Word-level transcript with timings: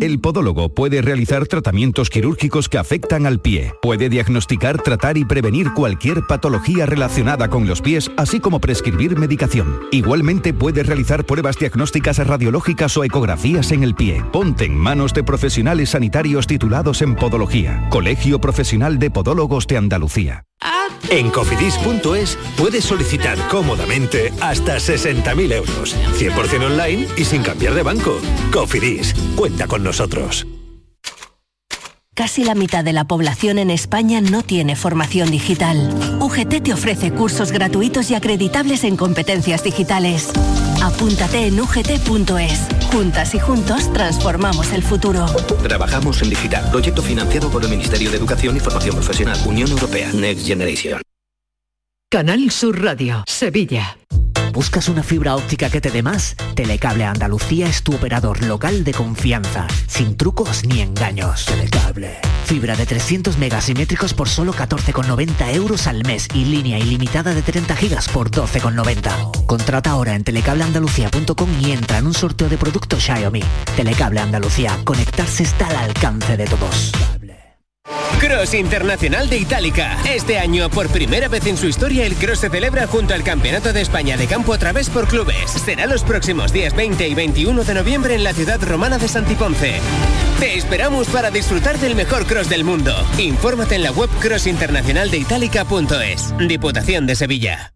El 0.00 0.20
podólogo 0.20 0.68
puede 0.68 1.02
realizar 1.02 1.48
tratamientos 1.48 2.08
quirúrgicos 2.08 2.68
que 2.68 2.78
afectan 2.78 3.26
al 3.26 3.40
pie. 3.40 3.72
Puede 3.82 4.08
diagnosticar, 4.08 4.80
tratar 4.80 5.18
y 5.18 5.24
prevenir 5.24 5.72
cualquier 5.72 6.22
patología 6.28 6.86
relacionada 6.86 7.48
con 7.48 7.66
los 7.66 7.82
pies, 7.82 8.08
así 8.16 8.38
como 8.38 8.60
prescribir 8.60 9.18
medicación. 9.18 9.80
Igualmente 9.90 10.54
puede 10.54 10.84
realizar 10.84 11.26
pruebas 11.26 11.58
diagnósticas 11.58 12.24
radiológicas 12.24 12.96
o 12.96 13.02
ecografías 13.02 13.72
en 13.72 13.82
el 13.82 13.96
pie. 13.96 14.22
Ponte 14.32 14.66
en 14.66 14.76
manos 14.76 15.12
de 15.14 15.24
profesionales 15.24 15.90
sanitarios 15.90 16.46
titulados 16.46 17.02
en 17.02 17.16
podología. 17.16 17.88
Colegio 17.90 18.40
Profesional 18.40 19.00
de 19.00 19.10
Podólogos 19.10 19.66
de 19.66 19.78
Andalucía. 19.78 20.44
En 21.10 21.30
cofidis.es 21.30 22.38
puedes 22.56 22.84
solicitar 22.84 23.38
cómodamente 23.48 24.32
hasta 24.40 24.76
60.000 24.76 25.52
euros, 25.52 25.96
100% 26.18 26.66
online 26.66 27.08
y 27.16 27.24
sin 27.24 27.42
cambiar 27.42 27.74
de 27.74 27.82
banco. 27.82 28.18
Cofidis, 28.52 29.14
cuenta 29.36 29.66
con 29.66 29.82
nosotros. 29.82 30.46
Casi 32.18 32.42
la 32.42 32.56
mitad 32.56 32.82
de 32.82 32.92
la 32.92 33.04
población 33.04 33.58
en 33.58 33.70
España 33.70 34.20
no 34.20 34.42
tiene 34.42 34.74
formación 34.74 35.30
digital. 35.30 36.18
UGT 36.18 36.64
te 36.64 36.72
ofrece 36.72 37.12
cursos 37.12 37.52
gratuitos 37.52 38.10
y 38.10 38.16
acreditables 38.16 38.82
en 38.82 38.96
competencias 38.96 39.62
digitales. 39.62 40.32
Apúntate 40.82 41.46
en 41.46 41.60
ugt.es. 41.60 42.60
Juntas 42.92 43.34
y 43.34 43.38
juntos 43.38 43.92
transformamos 43.92 44.72
el 44.72 44.82
futuro. 44.82 45.26
Trabajamos 45.62 46.22
en 46.22 46.30
digital. 46.30 46.70
Proyecto 46.70 47.02
financiado 47.02 47.50
por 47.50 47.62
el 47.62 47.70
Ministerio 47.70 48.10
de 48.10 48.16
Educación 48.16 48.56
y 48.56 48.60
Formación 48.60 48.94
Profesional. 48.94 49.38
Unión 49.46 49.70
Europea. 49.70 50.10
Next 50.12 50.46
Generation. 50.46 51.07
Canal 52.10 52.50
Sur 52.50 52.82
Radio, 52.82 53.22
Sevilla. 53.26 53.98
¿Buscas 54.54 54.88
una 54.88 55.02
fibra 55.02 55.36
óptica 55.36 55.68
que 55.68 55.82
te 55.82 55.90
dé 55.90 56.02
más? 56.02 56.36
Telecable 56.54 57.04
Andalucía 57.04 57.68
es 57.68 57.82
tu 57.82 57.94
operador 57.94 58.42
local 58.44 58.82
de 58.82 58.94
confianza, 58.94 59.66
sin 59.86 60.16
trucos 60.16 60.64
ni 60.64 60.80
engaños. 60.80 61.44
Telecable. 61.44 62.16
Fibra 62.46 62.76
de 62.76 62.86
300 62.86 63.36
megasimétricos 63.36 64.14
por 64.14 64.30
solo 64.30 64.54
14,90 64.54 65.54
euros 65.54 65.86
al 65.86 66.02
mes 66.06 66.28
y 66.32 66.46
línea 66.46 66.78
ilimitada 66.78 67.34
de 67.34 67.42
30 67.42 67.76
gigas 67.76 68.08
por 68.08 68.30
12,90. 68.30 69.44
Contrata 69.44 69.90
ahora 69.90 70.14
en 70.14 70.24
telecableandalucía.com 70.24 71.50
y 71.60 71.72
entra 71.72 71.98
en 71.98 72.06
un 72.06 72.14
sorteo 72.14 72.48
de 72.48 72.56
productos 72.56 73.04
Xiaomi. 73.04 73.42
Telecable 73.76 74.20
Andalucía, 74.20 74.78
conectarse 74.84 75.42
está 75.42 75.66
al 75.66 75.76
alcance 75.76 76.38
de 76.38 76.46
todos. 76.46 76.90
Cross 78.20 78.54
Internacional 78.54 79.30
de 79.30 79.38
Itálica. 79.38 79.96
Este 80.08 80.38
año, 80.38 80.68
por 80.70 80.88
primera 80.88 81.28
vez 81.28 81.46
en 81.46 81.56
su 81.56 81.66
historia, 81.66 82.04
el 82.04 82.16
Cross 82.16 82.40
se 82.40 82.50
celebra 82.50 82.86
junto 82.86 83.14
al 83.14 83.22
Campeonato 83.22 83.72
de 83.72 83.80
España 83.80 84.16
de 84.16 84.26
Campo 84.26 84.52
a 84.52 84.58
través 84.58 84.90
por 84.90 85.08
clubes. 85.08 85.50
Será 85.50 85.86
los 85.86 86.02
próximos 86.02 86.52
días 86.52 86.74
20 86.74 87.08
y 87.08 87.14
21 87.14 87.64
de 87.64 87.74
noviembre 87.74 88.14
en 88.14 88.24
la 88.24 88.32
ciudad 88.32 88.60
romana 88.62 88.98
de 88.98 89.08
Santiponce. 89.08 89.80
Te 90.40 90.56
esperamos 90.56 91.08
para 91.08 91.30
disfrutar 91.30 91.78
del 91.78 91.94
mejor 91.94 92.26
cross 92.26 92.48
del 92.48 92.64
mundo. 92.64 92.94
Infórmate 93.18 93.76
en 93.76 93.84
la 93.84 93.92
web 93.92 94.10
crossinternacionaldeitálica.es. 94.20 96.34
Diputación 96.46 97.06
de 97.06 97.16
Sevilla. 97.16 97.72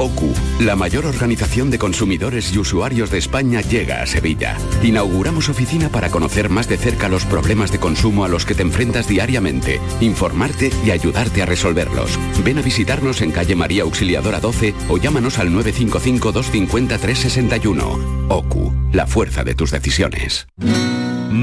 OCU, 0.00 0.32
la 0.60 0.76
mayor 0.76 1.04
organización 1.04 1.70
de 1.70 1.78
consumidores 1.78 2.54
y 2.54 2.58
usuarios 2.58 3.10
de 3.10 3.18
España, 3.18 3.60
llega 3.60 4.00
a 4.00 4.06
Sevilla. 4.06 4.56
Inauguramos 4.82 5.50
oficina 5.50 5.90
para 5.90 6.08
conocer 6.08 6.48
más 6.48 6.70
de 6.70 6.78
cerca 6.78 7.10
los 7.10 7.26
problemas 7.26 7.70
de 7.70 7.80
consumo 7.80 8.24
a 8.24 8.28
los 8.28 8.46
que 8.46 8.54
te 8.54 8.62
enfrentas 8.62 9.08
diariamente, 9.08 9.78
informarte 10.00 10.70
y 10.86 10.90
ayudarte 10.90 11.42
a 11.42 11.46
resolverlos. 11.46 12.18
Ven 12.42 12.56
a 12.56 12.62
visitarnos 12.62 13.20
en 13.20 13.30
calle 13.30 13.54
María 13.54 13.82
Auxiliadora 13.82 14.40
12 14.40 14.72
o 14.88 14.96
llámanos 14.96 15.38
al 15.38 15.50
955-250-361. 15.50 18.26
OCU, 18.30 18.72
la 18.92 19.06
fuerza 19.06 19.44
de 19.44 19.54
tus 19.54 19.70
decisiones. 19.70 20.46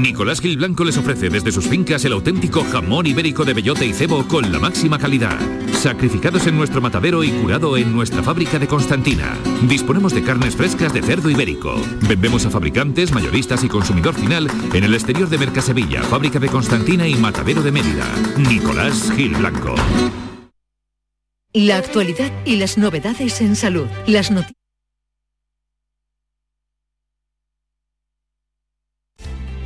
Nicolás 0.02 0.40
Gil 0.40 0.56
Blanco 0.56 0.84
les 0.84 0.96
ofrece 0.96 1.28
desde 1.28 1.50
sus 1.50 1.66
fincas 1.66 2.04
el 2.04 2.12
auténtico 2.12 2.64
jamón 2.64 3.06
ibérico 3.06 3.44
de 3.44 3.52
bellota 3.52 3.84
y 3.84 3.92
cebo 3.92 4.26
con 4.28 4.50
la 4.52 4.58
máxima 4.58 4.98
calidad. 4.98 5.38
Sacrificados 5.72 6.46
en 6.46 6.56
nuestro 6.56 6.80
matadero 6.80 7.24
y 7.24 7.30
curado 7.30 7.76
en 7.76 7.92
nuestra 7.92 8.22
fábrica 8.22 8.58
de 8.58 8.68
Constantina. 8.68 9.36
Disponemos 9.68 10.14
de 10.14 10.22
carnes 10.22 10.54
frescas 10.54 10.92
de 10.92 11.02
cerdo 11.02 11.30
ibérico. 11.30 11.80
Vendemos 12.08 12.46
a 12.46 12.50
fabricantes, 12.50 13.12
mayoristas 13.12 13.64
y 13.64 13.68
consumidor 13.68 14.14
final 14.14 14.48
en 14.72 14.84
el 14.84 14.94
exterior 14.94 15.28
de 15.28 15.38
Mercasevilla, 15.38 16.02
fábrica 16.02 16.38
de 16.38 16.48
Constantina 16.48 17.08
y 17.08 17.14
matadero 17.14 17.62
de 17.62 17.72
Mérida. 17.72 18.06
Nicolás 18.36 19.10
Gil 19.16 19.34
Blanco. 19.34 19.74
La 21.52 21.78
actualidad 21.78 22.30
y 22.44 22.56
las 22.56 22.78
novedades 22.78 23.40
en 23.40 23.56
salud. 23.56 23.86
Las 24.06 24.30
noticias. 24.30 24.57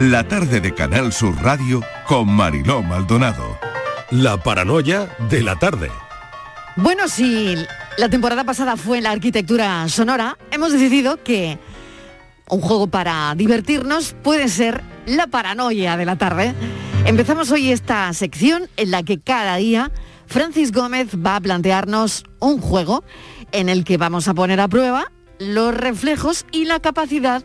La 0.00 0.26
tarde 0.26 0.60
de 0.60 0.74
Canal 0.74 1.12
Sur 1.12 1.40
Radio 1.40 1.80
con 2.08 2.28
Mariló 2.28 2.82
Maldonado. 2.82 3.56
La 4.10 4.36
paranoia 4.36 5.08
de 5.30 5.42
la 5.42 5.56
tarde. 5.56 5.90
Bueno, 6.74 7.06
si 7.06 7.54
la 7.98 8.08
temporada 8.08 8.42
pasada 8.42 8.76
fue 8.76 9.00
la 9.00 9.12
arquitectura 9.12 9.88
sonora, 9.88 10.36
hemos 10.50 10.72
decidido 10.72 11.22
que 11.22 11.58
un 12.48 12.60
juego 12.60 12.88
para 12.88 13.32
divertirnos 13.36 14.16
puede 14.24 14.48
ser 14.48 14.82
la 15.06 15.28
paranoia 15.28 15.96
de 15.96 16.04
la 16.04 16.16
tarde. 16.16 16.52
Empezamos 17.06 17.52
hoy 17.52 17.70
esta 17.70 18.12
sección 18.12 18.68
en 18.76 18.90
la 18.90 19.04
que 19.04 19.20
cada 19.20 19.54
día 19.56 19.92
Francis 20.26 20.72
Gómez 20.72 21.10
va 21.14 21.36
a 21.36 21.40
plantearnos 21.40 22.24
un 22.40 22.60
juego 22.60 23.04
en 23.52 23.68
el 23.68 23.84
que 23.84 23.98
vamos 23.98 24.26
a 24.26 24.34
poner 24.34 24.60
a 24.60 24.66
prueba 24.66 25.12
los 25.38 25.74
reflejos 25.74 26.46
y 26.52 26.64
la 26.64 26.80
capacidad 26.80 27.44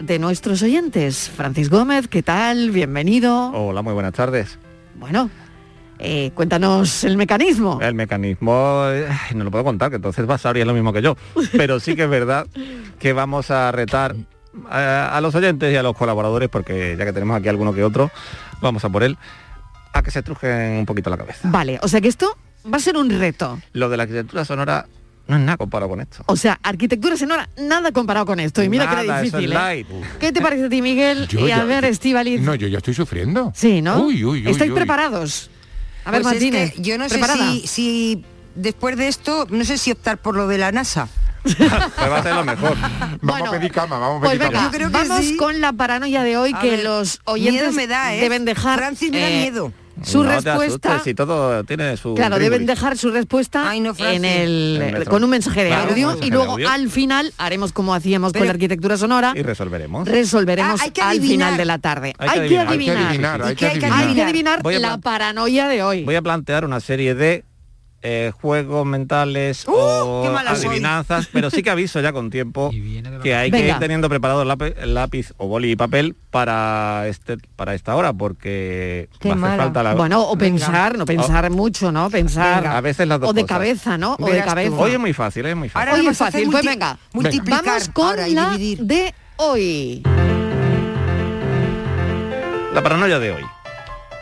de 0.00 0.18
nuestros 0.18 0.62
oyentes. 0.62 1.30
Francis 1.30 1.70
Gómez, 1.70 2.08
¿qué 2.08 2.22
tal? 2.22 2.70
Bienvenido. 2.70 3.50
Hola, 3.52 3.82
muy 3.82 3.92
buenas 3.92 4.12
tardes. 4.12 4.58
Bueno, 4.96 5.30
eh, 5.98 6.32
cuéntanos 6.34 7.04
el 7.04 7.16
mecanismo. 7.16 7.78
El 7.80 7.94
mecanismo 7.94 8.84
eh, 8.88 9.08
no 9.34 9.44
lo 9.44 9.50
puedo 9.50 9.64
contar, 9.64 9.90
que 9.90 9.96
entonces 9.96 10.26
vas 10.26 10.44
a 10.46 10.50
es 10.50 10.66
lo 10.66 10.74
mismo 10.74 10.92
que 10.92 11.02
yo. 11.02 11.16
Pero 11.52 11.80
sí 11.80 11.96
que 11.96 12.04
es 12.04 12.10
verdad 12.10 12.46
que 12.98 13.12
vamos 13.12 13.50
a 13.50 13.70
retar 13.72 14.14
a, 14.68 15.16
a 15.16 15.20
los 15.20 15.34
oyentes 15.34 15.72
y 15.72 15.76
a 15.76 15.82
los 15.82 15.96
colaboradores, 15.96 16.48
porque 16.48 16.96
ya 16.98 17.04
que 17.04 17.12
tenemos 17.12 17.36
aquí 17.36 17.48
alguno 17.48 17.72
que 17.72 17.84
otro, 17.84 18.10
vamos 18.60 18.84
a 18.84 18.88
por 18.88 19.02
él, 19.02 19.16
a 19.92 20.02
que 20.02 20.10
se 20.10 20.22
trujen 20.22 20.78
un 20.78 20.86
poquito 20.86 21.10
la 21.10 21.16
cabeza. 21.16 21.48
Vale, 21.50 21.78
o 21.82 21.88
sea 21.88 22.00
que 22.00 22.08
esto 22.08 22.36
va 22.72 22.78
a 22.78 22.80
ser 22.80 22.96
un 22.96 23.10
reto. 23.10 23.58
Lo 23.72 23.88
de 23.88 23.96
la 23.96 24.04
arquitectura 24.04 24.44
sonora 24.44 24.86
no 25.26 25.36
es 25.36 25.42
nada 25.42 25.56
comparado 25.56 25.90
con 25.90 26.00
esto. 26.00 26.22
O 26.26 26.36
sea, 26.36 26.58
arquitectura 26.62 27.16
sonora, 27.16 27.48
nada 27.56 27.92
comparado 27.92 28.26
con 28.26 28.40
esto. 28.40 28.62
Y 28.62 28.68
mira 28.68 28.86
que 28.86 28.92
era 28.94 29.02
Nada, 29.04 29.22
eso 29.22 29.36
es 29.38 29.42
difícil. 29.42 29.56
¿eh? 29.56 29.86
¿Qué 30.20 30.32
te 30.32 30.40
parece 30.40 30.66
a 30.66 30.68
ti, 30.68 30.82
Miguel? 30.82 31.26
Yo 31.28 31.40
y 31.46 31.50
a 31.50 31.58
ya- 31.58 31.64
ver, 31.64 31.84
Estivaliz. 31.86 32.40
No, 32.40 32.54
yo 32.54 32.68
ya 32.68 32.78
estoy 32.78 32.94
sufriendo. 32.94 33.52
Sí, 33.54 33.80
¿no? 33.82 34.02
Uy, 34.02 34.24
uy, 34.24 34.42
uy, 34.46 34.50
¿Estáis 34.50 34.70
uy. 34.70 34.76
preparados? 34.76 35.50
A 36.04 36.10
ver, 36.10 36.22
Pues 36.22 36.36
es 36.36 36.42
Martínez. 36.42 36.72
que 36.74 36.82
yo 36.82 36.98
no 36.98 37.06
¿preparada? 37.06 37.38
sé 37.38 37.60
si, 37.60 37.66
si 37.66 38.24
después 38.54 38.96
de 38.96 39.08
esto, 39.08 39.46
no 39.50 39.64
sé 39.64 39.78
si 39.78 39.90
optar 39.92 40.18
por 40.18 40.36
lo 40.36 40.46
de 40.48 40.58
la 40.58 40.72
NASA. 40.72 41.08
Pues 41.44 41.58
va 42.10 42.18
a 42.18 42.22
ser 42.22 42.34
lo 42.34 42.44
mejor. 42.44 42.74
Vamos 43.20 43.48
a 43.48 43.50
pedir 43.52 43.70
cama, 43.72 43.98
vamos 43.98 44.16
a 44.16 44.20
Pues 44.20 44.38
pedir 44.38 44.50
venga, 44.52 44.70
cama. 44.70 45.08
vamos 45.08 45.32
con 45.38 45.60
la 45.60 45.72
paranoia 45.74 46.22
de 46.22 46.36
hoy 46.38 46.52
A 46.54 46.60
que 46.60 46.70
ver, 46.70 46.84
los 46.84 47.20
oyentes 47.24 47.74
me 47.74 47.86
da, 47.86 48.14
¿eh? 48.14 48.20
deben 48.20 48.44
dejar 48.46 48.78
Francis, 48.78 49.10
me 49.10 49.20
da 49.20 49.28
eh, 49.28 49.40
miedo. 49.42 49.72
Su 50.02 50.22
No 50.22 50.28
te 50.30 50.34
respuesta. 50.36 50.88
asustes, 50.90 51.02
si 51.04 51.14
todo 51.14 51.62
tiene 51.64 51.96
su... 51.96 52.14
Claro, 52.14 52.38
deben 52.38 52.66
dejar 52.66 52.96
su 52.98 53.10
respuesta 53.10 53.64
Francis. 53.64 54.00
en 54.00 54.24
el, 54.24 54.82
En 54.82 55.04
con 55.04 55.22
un 55.24 55.30
mensaje 55.30 55.62
de 55.64 55.68
Claro, 55.70 55.90
audio 55.90 56.08
mensaje 56.08 56.26
y 56.26 56.30
luego 56.30 56.52
audio. 56.52 56.68
al 56.68 56.88
final 56.90 57.32
haremos 57.38 57.72
como 57.72 57.94
hacíamos 57.94 58.32
con 58.32 58.44
la 58.44 58.50
arquitectura 58.52 58.96
sonora, 58.96 59.32
Y 59.36 59.42
resolveremos. 59.42 60.08
resolveremos 60.08 60.80
Ah, 60.80 60.84
hay 60.84 60.90
que 60.90 61.02
al 61.02 61.20
final 61.20 61.56
de 61.56 61.64
la 61.64 61.78
tarde. 61.78 62.12
Hay 62.18 62.48
que 62.48 62.58
adivinar. 62.58 62.68
Hay 62.68 62.78
que 62.78 62.90
adivinar, 62.90 63.42
hay 63.42 63.52
¿Y 63.52 63.56
que 63.56 63.58
qué 63.60 63.66
hay 63.66 63.78
que 63.78 63.86
adivinar. 63.86 64.08
Hay 64.08 64.14
que 64.14 64.22
adivinar 64.22 64.62
Voy 64.62 64.74
a 64.74 64.78
la 64.80 64.98
paranoia 64.98 65.68
de 65.68 65.82
hoy. 65.82 66.04
Voy 66.04 66.14
a 66.16 66.22
plantear 66.22 66.64
una 66.64 66.80
serie 66.80 67.14
de 67.14 67.44
eh, 68.06 68.32
juegos 68.38 68.84
mentales 68.84 69.66
¡Uh! 69.66 69.72
o 69.72 70.36
adivinanzas, 70.36 71.26
pero 71.32 71.48
sí 71.48 71.62
que 71.62 71.70
aviso 71.70 72.02
ya 72.02 72.12
con 72.12 72.28
tiempo 72.28 72.70
que 73.22 73.34
hay 73.34 73.50
que 73.50 73.66
ir 73.68 73.74
teniendo 73.78 74.10
preparado 74.10 74.42
el 74.42 74.48
lápiz, 74.48 74.74
el 74.78 74.92
lápiz 74.92 75.32
o 75.38 75.48
boli 75.48 75.70
y 75.70 75.76
papel 75.76 76.14
para 76.30 77.08
este 77.08 77.38
para 77.56 77.74
esta 77.74 77.96
hora, 77.96 78.12
porque 78.12 79.08
Qué 79.20 79.30
va 79.30 79.34
a 79.34 79.38
hacer 79.38 79.50
mala. 79.50 79.62
falta 79.64 79.82
la... 79.82 79.94
Bueno, 79.94 80.20
o 80.22 80.36
pensar, 80.36 80.98
no 80.98 81.06
pensar 81.06 81.50
mucho, 81.50 81.90
¿no? 81.90 82.10
Pensar. 82.10 82.66
a 82.66 82.80
veces 82.82 83.08
las 83.08 83.20
dos 83.20 83.30
o 83.30 83.32
de 83.32 83.40
cosas. 83.42 83.56
cabeza, 83.56 83.96
¿no? 83.96 84.16
O 84.20 84.26
de 84.26 84.44
cabeza. 84.44 84.76
Hoy 84.76 84.92
es 84.92 85.00
muy 85.00 85.14
fácil, 85.14 85.46
es 85.46 85.56
muy 85.56 85.70
fácil. 85.70 85.88
Ahora 85.88 86.00
Hoy 86.00 86.06
es 86.06 86.18
fácil, 86.18 86.48
pues 86.50 86.64
venga. 86.64 86.98
multiplicar 87.14 87.64
Vamos 87.64 87.88
con 87.88 88.16
la 88.34 88.50
dividir. 88.50 88.80
de 88.80 89.14
hoy. 89.36 90.02
La 92.74 92.82
paranoia 92.82 93.18
de 93.18 93.30
hoy. 93.32 93.42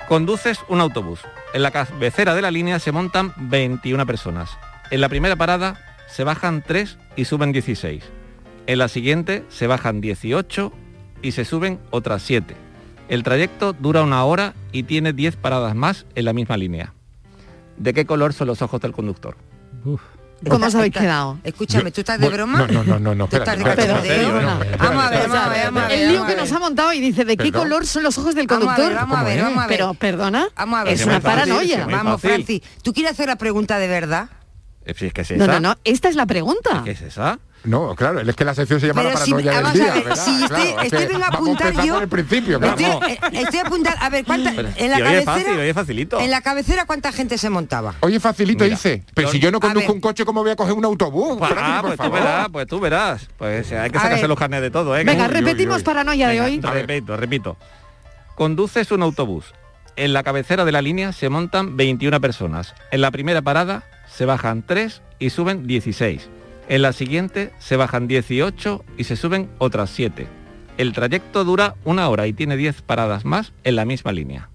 Conduces 0.09 0.61
un 0.69 0.81
autobús. 0.81 1.19
En 1.55 1.63
la 1.63 1.71
cabecera 1.71 2.35
de 2.35 2.43
la 2.43 2.51
línea 2.51 2.79
se 2.79 2.93
montan 2.93 3.35
21 3.37 4.07
personas. 4.07 4.51
En 4.91 5.01
la 5.01 5.09
primera 5.09 5.37
parada 5.37 5.79
se 6.09 6.25
bajan 6.25 6.63
3 6.67 6.99
y 7.17 7.27
suben 7.27 7.53
16. 7.53 8.03
En 8.67 8.79
la 8.79 8.89
siguiente 8.89 9.45
se 9.49 9.67
bajan 9.67 10.01
18 10.01 10.73
y 11.21 11.33
se 11.33 11.45
suben 11.45 11.79
otras 11.91 12.23
7. 12.23 12.55
El 13.09 13.23
trayecto 13.23 13.75
dura 13.75 14.03
una 14.03 14.25
hora 14.25 14.55
y 14.73 14.85
tiene 14.85 15.13
10 15.13 15.37
paradas 15.37 15.75
más 15.75 16.07
en 16.15 16.25
la 16.25 16.33
misma 16.33 16.57
línea. 16.57 16.95
¿De 17.77 17.93
qué 17.93 18.07
color 18.07 18.33
son 18.33 18.47
los 18.47 18.63
ojos 18.63 18.81
del 18.81 18.93
conductor? 18.93 19.37
¿Cómo 20.49 20.67
os 20.67 20.75
habéis 20.75 20.93
quedado? 20.93 21.39
Escúchame, 21.45 21.91
¿tú 21.93 22.01
estás 22.01 22.19
de 22.21 22.29
broma? 22.29 22.67
No, 22.67 22.83
no, 22.85 22.99
no, 22.99 23.15
no, 23.15 23.29
¿Tú 23.29 23.37
espérate, 23.37 23.61
estás 23.63 23.77
de 23.77 23.83
espérate, 23.83 24.09
cachondeo? 24.09 24.39
espérate, 24.39 24.43
no, 24.47 24.53
espérate, 24.63 24.85
Vamos 24.85 25.05
a 25.05 25.11
ver, 25.11 25.29
vamos 25.29 25.37
a 25.39 25.49
ver, 25.49 25.65
vamos 25.67 25.83
a 25.83 25.87
ver. 25.89 25.99
El 26.01 26.09
lío 26.09 26.27
que 26.27 26.37
nos 26.37 26.53
ha 26.53 26.59
montado 26.59 26.93
y 26.93 27.01
dice, 27.01 27.25
¿de 27.25 27.37
qué 27.37 27.45
Perdón. 27.45 27.63
color 27.63 27.87
son 27.87 28.03
los 28.03 28.19
ojos 28.19 28.35
del 28.35 28.47
conductor? 28.47 28.95
vamos 28.95 29.19
a 29.19 29.23
ver, 29.25 29.39
¿Cómo 29.39 29.51
vamos 29.51 29.65
a 29.65 29.67
ver. 29.69 29.77
Pero, 29.79 29.95
perdona, 29.95 30.49
Vamos 30.57 30.81
a 30.81 30.85
ver. 30.85 30.93
es 30.95 31.05
una 31.07 31.21
paranoia. 31.21 31.87
Vamos. 31.87 32.21
Francis. 32.21 32.63
¿Tú 32.83 32.93
quieres 32.93 33.13
hacer 33.13 33.29
la 33.29 33.37
pregunta 33.37 33.79
de 33.79 33.89
verdad? 33.89 34.29
Eh, 34.85 34.95
si 34.97 35.07
es 35.07 35.13
que 35.13 35.21
es 35.23 35.31
No, 35.33 35.45
esa. 35.45 35.53
no, 35.55 35.61
no, 35.61 35.77
esta 35.85 36.09
es 36.09 36.17
la 36.17 36.27
pregunta. 36.27 36.83
¿Qué 36.85 36.91
es 36.93 37.03
esa? 37.03 37.39
No, 37.65 37.95
claro, 37.95 38.19
es 38.19 38.35
que 38.35 38.45
la 38.45 38.55
sección 38.57 38.81
se 38.81 38.89
llama 38.89 39.05
la 39.05 39.17
si- 39.19 39.31
paranoia 39.31 39.53
vamos 39.61 39.73
del 39.75 39.83
a 39.83 39.85
día, 39.85 39.95
ver, 39.95 40.05
¿verdad? 40.05 40.25
si 40.25 40.31
estoy- 40.33 40.49
Claro, 40.49 40.65
es 40.81 40.85
estoy 40.87 40.99
que 40.99 41.07
venga 41.13 41.27
a 41.27 41.29
apuntar 41.29 41.73
yo- 41.87 41.95
por 41.95 42.03
el 42.03 42.09
principio, 42.09 42.59
claro. 42.59 42.77
Estoy, 42.77 43.13
eh, 43.13 43.19
estoy 43.35 43.59
apuntando, 43.61 43.99
a 44.03 44.11
ver, 44.11 44.25
¿cuánta, 44.25 44.53
Pero- 44.57 44.69
en 44.77 44.91
la 44.91 44.99
y 44.99 45.03
hoy 45.03 45.09
es 45.09 45.25
cabecera, 45.25 45.33
fácil, 45.33 45.61
hoy 45.61 45.69
es 45.69 45.75
facilito. 45.75 46.21
en 46.21 46.31
la 46.33 46.41
cabecera 46.41 46.87
cuánta 46.87 47.13
gente 47.13 47.39
se 47.39 47.51
montaba? 47.51 47.95
Oye, 48.01 48.19
facilito 48.19 48.65
Mira, 48.65 48.75
dice. 48.75 49.05
Pero 49.15 49.29
yo- 49.29 49.33
si 49.33 49.39
yo 49.39 49.53
no 49.53 49.59
a 49.59 49.61
conduzco 49.61 49.87
ver. 49.87 49.95
un 49.95 50.01
coche, 50.01 50.25
¿cómo 50.25 50.43
voy 50.43 50.51
a 50.51 50.57
coger 50.57 50.73
un 50.75 50.85
autobús? 50.85 51.39
Pues, 51.39 51.53
Francis, 51.53 51.73
ah, 51.77 51.81
pues 51.83 51.93
tú 51.97 52.03
favor. 52.03 52.19
verás, 52.21 52.49
pues 52.51 52.67
tú 52.67 52.81
verás. 52.81 53.29
Pues 53.39 53.71
hay 53.73 53.91
que 53.93 53.99
A 53.99 54.01
sacarse 54.01 54.23
ver. 54.23 54.29
los 54.29 54.39
carnes 54.41 54.61
de 54.61 54.71
todo, 54.73 54.97
¿eh? 54.97 55.05
Venga, 55.05 55.23
Uy, 55.27 55.29
uy, 55.29 55.35
repetimos 55.41 55.77
uy. 55.77 55.83
paranoia 55.85 56.27
de 56.31 56.41
Venga, 56.41 56.71
hoy. 56.71 56.81
Repito, 56.81 57.17
repito. 57.17 57.57
Conduces 58.35 58.91
un 58.91 59.03
autobús. 59.03 59.55
En 59.95 60.13
la 60.15 60.23
cabecera 60.23 60.65
de 60.65 60.73
la 60.73 60.83
línea 60.83 61.13
se 61.13 61.29
montan 61.29 61.77
21 61.77 62.21
personas. 62.21 62.75
En 62.91 63.03
la 63.03 63.11
primera 63.11 63.43
parada 63.43 63.85
se 64.13 64.27
bajan 64.27 64.65
3 64.67 65.03
y 65.19 65.31
suben 65.31 65.67
16. 65.67 66.29
En 66.69 66.83
la 66.83 66.93
siguiente 66.93 67.53
se 67.59 67.77
bajan 67.77 68.07
18 68.07 68.85
y 68.97 69.05
se 69.05 69.17
suben 69.17 69.51
otras 69.59 69.91
7. 69.91 70.27
El 70.79 70.93
trayecto 70.93 71.45
dura 71.45 71.75
una 71.85 72.09
hora 72.09 72.27
y 72.27 72.33
tiene 72.33 72.57
10 72.57 72.83
paradas 72.83 73.25
más 73.25 73.53
en 73.65 73.77
la 73.77 73.85
misma 73.85 74.13
línea. 74.13 74.52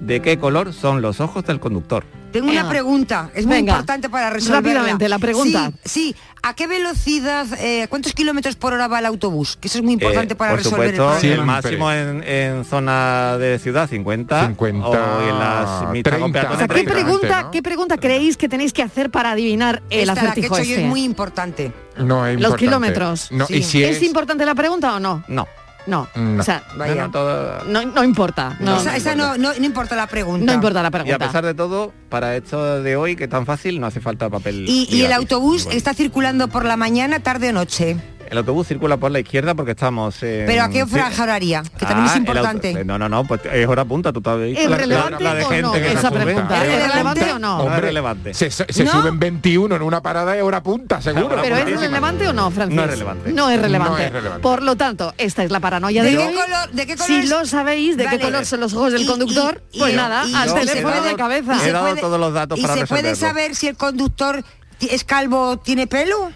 ¿De 0.00 0.20
qué 0.20 0.36
color 0.38 0.72
son 0.72 1.00
los 1.00 1.20
ojos 1.20 1.44
del 1.44 1.60
conductor? 1.60 2.04
Tengo 2.32 2.46
una 2.46 2.62
Venga. 2.62 2.70
pregunta, 2.70 3.30
es 3.34 3.44
muy 3.46 3.56
Venga. 3.56 3.72
importante 3.74 4.08
para 4.08 4.30
resolverla. 4.30 4.60
Rápidamente, 4.70 5.08
la 5.08 5.18
pregunta. 5.18 5.70
Sí, 5.84 6.14
sí. 6.14 6.16
¿a 6.42 6.54
qué 6.54 6.66
velocidad, 6.66 7.46
eh, 7.60 7.86
cuántos 7.90 8.14
kilómetros 8.14 8.56
por 8.56 8.72
hora 8.72 8.88
va 8.88 8.98
el 9.00 9.06
autobús? 9.06 9.56
Que 9.60 9.68
eso 9.68 9.78
es 9.78 9.84
muy 9.84 9.92
importante 9.92 10.32
Eh, 10.32 10.36
para 10.36 10.52
por 10.52 10.58
resolver 10.58 10.96
supuesto, 10.96 11.18
el 11.26 11.30
el 11.32 11.36
problema. 11.36 11.52
máximo 11.62 11.92
en, 11.92 12.22
en 12.24 12.64
zona 12.64 13.36
de 13.38 13.58
ciudad 13.58 13.88
50, 13.88 14.46
50, 14.46 14.88
o 14.88 15.20
en 15.28 15.38
las 15.38 15.90
mitad 15.92 16.18
con 16.18 16.32
30. 16.32 16.32
peatones, 16.32 16.54
O 16.54 16.58
sea, 16.58 16.68
¿qué 16.68 16.74
30. 16.84 16.92
pregunta, 16.92 17.42
¿no? 17.42 17.50
¿qué 17.50 17.62
pregunta 17.62 17.96
creéis 17.98 18.36
que 18.38 18.48
tenéis 18.48 18.72
que 18.72 18.82
hacer 18.82 19.10
para 19.10 19.32
adivinar 19.32 19.82
el 19.90 20.08
Esta, 20.08 20.22
la 20.24 20.32
que 20.32 20.40
he 20.40 20.46
hecho 20.46 20.56
yo 20.56 20.62
este? 20.62 20.82
es 20.82 20.88
muy 20.88 21.04
importante. 21.04 21.70
No, 21.98 22.26
es 22.26 22.34
Los 22.40 22.44
importante. 22.52 22.56
kilómetros. 22.64 23.30
No, 23.30 23.46
Sí. 23.46 23.56
y 23.56 23.62
si 23.62 23.84
¿Es 23.84 23.98
es... 23.98 24.02
importante 24.02 24.44
la 24.46 24.54
pregunta 24.54 24.94
o 24.96 24.98
no? 25.00 25.22
No. 25.28 25.46
No. 25.86 26.08
No. 26.14 26.40
O 26.40 26.44
sea, 26.44 26.62
Vaya. 26.76 26.94
No, 26.94 27.02
no, 27.06 27.10
todo- 27.10 27.64
no, 27.64 27.84
no 27.84 28.04
importa. 28.04 28.56
No, 28.60 28.76
esa 28.80 28.96
esa 28.96 29.14
no, 29.14 29.36
no, 29.36 29.52
no 29.58 29.64
importa 29.64 29.96
la 29.96 30.06
pregunta. 30.06 30.44
no 30.46 30.52
importa 30.52 30.80
la 30.82 30.86
Y 30.86 30.88
a 30.88 30.90
pregunta. 30.90 31.26
pesar 31.26 31.44
de 31.44 31.54
todo, 31.54 31.92
para 32.08 32.36
esto 32.36 32.82
de 32.82 32.96
hoy, 32.96 33.16
que 33.16 33.24
es 33.24 33.30
tan 33.30 33.46
fácil, 33.46 33.80
no 33.80 33.86
hace 33.86 34.00
falta 34.00 34.28
papel. 34.30 34.64
Y, 34.68 34.86
y 34.90 35.02
el 35.02 35.12
autobús 35.12 35.64
Bueno. 35.64 35.76
está 35.78 35.94
circulando 35.94 36.48
por 36.48 36.64
la 36.64 36.76
mañana, 36.76 37.20
tarde 37.20 37.50
o 37.50 37.52
noche. 37.52 37.96
El 38.32 38.38
autobús 38.38 38.66
circula 38.66 38.96
por 38.96 39.10
la 39.10 39.20
izquierda 39.20 39.54
porque 39.54 39.72
estamos 39.72 40.22
en... 40.22 40.46
Pero 40.46 40.62
¿a 40.62 40.70
qué 40.70 40.86
franja 40.86 41.22
horaria? 41.24 41.62
Que 41.78 41.84
también 41.84 42.00
Ah, 42.00 42.04
es 42.06 42.10
auto- 42.12 42.18
importante. 42.32 42.82
No, 42.84 42.98
no, 42.98 43.06
no, 43.06 43.24
pues 43.24 43.42
es 43.52 43.68
hora 43.68 43.84
punta, 43.84 44.10
tú 44.10 44.22
todavía. 44.22 44.58
¿Es 44.58 44.70
relevante 44.70 45.16
o 45.26 45.60
no 45.62 45.74
esa 45.74 46.10
pregunta? 46.10 46.64
¿Es 46.66 46.88
relevante 46.90 47.30
o 47.32 47.38
no? 47.38 47.56
No 47.58 47.60
es 47.60 47.66
Hombre, 47.66 47.80
relevante. 47.82 48.32
Se, 48.32 48.50
se- 48.50 48.64
se 48.72 48.84
¿No? 48.84 48.92
suben 48.92 49.18
21 49.18 49.76
en 49.76 49.82
una 49.82 50.00
parada 50.02 50.34
y 50.34 50.40
hora 50.40 50.62
punta, 50.62 51.02
seguro. 51.02 51.36
¿Pero 51.42 51.56
es 51.58 51.78
relevante 51.78 52.26
o 52.26 52.32
no, 52.32 52.50
Francis? 52.50 52.74
No 52.74 52.84
es 52.84 52.90
relevante. 52.90 53.32
No 53.32 53.50
es 53.50 53.60
relevante. 53.60 53.90
No 53.92 53.98
es 53.98 54.12
relevante. 54.12 54.42
Por 54.42 54.62
lo 54.62 54.76
tanto, 54.76 55.12
esta 55.18 55.44
es 55.44 55.50
la 55.50 55.60
paranoia 55.60 56.02
de, 56.02 56.12
¿De 56.12 56.16
qué 56.16 56.24
color- 56.34 56.70
de 56.72 56.86
qué 56.86 56.94
color 56.94 57.06
si 57.06 57.14
es? 57.16 57.28
lo 57.28 57.44
sabéis, 57.44 57.98
de 57.98 58.06
Vale. 58.06 58.16
qué 58.16 58.24
color 58.24 58.46
son 58.46 58.60
los 58.60 58.72
ojos 58.72 58.92
del 58.94 59.04
conductor, 59.06 59.62
y- 59.72 59.78
pues 59.78 59.92
y- 59.92 59.96
nada, 59.96 60.22
al 60.22 60.54
teléfono 60.54 61.02
de 61.02 61.16
cabeza. 61.16 61.58
se 61.58 61.68
He 61.68 61.72
dado 61.72 61.88
puede- 61.90 62.00
todos 62.00 62.18
los 62.18 62.32
datos 62.32 62.58
¿Y 62.58 62.62
para 62.62 62.74
se 62.76 62.86
puede 62.86 63.02
resolverlo. 63.10 63.28
saber 63.40 63.54
si 63.54 63.68
el 63.68 63.76
conductor 63.76 64.42
es 64.80 65.04
calvo, 65.04 65.58
tiene 65.58 65.86
pelo? 65.86 66.32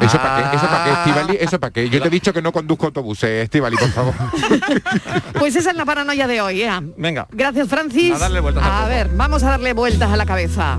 ¿Eso 0.00 0.18
para 0.18 0.50
qué? 0.50 0.56
¿Eso 0.56 0.66
para 0.66 0.84
qué, 0.84 0.90
Ah. 0.90 1.02
Estivali? 1.04 1.36
¿Eso 1.40 1.60
para 1.60 1.72
qué? 1.72 1.88
Yo 1.90 2.00
te 2.02 2.08
he 2.08 2.10
dicho 2.10 2.32
que 2.32 2.42
no 2.42 2.52
conduzco 2.52 2.86
autobuses, 2.86 3.44
Estivali, 3.44 3.76
por 3.76 3.90
favor. 3.90 4.14
Pues 5.38 5.54
esa 5.56 5.70
es 5.70 5.76
la 5.76 5.84
paranoia 5.84 6.26
de 6.26 6.40
hoy, 6.40 6.62
¿eh? 6.62 6.70
Venga. 6.96 7.26
Gracias, 7.30 7.68
Francis. 7.68 8.14
A 8.14 8.18
darle 8.18 8.40
vueltas 8.40 8.64
A 8.64 8.86
ver, 8.88 9.08
vamos 9.14 9.42
a 9.42 9.50
darle 9.50 9.72
vueltas 9.72 10.10
a 10.10 10.16
la 10.16 10.26
cabeza. 10.26 10.78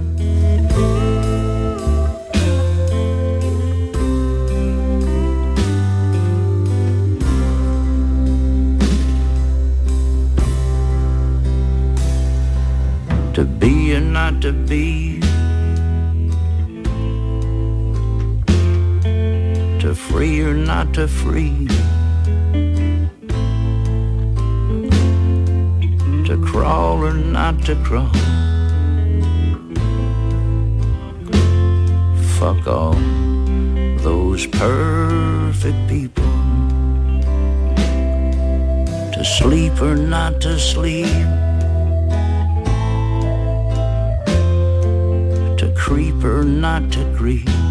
to 13.33 13.45
be 13.45 13.95
or 13.95 14.01
not 14.01 14.41
to 14.41 14.51
be, 14.51 15.19
to 19.79 19.95
free 19.95 20.41
or 20.41 20.53
not 20.53 20.93
to 20.93 21.07
free, 21.07 21.67
to 26.25 26.41
crawl 26.45 27.03
or 27.03 27.13
not 27.13 27.63
to 27.63 27.75
crawl. 27.83 28.11
Fuck 32.37 32.67
all 32.67 32.95
those 34.03 34.47
perfect 34.47 35.87
people. 35.87 36.23
To 39.13 39.23
sleep 39.23 39.81
or 39.81 39.95
not 39.95 40.41
to 40.41 40.59
sleep. 40.59 41.07
to 45.59 45.73
creep 45.75 46.23
or 46.23 46.45
not 46.45 46.89
to 46.89 47.03
creep. 47.17 47.68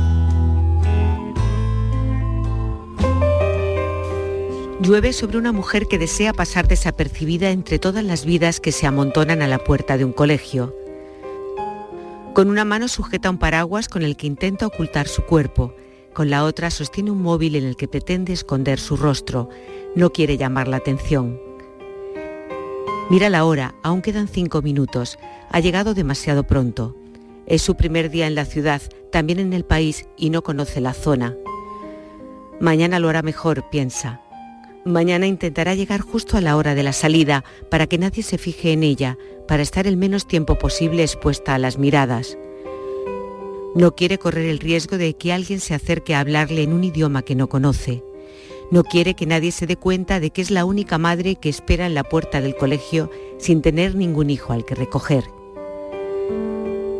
Llueve 4.81 5.13
sobre 5.13 5.39
una 5.39 5.51
mujer 5.51 5.87
que 5.87 5.99
desea 5.99 6.33
pasar 6.33 6.69
desapercibida 6.69 7.51
entre 7.51 7.81
todas 7.81 8.05
las 8.05 8.25
vidas 8.25 8.61
que 8.61 8.71
se 8.71 8.87
amontonan 8.87 9.43
a 9.43 9.49
la 9.49 9.59
puerta 9.59 9.99
de 9.99 10.05
un 10.05 10.13
colegio. 10.13 10.73
Con 12.33 12.49
una 12.49 12.65
mano 12.65 12.87
sujeta 12.87 13.29
un 13.29 13.39
paraguas 13.39 13.89
con 13.89 14.05
el 14.05 14.17
que 14.17 14.29
intenta 14.29 14.69
ocultar 14.69 15.09
su 15.09 15.23
cuerpo, 15.23 15.75
con 16.15 16.31
la 16.31 16.45
otra 16.45 16.71
sostiene 16.71 17.11
un 17.11 17.21
móvil 17.23 17.57
en 17.57 17.65
el 17.65 17.75
que 17.75 17.89
pretende 17.89 18.33
esconder 18.33 18.79
su 18.79 18.97
rostro. 18.97 19.49
No 19.97 20.13
quiere 20.13 20.37
llamar 20.37 20.69
la 20.69 20.77
atención. 20.77 21.41
Mira 23.11 23.31
la 23.31 23.45
hora, 23.45 23.75
aún 23.83 24.01
quedan 24.01 24.29
cinco 24.29 24.63
minutos. 24.63 25.19
Ha 25.51 25.59
llegado 25.59 25.93
demasiado 25.93 26.45
pronto. 26.45 26.95
Es 27.47 27.63
su 27.63 27.75
primer 27.75 28.11
día 28.11 28.29
en 28.29 28.37
la 28.37 28.45
ciudad, 28.45 28.81
también 29.11 29.41
en 29.41 29.53
el 29.55 29.65
país, 29.65 30.07
y 30.17 30.31
no 30.31 30.43
conoce 30.43 30.81
la 30.81 30.95
zona. 30.95 31.37
Mañana 32.61 33.01
lo 33.01 33.09
hará 33.09 33.23
mejor, 33.23 33.69
piensa. 33.71 34.21
Mañana 34.89 35.27
intentará 35.27 35.75
llegar 35.75 36.01
justo 36.01 36.39
a 36.39 36.41
la 36.41 36.57
hora 36.57 36.75
de 36.75 36.83
la 36.83 36.95
salida 36.95 37.45
para 37.71 37.87
que 37.87 37.99
nadie 37.99 38.23
se 38.23 38.39
fije 38.39 38.73
en 38.73 38.83
ella, 38.83 39.19
para 39.47 39.63
estar 39.63 39.87
el 39.87 39.99
menos 39.99 40.27
tiempo 40.27 40.57
posible 40.57 41.03
expuesta 41.03 41.55
a 41.55 41.59
las 41.59 41.77
miradas. 41.77 42.39
No 43.75 43.95
quiere 43.95 44.17
correr 44.17 44.47
el 44.49 44.59
riesgo 44.59 44.97
de 44.97 45.13
que 45.15 45.35
alguien 45.35 45.61
se 45.61 45.75
acerque 45.75 46.15
a 46.15 46.21
hablarle 46.21 46.63
en 46.63 46.73
un 46.73 46.85
idioma 46.85 47.21
que 47.21 47.35
no 47.35 47.51
conoce. 47.51 48.03
No 48.71 48.83
quiere 48.83 49.13
que 49.13 49.27
nadie 49.27 49.53
se 49.53 49.67
dé 49.67 49.77
cuenta 49.77 50.21
de 50.21 50.31
que 50.31 50.41
es 50.41 50.51
la 50.51 50.65
única 50.65 50.97
madre 50.97 51.37
que 51.37 51.51
espera 51.51 51.85
en 51.85 51.93
la 51.95 52.05
puerta 52.05 52.41
del 52.41 52.57
colegio 52.57 53.11
sin 53.37 53.61
tener 53.61 53.95
ningún 53.95 54.31
hijo 54.31 54.55
al 54.55 54.65
que 54.65 54.75
recoger. 54.75 55.25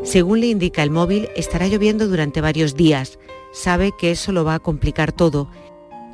Según 0.03 0.41
le 0.41 0.49
indica 0.49 0.83
el 0.83 0.91
móvil, 0.91 1.31
estará 1.37 1.67
lloviendo 1.69 2.07
durante 2.07 2.43
varios 2.43 2.77
días. 2.77 3.19
Sabe 3.53 3.93
que 3.99 4.11
eso 4.11 4.33
lo 4.33 4.45
va 4.45 4.55
a 4.55 4.61
complicar 4.61 5.11
todo, 5.11 5.49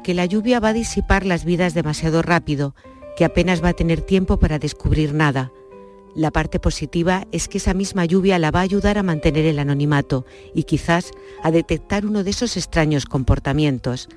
que 0.04 0.14
la 0.14 0.26
lluvia 0.26 0.60
va 0.60 0.68
a 0.68 0.72
disipar 0.72 1.26
las 1.26 1.44
vidas 1.44 1.74
demasiado 1.74 2.22
rápido, 2.22 2.76
que 3.16 3.24
apenas 3.24 3.64
va 3.64 3.70
a 3.70 3.72
tener 3.72 4.02
tiempo 4.02 4.38
para 4.38 4.60
descubrir 4.60 5.14
nada. 5.14 5.50
La 6.14 6.30
parte 6.30 6.60
positiva 6.60 7.26
es 7.32 7.48
que 7.48 7.58
esa 7.58 7.74
misma 7.74 8.04
lluvia 8.04 8.38
la 8.38 8.52
va 8.52 8.60
a 8.60 8.62
ayudar 8.62 8.98
a 8.98 9.02
mantener 9.02 9.46
el 9.46 9.58
anonimato 9.58 10.24
y 10.54 10.62
quizás 10.62 11.10
a 11.42 11.50
detectar 11.50 12.06
uno 12.06 12.22
de 12.22 12.30
esos 12.30 12.56
extraños 12.56 13.06
comportamientos. 13.06 14.08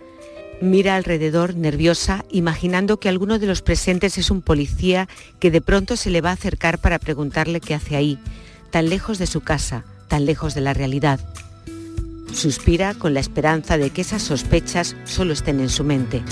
Mira 0.62 0.96
alrededor 0.96 1.56
nerviosa, 1.56 2.26
imaginando 2.30 3.00
que 3.00 3.10
alguno 3.10 3.40
de 3.40 3.48
los 3.48 3.62
presentes 3.62 4.18
es 4.18 4.30
un 4.30 4.42
policía 4.42 5.08
que 5.40 5.52
de 5.52 5.62
pronto 5.62 5.96
se 5.96 6.12
le 6.12 6.22
va 6.22 6.32
a 6.32 6.34
acercar 6.34 6.80
para 6.80 7.00
preguntarle 7.00 7.62
qué 7.62 7.74
hace 7.74 7.96
ahí, 7.96 8.20
tan 8.72 8.90
lejos 8.90 9.18
de 9.18 9.28
su 9.28 9.42
casa, 9.42 9.86
tan 10.08 10.26
lejos 10.26 10.54
de 10.54 10.62
la 10.62 10.74
realidad. 10.74 11.20
Suspira 12.34 12.94
con 12.94 13.14
la 13.14 13.20
esperanza 13.20 13.78
de 13.78 13.90
que 13.90 14.02
esas 14.02 14.22
sospechas 14.22 14.96
solo 15.06 15.34
estén 15.34 15.60
en 15.60 15.70
su 15.70 15.84
mente. 15.84 16.24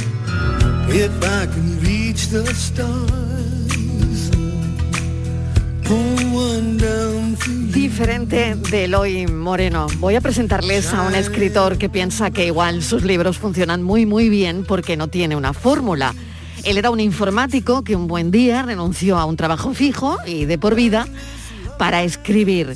Diferente 7.73 8.55
de 8.55 8.85
Eloy 8.85 9.27
Moreno. 9.27 9.87
Voy 9.99 10.15
a 10.15 10.21
presentarles 10.21 10.93
a 10.93 11.03
un 11.03 11.15
escritor 11.15 11.77
que 11.77 11.89
piensa 11.89 12.31
que 12.31 12.45
igual 12.45 12.83
sus 12.83 13.03
libros 13.03 13.37
funcionan 13.37 13.83
muy 13.83 14.05
muy 14.05 14.29
bien 14.29 14.65
porque 14.65 14.97
no 14.97 15.07
tiene 15.07 15.35
una 15.35 15.53
fórmula. 15.53 16.13
Él 16.63 16.77
era 16.77 16.89
un 16.89 16.99
informático 16.99 17.83
que 17.83 17.95
un 17.95 18.07
buen 18.07 18.31
día 18.31 18.63
renunció 18.63 19.17
a 19.17 19.25
un 19.25 19.37
trabajo 19.37 19.73
fijo 19.73 20.17
y 20.25 20.45
de 20.45 20.57
por 20.57 20.75
vida 20.75 21.07
para 21.77 22.03
escribir. 22.03 22.75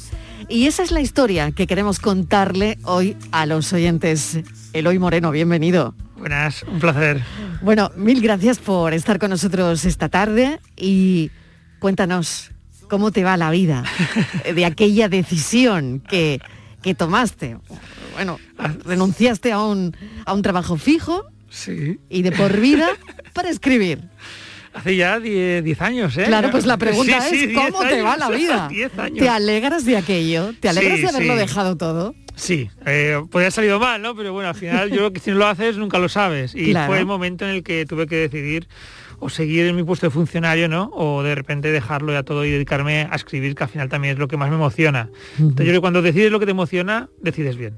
Y 0.50 0.66
esa 0.66 0.84
es 0.84 0.92
la 0.92 1.02
historia 1.02 1.52
que 1.52 1.68
queremos 1.68 2.00
contarle 2.00 2.78
hoy 2.84 3.16
a 3.32 3.46
los 3.46 3.72
oyentes. 3.72 4.40
Eloy 4.74 4.98
Moreno, 4.98 5.32
bienvenido. 5.32 5.94
Buenas, 6.18 6.64
un 6.64 6.80
placer. 6.80 7.22
Bueno, 7.62 7.92
mil 7.96 8.20
gracias 8.22 8.58
por 8.58 8.94
estar 8.94 9.20
con 9.20 9.30
nosotros 9.30 9.86
esta 9.86 10.10
tarde 10.10 10.60
y 10.76 11.30
cuéntanos 11.80 12.52
cómo 12.90 13.12
te 13.12 13.24
va 13.24 13.38
la 13.38 13.52
vida 13.52 13.84
de 14.56 14.66
aquella 14.66 15.08
decisión 15.08 16.02
que, 16.10 16.42
que 16.82 16.96
tomaste. 16.96 17.58
Bueno, 18.16 18.40
renunciaste 18.86 19.52
a 19.52 19.62
un, 19.62 19.96
a 20.26 20.34
un 20.34 20.42
trabajo 20.42 20.78
fijo 20.78 21.26
Sí. 21.52 22.00
y 22.10 22.22
de 22.22 22.32
por 22.32 22.60
vida 22.60 22.88
para 23.34 23.50
escribir. 23.50 24.02
Hace 24.74 24.96
ya 24.96 25.20
10 25.20 25.82
años, 25.82 26.16
¿eh? 26.18 26.26
Claro, 26.26 26.52
pues 26.52 26.66
la 26.66 26.78
pregunta 26.78 27.22
Sí, 27.22 27.36
sí, 27.38 27.46
es 27.46 27.54
¿cómo 27.58 27.80
10 27.84 27.90
te 27.94 28.02
va 28.02 28.18
la 28.18 28.30
vida? 28.30 28.68
10 28.72 29.00
años. 29.00 29.18
¿Te 29.20 29.28
alegras 29.30 29.84
de 29.86 29.98
aquello? 29.98 30.54
¿Te 30.60 30.70
alegras 30.70 30.98
Sí, 30.98 31.02
de 31.04 31.10
haberlo 31.10 31.36
dejado 31.36 31.76
todo? 31.76 32.14
Sí, 32.36 32.70
eh, 32.86 33.18
podría 33.30 33.46
haber 33.48 33.52
salido 33.52 33.80
mal, 33.80 34.02
¿no? 34.02 34.16
Pero 34.16 34.32
bueno, 34.32 34.50
al 34.50 34.56
final 34.56 34.90
yo 34.90 34.98
creo 34.98 35.14
que 35.14 35.20
si 35.20 35.32
no 35.32 35.38
lo 35.38 35.48
haces 35.48 35.76
nunca 35.78 35.98
lo 36.00 36.08
sabes. 36.08 36.54
Y 36.56 36.72
Claro. 36.72 36.88
fue 36.92 37.00
el 37.00 37.06
momento 37.06 37.46
en 37.46 37.52
el 37.52 37.64
que 37.64 37.86
tuve 37.86 38.08
que 38.08 38.16
decidir 38.16 38.68
o 39.20 39.30
seguir 39.30 39.66
en 39.66 39.76
mi 39.76 39.84
puesto 39.84 40.06
de 40.08 40.12
funcionario, 40.12 40.70
¿no? 40.70 40.90
O 40.94 41.24
de 41.24 41.36
repente 41.36 41.70
dejarlo 41.72 42.14
ya 42.14 42.24
todo 42.24 42.46
y 42.46 42.52
dedicarme 42.52 43.08
a 43.12 43.16
escribir, 43.16 43.56
que 43.56 43.64
al 43.64 43.70
final 43.70 43.90
también 43.90 44.14
es 44.14 44.20
lo 44.20 44.30
que 44.30 44.38
más 44.38 44.50
me 44.50 44.56
emociona. 44.56 45.10
Entonces 45.38 45.58
yo 45.66 45.72
creo 45.72 45.74
que 45.74 45.80
cuando 45.82 46.02
decides 46.02 46.32
lo 46.32 46.40
que 46.40 46.46
te 46.46 46.52
emociona, 46.52 47.10
decides 47.22 47.58
bien. 47.58 47.74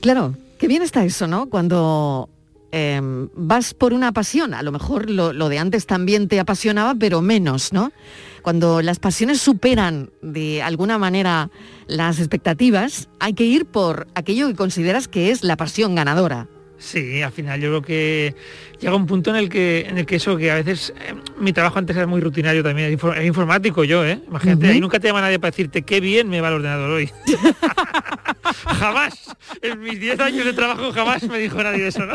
Claro, 0.00 0.36
qué 0.58 0.68
bien 0.68 0.82
está 0.82 1.04
eso, 1.04 1.26
¿no? 1.26 1.48
Cuando 1.48 2.28
em, 2.74 3.28
vas 3.34 3.72
por 3.72 3.92
una 3.92 4.12
pasión, 4.12 4.52
a 4.52 4.62
lo 4.62 4.72
mejor 4.72 5.08
lo, 5.08 5.32
lo 5.32 5.48
de 5.48 5.58
antes 5.58 5.86
también 5.86 6.28
te 6.28 6.40
apasionaba, 6.40 6.94
pero 6.94 7.22
menos, 7.22 7.72
¿no? 7.72 7.92
Cuando 8.42 8.82
las 8.82 8.98
pasiones 8.98 9.40
superan 9.40 10.10
de 10.20 10.60
alguna 10.60 10.98
manera 10.98 11.50
las 11.86 12.18
expectativas, 12.18 13.08
hay 13.18 13.34
que 13.34 13.44
ir 13.44 13.64
por 13.64 14.06
aquello 14.14 14.48
que 14.48 14.54
consideras 14.54 15.08
que 15.08 15.30
es 15.30 15.44
la 15.44 15.56
pasión 15.56 15.94
ganadora. 15.94 16.48
Sí, 16.76 17.22
al 17.22 17.32
final 17.32 17.60
yo 17.60 17.68
creo 17.70 17.82
que 17.82 18.34
llega 18.80 18.94
un 18.94 19.06
punto 19.06 19.30
en 19.30 19.36
el 19.36 19.48
que 19.48 19.86
en 19.88 19.96
el 19.96 20.04
que 20.04 20.16
eso 20.16 20.36
que 20.36 20.50
a 20.50 20.56
veces 20.56 20.92
eh, 21.00 21.14
mi 21.38 21.54
trabajo 21.54 21.78
antes 21.78 21.96
era 21.96 22.06
muy 22.06 22.20
rutinario 22.20 22.62
también, 22.62 22.98
era 23.00 23.24
informático 23.24 23.84
yo, 23.84 24.04
¿eh? 24.04 24.20
Imagínate, 24.28 24.68
ahí 24.68 24.80
nunca 24.80 25.00
te 25.00 25.08
llama 25.08 25.22
nadie 25.22 25.38
para 25.38 25.50
decirte 25.50 25.82
qué 25.82 26.00
bien 26.00 26.28
me 26.28 26.42
va 26.42 26.48
el 26.48 26.54
ordenador 26.54 26.90
hoy. 26.90 27.10
jamás, 28.66 29.14
en 29.62 29.80
mis 29.80 29.98
10 30.00 30.20
años 30.20 30.44
de 30.44 30.52
trabajo 30.52 30.92
jamás 30.92 31.22
me 31.24 31.38
dijo 31.38 31.62
nadie 31.62 31.86
eso, 31.88 32.04
¿no? 32.06 32.14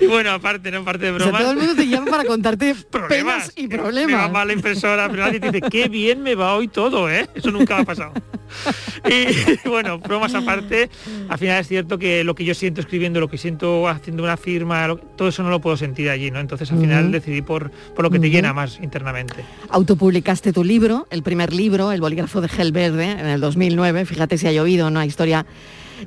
Y 0.00 0.06
bueno, 0.06 0.30
aparte, 0.32 0.70
¿no? 0.70 0.78
Aparte 0.80 1.06
de 1.06 1.10
O 1.12 1.18
sea, 1.18 1.24
bromas. 1.26 1.42
todo 1.42 1.50
el 1.52 1.56
mundo 1.58 1.74
te 1.74 1.86
llama 1.88 2.10
para 2.10 2.24
contarte 2.24 2.74
Problemas. 2.90 3.50
penas 3.50 3.52
y 3.56 3.66
Me 3.68 3.76
va 3.76 3.82
problemas. 3.82 4.32
mal 4.32 4.46
la 4.48 4.52
impresora, 4.54 5.08
pero 5.10 5.24
nadie 5.24 5.40
te 5.40 5.50
dice, 5.50 5.68
qué 5.70 5.88
bien 5.88 6.22
me 6.22 6.34
va 6.34 6.54
hoy 6.54 6.68
todo, 6.68 7.08
¿eh? 7.10 7.28
Eso 7.34 7.50
nunca 7.50 7.78
ha 7.78 7.84
pasado. 7.84 8.12
Y 9.08 9.68
bueno, 9.68 9.98
bromas 9.98 10.34
aparte, 10.34 10.90
al 11.28 11.38
final 11.38 11.60
es 11.60 11.68
cierto 11.68 11.98
que 11.98 12.22
lo 12.24 12.34
que 12.34 12.44
yo 12.44 12.54
siento 12.54 12.80
escribiendo, 12.80 13.18
lo 13.20 13.28
que 13.28 13.38
siento 13.38 13.88
haciendo 13.88 14.22
una 14.22 14.36
firma, 14.36 14.86
lo- 14.86 14.98
todo 14.98 15.28
eso 15.28 15.42
no 15.42 15.50
lo 15.50 15.60
puedo 15.60 15.76
sentir 15.76 16.10
allí, 16.10 16.30
¿no? 16.30 16.38
Entonces 16.40 16.70
al 16.72 16.78
final 16.80 17.10
decidí 17.12 17.42
por, 17.42 17.70
por 17.70 18.04
lo 18.04 18.10
que 18.10 18.18
te 18.18 18.30
llena 18.30 18.52
más 18.52 18.78
internamente. 18.82 19.44
Autopublicaste 19.70 20.52
tu 20.52 20.64
libro, 20.64 21.06
el 21.10 21.22
primer 21.22 21.52
libro, 21.52 21.92
El 21.92 22.00
bolígrafo 22.00 22.40
de 22.40 22.48
gel 22.48 22.72
verde, 22.72 23.10
en 23.12 23.26
el 23.26 23.40
2009. 23.40 24.04
Fíjate 24.04 24.36
si 24.38 24.46
ha 24.46 24.52
llovido, 24.52 24.86
una 24.88 25.06
historia 25.06 25.46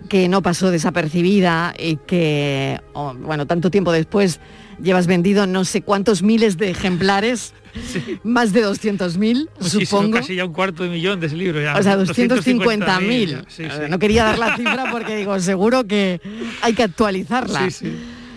que 0.09 0.27
no 0.27 0.41
pasó 0.41 0.71
desapercibida 0.71 1.73
y 1.77 1.97
que, 1.97 2.79
oh, 2.93 3.13
bueno, 3.13 3.45
tanto 3.45 3.69
tiempo 3.71 3.91
después 3.91 4.39
llevas 4.81 5.07
vendido 5.07 5.45
no 5.47 5.65
sé 5.65 5.81
cuántos 5.81 6.23
miles 6.23 6.57
de 6.57 6.69
ejemplares, 6.71 7.53
más 8.23 8.53
de 8.53 8.65
200.000, 8.65 9.49
Muchísimo, 9.59 9.85
supongo. 9.85 10.17
casi 10.17 10.35
ya 10.35 10.45
un 10.45 10.53
cuarto 10.53 10.83
de 10.83 10.89
millón 10.89 11.19
de 11.19 11.27
ese 11.27 11.35
libro. 11.35 11.61
Ya, 11.61 11.75
O 11.77 11.83
sea, 11.83 11.97
250.000, 11.97 12.29
250.000. 12.29 13.27
ya, 13.27 13.43
sí, 13.49 13.63
Eh, 13.63 13.69
sí. 13.71 13.81
No 13.89 13.99
quería 13.99 14.23
dar 14.25 14.39
la 14.39 14.55
cifra 14.55 14.85
porque 14.91 15.15
digo, 15.15 15.39
seguro 15.39 15.85
que 15.85 16.21
hay 16.61 16.73
que 16.73 16.83
actualizarla. 16.83 17.69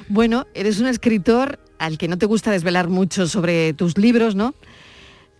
Bueno, 0.09 0.47
eres 0.55 0.81
un 0.81 0.87
escritor 0.87 1.59
al 1.79 1.99
que 1.99 2.09
no 2.09 2.17
te 2.19 2.27
gusta 2.27 2.51
desvelar 2.51 2.89
mucho 2.89 3.27
sobre 3.27 3.73
tus 3.75 3.99
libros, 3.99 4.35
¿no? 4.35 4.55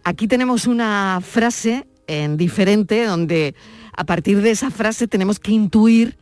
Aquí 0.05 0.29
tenemos 0.29 0.67
una 0.67 1.21
frase 1.23 1.87
en 2.07 2.37
diferente 2.37 3.05
donde 3.07 3.55
a 3.97 4.05
partir 4.05 4.41
de 4.43 4.51
esa 4.51 4.71
frase 4.71 5.09
tenemos 5.09 5.41
que 5.41 5.53
intuir 5.53 6.17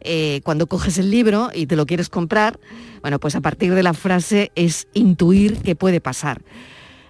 eh, 0.00 0.40
cuando 0.44 0.66
coges 0.66 0.98
el 0.98 1.10
libro 1.10 1.50
y 1.54 1.66
te 1.66 1.76
lo 1.76 1.84
quieres 1.86 2.08
comprar, 2.08 2.58
bueno, 3.02 3.18
pues 3.20 3.34
a 3.36 3.40
partir 3.40 3.74
de 3.74 3.82
la 3.82 3.94
frase 3.94 4.50
es 4.54 4.86
intuir 4.94 5.58
qué 5.58 5.74
puede 5.74 6.00
pasar. 6.00 6.40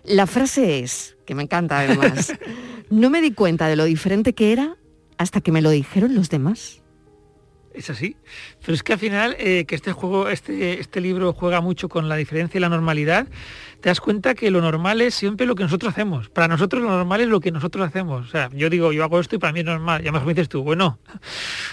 La 0.08 0.26
frase 0.26 0.80
es, 0.80 1.16
que 1.26 1.34
me 1.34 1.42
encanta 1.42 1.80
además, 1.80 2.32
no 2.90 3.10
me 3.10 3.20
di 3.20 3.32
cuenta 3.32 3.68
de 3.68 3.76
lo 3.76 3.84
diferente 3.84 4.32
que 4.32 4.52
era 4.52 4.76
hasta 5.18 5.40
que 5.40 5.52
me 5.52 5.62
lo 5.62 5.70
dijeron 5.70 6.14
los 6.14 6.30
demás. 6.30 6.82
Es 7.74 7.90
así. 7.90 8.16
Pero 8.60 8.74
es 8.74 8.82
que 8.82 8.94
al 8.94 8.98
final, 8.98 9.36
eh, 9.38 9.64
que 9.66 9.74
este 9.74 9.92
juego, 9.92 10.28
este, 10.28 10.80
este 10.80 11.00
libro 11.00 11.32
juega 11.32 11.60
mucho 11.60 11.88
con 11.88 12.08
la 12.08 12.16
diferencia 12.16 12.58
y 12.58 12.60
la 12.60 12.68
normalidad, 12.68 13.28
te 13.80 13.88
das 13.88 14.00
cuenta 14.00 14.34
que 14.34 14.50
lo 14.50 14.60
normal 14.60 15.00
es 15.00 15.14
siempre 15.14 15.46
lo 15.46 15.54
que 15.54 15.62
nosotros 15.62 15.92
hacemos. 15.92 16.28
Para 16.28 16.48
nosotros 16.48 16.82
lo 16.82 16.88
normal 16.88 17.20
es 17.20 17.28
lo 17.28 17.40
que 17.40 17.52
nosotros 17.52 17.86
hacemos. 17.86 18.26
O 18.26 18.30
sea, 18.30 18.50
yo 18.52 18.68
digo, 18.68 18.92
yo 18.92 19.04
hago 19.04 19.20
esto 19.20 19.36
y 19.36 19.38
para 19.38 19.52
mí 19.52 19.60
es 19.60 19.66
normal. 19.66 20.02
Y 20.02 20.04
a 20.04 20.08
lo 20.08 20.14
mejor 20.14 20.26
me 20.26 20.34
dices 20.34 20.48
tú, 20.48 20.62
bueno, 20.62 20.98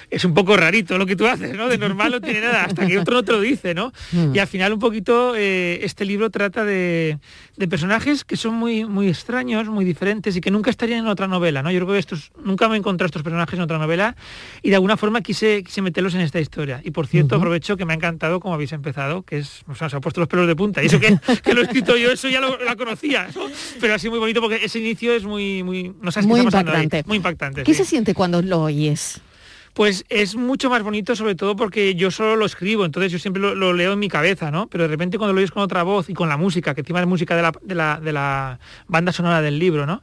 es 0.09 0.23
un 0.23 0.33
poco 0.33 0.55
rarito 0.55 0.97
lo 0.97 1.05
que 1.05 1.15
tú 1.15 1.25
haces, 1.25 1.55
¿no? 1.55 1.67
De 1.67 1.77
normal 1.77 2.11
no 2.11 2.21
tiene 2.21 2.41
nada, 2.41 2.65
hasta 2.65 2.85
que 2.85 2.99
otro 2.99 3.15
no 3.15 3.23
te 3.23 3.31
lo 3.31 3.41
dice, 3.41 3.73
¿no? 3.73 3.91
Mm. 4.11 4.35
Y 4.35 4.39
al 4.39 4.47
final 4.47 4.73
un 4.73 4.79
poquito 4.79 5.35
eh, 5.35 5.79
este 5.83 6.05
libro 6.05 6.29
trata 6.29 6.63
de, 6.63 7.17
de 7.57 7.67
personajes 7.67 8.23
que 8.23 8.37
son 8.37 8.53
muy, 8.53 8.85
muy 8.85 9.07
extraños, 9.07 9.67
muy 9.67 9.85
diferentes 9.85 10.35
y 10.35 10.41
que 10.41 10.51
nunca 10.51 10.69
estarían 10.69 10.99
en 10.99 11.07
otra 11.07 11.27
novela, 11.27 11.63
¿no? 11.63 11.71
Yo 11.71 11.79
creo 11.79 11.93
que 11.93 11.99
estos, 11.99 12.31
nunca 12.43 12.67
me 12.69 12.75
he 12.75 12.77
encontrado 12.77 13.07
estos 13.07 13.23
personajes 13.23 13.55
en 13.55 13.61
otra 13.61 13.77
novela 13.77 14.15
y 14.61 14.69
de 14.69 14.75
alguna 14.75 14.97
forma 14.97 15.21
quise, 15.21 15.63
quise 15.63 15.81
meterlos 15.81 16.13
en 16.13 16.21
esta 16.21 16.39
historia. 16.39 16.81
Y 16.83 16.91
por 16.91 17.07
cierto, 17.07 17.35
aprovecho 17.35 17.77
que 17.77 17.85
me 17.85 17.93
ha 17.93 17.95
encantado 17.95 18.39
como 18.39 18.53
habéis 18.53 18.73
empezado, 18.73 19.23
que 19.23 19.39
es, 19.39 19.63
o 19.67 19.75
sea, 19.75 19.89
se 19.89 19.95
ha 19.97 20.01
puesto 20.01 20.19
los 20.19 20.29
pelos 20.29 20.47
de 20.47 20.55
punta. 20.55 20.83
Y 20.83 20.87
eso 20.87 20.99
que, 20.99 21.17
que 21.43 21.53
lo 21.53 21.61
he 21.61 21.63
escrito 21.63 21.94
yo, 21.97 22.11
eso 22.11 22.27
ya 22.29 22.39
lo, 22.41 22.57
la 22.63 22.75
conocía, 22.75 23.29
¿no? 23.35 23.47
Pero 23.79 23.93
así 23.95 24.09
muy 24.09 24.19
bonito 24.19 24.41
porque 24.41 24.63
ese 24.63 24.79
inicio 24.79 25.13
es 25.13 25.23
muy, 25.23 25.63
muy, 25.63 25.93
no 26.01 26.11
sabes 26.11 26.25
qué 26.25 26.29
Muy 26.31 26.39
está 26.39 26.51
pasando 26.51 26.71
ahí. 26.71 26.83
impactante. 26.83 27.07
Muy 27.07 27.17
impactante. 27.17 27.63
¿Qué 27.63 27.73
sí. 27.73 27.83
se 27.83 27.89
siente 27.89 28.13
cuando 28.13 28.41
lo 28.41 28.61
oyes? 28.63 29.21
Pues 29.75 30.05
es 30.07 30.37
mucho 30.37 30.69
más 30.69 30.83
bonito, 30.83 31.17
sobre 31.17 31.35
todo 31.35 31.57
porque 31.57 31.95
yo 31.95 32.09
solo 32.09 32.37
lo 32.37 32.45
escribo, 32.45 32.85
entonces 32.85 33.11
yo 33.11 33.19
siempre 33.19 33.41
lo, 33.41 33.53
lo 33.55 33.73
leo 33.73 33.91
en 33.91 33.99
mi 33.99 34.07
cabeza, 34.07 34.49
¿no? 34.49 34.67
Pero 34.67 34.85
de 34.85 34.87
repente 34.87 35.17
cuando 35.17 35.33
lo 35.33 35.39
oyes 35.39 35.51
con 35.51 35.63
otra 35.63 35.83
voz 35.83 36.09
y 36.09 36.13
con 36.13 36.29
la 36.29 36.37
música, 36.37 36.73
que 36.73 36.79
encima 36.79 37.01
es 37.01 37.07
música 37.07 37.35
de 37.35 37.41
la, 37.41 37.51
de 37.61 37.75
la, 37.75 37.99
de 37.99 38.13
la 38.13 38.59
banda 38.87 39.11
sonora 39.11 39.41
del 39.41 39.59
libro, 39.59 39.85
¿no? 39.85 40.01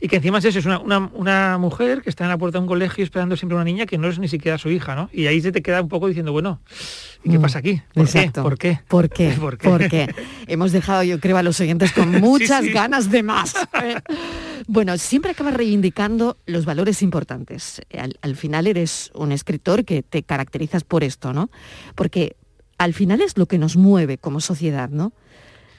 Y 0.00 0.08
que 0.08 0.16
encima 0.16 0.38
es 0.38 0.44
eso, 0.46 0.58
es 0.58 0.66
una, 0.66 0.80
una- 0.80 1.08
una 1.14 1.56
mujer 1.58 2.02
que 2.02 2.10
está 2.10 2.24
en 2.24 2.30
la 2.30 2.36
puerta 2.36 2.58
de 2.58 2.62
un 2.62 2.68
colegio 2.68 3.04
esperando 3.04 3.36
siempre 3.36 3.54
a 3.54 3.58
una 3.58 3.64
niña 3.64 3.86
que 3.86 3.96
no 3.96 4.08
es 4.08 4.18
ni 4.18 4.26
siquiera 4.26 4.58
su 4.58 4.70
hija, 4.70 4.96
¿no? 4.96 5.08
Y 5.12 5.26
ahí 5.28 5.40
se 5.40 5.52
te 5.52 5.62
queda 5.62 5.80
un 5.82 5.88
poco 5.88 6.08
diciendo, 6.08 6.32
bueno, 6.32 6.60
¿y 7.22 7.30
qué 7.30 7.38
pasa 7.38 7.60
aquí? 7.60 7.80
¿Por 7.94 8.02
Mm. 8.02 8.06
Exacto. 8.06 8.42
qué? 8.42 8.42
¿Por 8.42 8.58
qué? 8.58 8.78
¿Por 8.88 9.08
qué? 9.08 9.30
¿Por 9.40 9.56
qué? 9.56 9.68
Porque 9.68 10.14
hemos 10.48 10.72
dejado, 10.72 11.04
yo 11.04 11.20
creo, 11.20 11.36
a 11.36 11.44
los 11.44 11.60
oyentes 11.60 11.92
con 11.92 12.10
muchas 12.20 12.64
sí. 12.64 12.72
ganas 12.72 13.08
de 13.08 13.22
más. 13.22 13.54
Bueno, 14.66 14.96
siempre 14.98 15.30
acabas 15.32 15.54
reivindicando 15.54 16.36
los 16.46 16.64
valores 16.64 17.02
importantes. 17.02 17.80
Al, 17.98 18.16
al 18.22 18.36
final 18.36 18.66
eres 18.66 19.10
un 19.14 19.32
escritor 19.32 19.84
que 19.84 20.02
te 20.02 20.22
caracterizas 20.22 20.84
por 20.84 21.04
esto, 21.04 21.32
¿no? 21.32 21.50
Porque 21.94 22.36
al 22.78 22.94
final 22.94 23.20
es 23.20 23.36
lo 23.38 23.46
que 23.46 23.58
nos 23.58 23.76
mueve 23.76 24.18
como 24.18 24.40
sociedad, 24.40 24.88
¿no? 24.90 25.12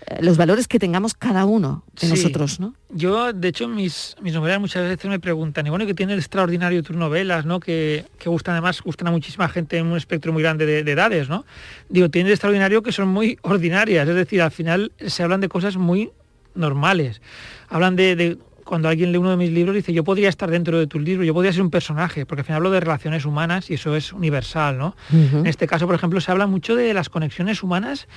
Eh, 0.08 0.18
Los 0.22 0.36
valores 0.38 0.68
que 0.68 0.80
tengamos 0.80 1.14
cada 1.14 1.46
uno 1.46 1.86
de 2.00 2.08
Sí. 2.08 2.10
nosotros, 2.14 2.60
¿no? 2.60 2.76
Yo, 2.90 3.32
de 3.32 3.48
hecho, 3.48 3.68
mis, 3.68 4.16
mis 4.22 4.34
novelas 4.34 4.60
muchas 4.60 4.84
veces 4.88 5.10
me 5.10 5.20
preguntan, 5.20 5.66
y 5.66 5.70
bueno, 5.70 5.86
que 5.86 5.94
tiene 5.94 6.14
el 6.14 6.20
extraordinario 6.20 6.84
tus 6.84 6.96
novelas, 6.96 7.46
¿no? 7.46 7.60
Que, 7.60 8.06
que 8.20 8.30
gustan 8.30 8.54
además, 8.56 8.82
gustan 8.82 9.08
a 9.08 9.12
muchísima 9.12 9.48
gente 9.50 9.78
en 9.78 9.88
un 9.88 9.98
espectro 9.98 10.34
muy 10.34 10.44
grande 10.44 10.66
de, 10.66 10.84
de 10.84 10.92
edades, 10.92 11.30
¿no? 11.30 11.46
Digo, 11.90 12.10
tiene 12.10 12.30
el 12.30 12.34
extraordinario 12.34 12.84
que 12.84 12.92
son 12.92 13.08
muy 13.08 13.38
ordinarias, 13.44 14.08
es 14.08 14.16
decir, 14.16 14.42
al 14.42 14.52
final 14.52 14.92
se 15.06 15.24
hablan 15.24 15.40
de 15.42 15.48
cosas 15.50 15.78
muy 15.78 16.12
normales. 16.54 17.22
Hablan 17.70 17.96
de, 17.96 18.16
de- 18.16 18.38
cuando 18.64 18.90
alguien 18.90 19.12
lee 19.12 19.18
uno 19.18 19.30
de 19.32 19.38
mis 19.38 19.52
libros, 19.52 19.76
dice, 19.76 19.94
yo 19.94 20.04
podría 20.04 20.30
estar 20.30 20.50
dentro 20.50 20.80
de 20.80 20.88
tus 20.88 21.02
libros, 21.02 21.26
yo 21.28 21.34
podría 21.34 21.52
ser 21.54 21.62
un 21.62 21.70
personaje, 21.70 22.26
porque 22.26 22.42
al 22.42 22.46
final 22.46 22.58
hablo 22.58 22.72
de 22.72 22.80
relaciones 22.80 23.26
humanas 23.26 23.70
y 23.70 23.76
eso 23.76 23.96
es 23.96 24.14
universal, 24.14 24.78
¿no? 24.78 24.96
En 25.12 25.46
este 25.48 25.68
caso, 25.68 25.86
por 25.86 25.96
ejemplo, 25.96 26.20
se 26.22 26.32
habla 26.32 26.48
mucho 26.48 26.76
de 26.76 26.94
las 26.94 27.10
conexiones 27.10 27.64
humanas 27.64 28.08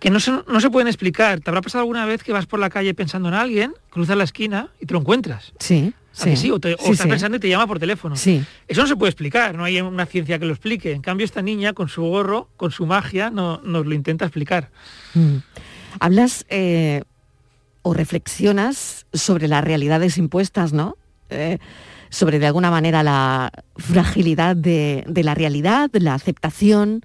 que 0.00 0.10
no 0.10 0.20
se, 0.20 0.32
no 0.46 0.60
se 0.60 0.70
pueden 0.70 0.88
explicar. 0.88 1.40
¿Te 1.40 1.50
habrá 1.50 1.60
pasado 1.62 1.82
alguna 1.82 2.04
vez 2.06 2.22
que 2.22 2.32
vas 2.32 2.46
por 2.46 2.58
la 2.60 2.70
calle 2.70 2.94
pensando 2.94 3.28
en 3.28 3.34
alguien, 3.34 3.72
cruzas 3.90 4.16
la 4.16 4.24
esquina 4.24 4.68
y 4.80 4.86
te 4.86 4.94
lo 4.94 5.00
encuentras? 5.00 5.52
Sí, 5.58 5.92
¿A 6.20 6.24
que 6.24 6.36
sí? 6.36 6.50
O, 6.50 6.58
te- 6.58 6.74
o 6.74 6.78
sí, 6.78 6.90
estás 6.92 7.04
sí. 7.04 7.08
pensando 7.10 7.36
y 7.36 7.40
te 7.40 7.48
llama 7.48 7.66
por 7.68 7.78
teléfono. 7.78 8.16
Sí. 8.16 8.42
Eso 8.66 8.80
no 8.82 8.88
se 8.88 8.96
puede 8.96 9.10
explicar, 9.10 9.54
no 9.54 9.62
hay 9.62 9.80
una 9.80 10.04
ciencia 10.06 10.38
que 10.40 10.46
lo 10.46 10.52
explique. 10.52 10.90
En 10.92 11.00
cambio, 11.02 11.24
esta 11.24 11.42
niña, 11.42 11.74
con 11.74 11.88
su 11.88 12.02
gorro, 12.02 12.48
con 12.56 12.72
su 12.72 12.86
magia, 12.86 13.30
no, 13.30 13.60
nos 13.62 13.86
lo 13.86 13.94
intenta 13.94 14.24
explicar. 14.24 14.70
Mm. 15.14 15.36
Hablas 16.00 16.44
eh, 16.48 17.02
o 17.88 17.94
reflexionas 17.94 19.06
sobre 19.12 19.48
las 19.48 19.64
realidades 19.64 20.18
impuestas, 20.18 20.72
¿no? 20.72 20.96
Eh, 21.30 21.58
sobre 22.10 22.38
de 22.38 22.46
alguna 22.46 22.70
manera 22.70 23.02
la 23.02 23.50
fragilidad 23.76 24.56
de, 24.56 25.04
de 25.06 25.22
la 25.24 25.34
realidad, 25.34 25.90
la 25.94 26.14
aceptación, 26.14 27.02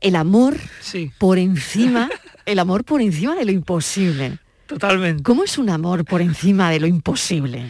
el 0.00 0.16
amor 0.16 0.56
Sí. 0.80 1.10
por 1.18 1.38
encima, 1.38 2.08
el 2.46 2.58
amor 2.58 2.84
por 2.84 3.00
encima 3.00 3.34
de 3.34 3.44
lo 3.44 3.52
imposible. 3.52 4.38
Totalmente. 4.66 5.22
¿Cómo 5.22 5.44
es 5.44 5.58
un 5.58 5.70
amor 5.70 6.04
por 6.04 6.20
encima 6.22 6.70
de 6.70 6.80
lo 6.80 6.86
imposible? 6.86 7.66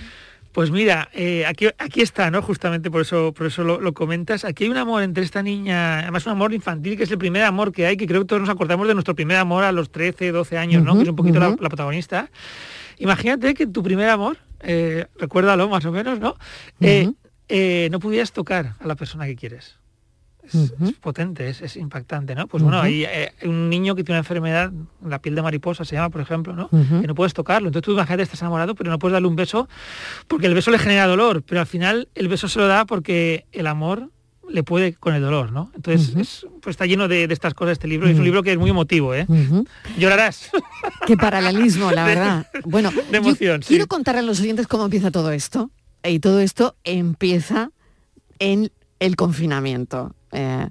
Pues 0.57 0.71
mira, 0.71 1.11
eh, 1.13 1.45
aquí, 1.45 1.67
aquí 1.77 2.01
está, 2.01 2.31
¿no? 2.31 2.41
Justamente 2.41 2.91
por 2.91 3.03
eso, 3.03 3.35
por 3.35 3.47
eso 3.47 3.63
lo, 3.63 3.79
lo 3.79 3.93
comentas. 3.93 4.43
Aquí 4.47 4.65
hay 4.65 4.71
un 4.71 4.79
amor 4.79 5.03
entre 5.03 5.23
esta 5.23 5.43
niña, 5.43 5.99
además 5.99 6.25
un 6.25 6.33
amor 6.33 6.55
infantil, 6.55 6.97
que 6.97 7.03
es 7.03 7.11
el 7.11 7.19
primer 7.19 7.43
amor 7.43 7.73
que 7.73 7.85
hay, 7.85 7.99
que 7.99 8.07
creo 8.07 8.23
que 8.23 8.27
todos 8.27 8.41
nos 8.41 8.49
acordamos 8.49 8.89
de 8.89 8.95
nuestro 8.95 9.15
primer 9.15 9.37
amor 9.37 9.65
a 9.65 9.73
los 9.73 9.91
13, 9.91 10.33
12 10.33 10.57
años, 10.57 10.83
¿no? 10.83 10.97
Que 10.97 11.03
es 11.03 11.09
un 11.11 11.15
poquito 11.15 11.41
la, 11.41 11.55
protagonista. 11.57 12.31
Imagínate 12.97 13.53
que 13.53 13.67
tu 13.67 13.83
primer 13.83 14.09
amor, 14.09 14.39
eh, 14.61 15.05
recuérdalo 15.19 15.69
más 15.69 15.85
o 15.85 15.93
menos, 15.93 16.21
¿no? 16.21 16.37
Eh, 16.81 17.11
eh, 17.51 17.89
no 17.93 18.01
pudieras 18.01 18.33
tocar 18.33 18.77
a 18.81 18.87
la 18.87 18.97
persona 18.97 19.27
que 19.27 19.37
quieres. 19.37 19.79
Es, 20.47 20.73
es 20.81 20.93
potente, 21.01 21.49
es, 21.49 21.61
es 21.63 21.77
impactante, 21.77 22.35
¿no? 22.35 22.47
Pues 22.47 22.63
bueno, 22.63 22.81
hay 22.81 23.05
eh, 23.05 23.33
un 23.45 23.69
niño 23.69 23.95
que 23.95 24.05
tiene 24.05 24.17
una 24.17 24.21
enfermedad, 24.21 24.73
la 25.05 25.21
piel 25.21 25.35
de 25.35 25.43
mariposa 25.43 25.85
se 25.85 25.95
llama, 25.97 26.11
por 26.11 26.21
ejemplo, 26.21 26.55
¿no? 26.55 26.69
Ujú. 26.73 27.01
Que 27.01 27.07
no 27.07 27.15
puedes 27.15 27.35
tocarlo. 27.35 27.69
Entonces 27.69 27.85
tú 27.85 27.93
imagínate, 27.93 28.23
estás 28.23 28.41
enamorado, 28.43 28.75
pero 28.75 28.91
no 28.91 28.99
puedes 28.99 29.13
darle 29.13 29.29
un 29.29 29.37
beso 29.37 29.69
porque 30.29 30.47
el 30.47 30.55
beso 30.55 30.71
le 30.71 30.79
genera 30.79 31.07
dolor, 31.07 31.43
pero 31.43 31.61
al 31.61 31.67
final 31.67 32.09
el 32.15 32.29
beso 32.29 32.49
se 32.49 32.59
lo 32.59 32.67
da 32.67 32.85
porque 32.85 33.47
el 33.53 33.67
amor 33.67 34.11
le 34.49 34.63
puede 34.63 34.95
con 34.95 35.13
el 35.15 35.23
dolor, 35.23 35.51
¿no? 35.51 35.73
Entonces 35.75 36.15
es- 36.17 36.47
pues 36.63 36.75
está 36.75 36.87
lleno 36.87 37.09
de, 37.09 37.27
de 37.27 37.35
estas 37.35 37.53
cosas 37.55 37.73
este 37.73 37.89
libro. 37.89 38.09
y 38.09 38.13
Es 38.13 38.19
un 38.19 38.25
libro 38.25 38.43
que 38.45 38.53
es 38.53 38.59
muy 38.59 38.71
emotivo, 38.71 39.13
¿eh? 39.15 39.27
Llorarás. 39.99 40.51
Qué 41.07 41.17
paralelismo, 41.17 41.91
la 41.91 42.05
verdad. 42.07 42.47
Bueno, 42.65 42.91
de 42.93 43.03
yo 43.11 43.17
emoción, 43.19 43.63
sí. 43.63 43.69
quiero 43.71 43.87
contar 43.89 44.17
a 44.17 44.23
los 44.23 44.41
oyentes 44.41 44.67
cómo 44.69 44.85
empieza 44.85 45.11
todo 45.11 45.33
esto. 45.33 45.71
Y 46.05 46.21
todo 46.21 46.39
esto 46.41 46.77
empieza 46.85 47.71
en 48.39 48.71
el 49.01 49.17
confinamiento. 49.17 50.15
Eh, 50.37 50.69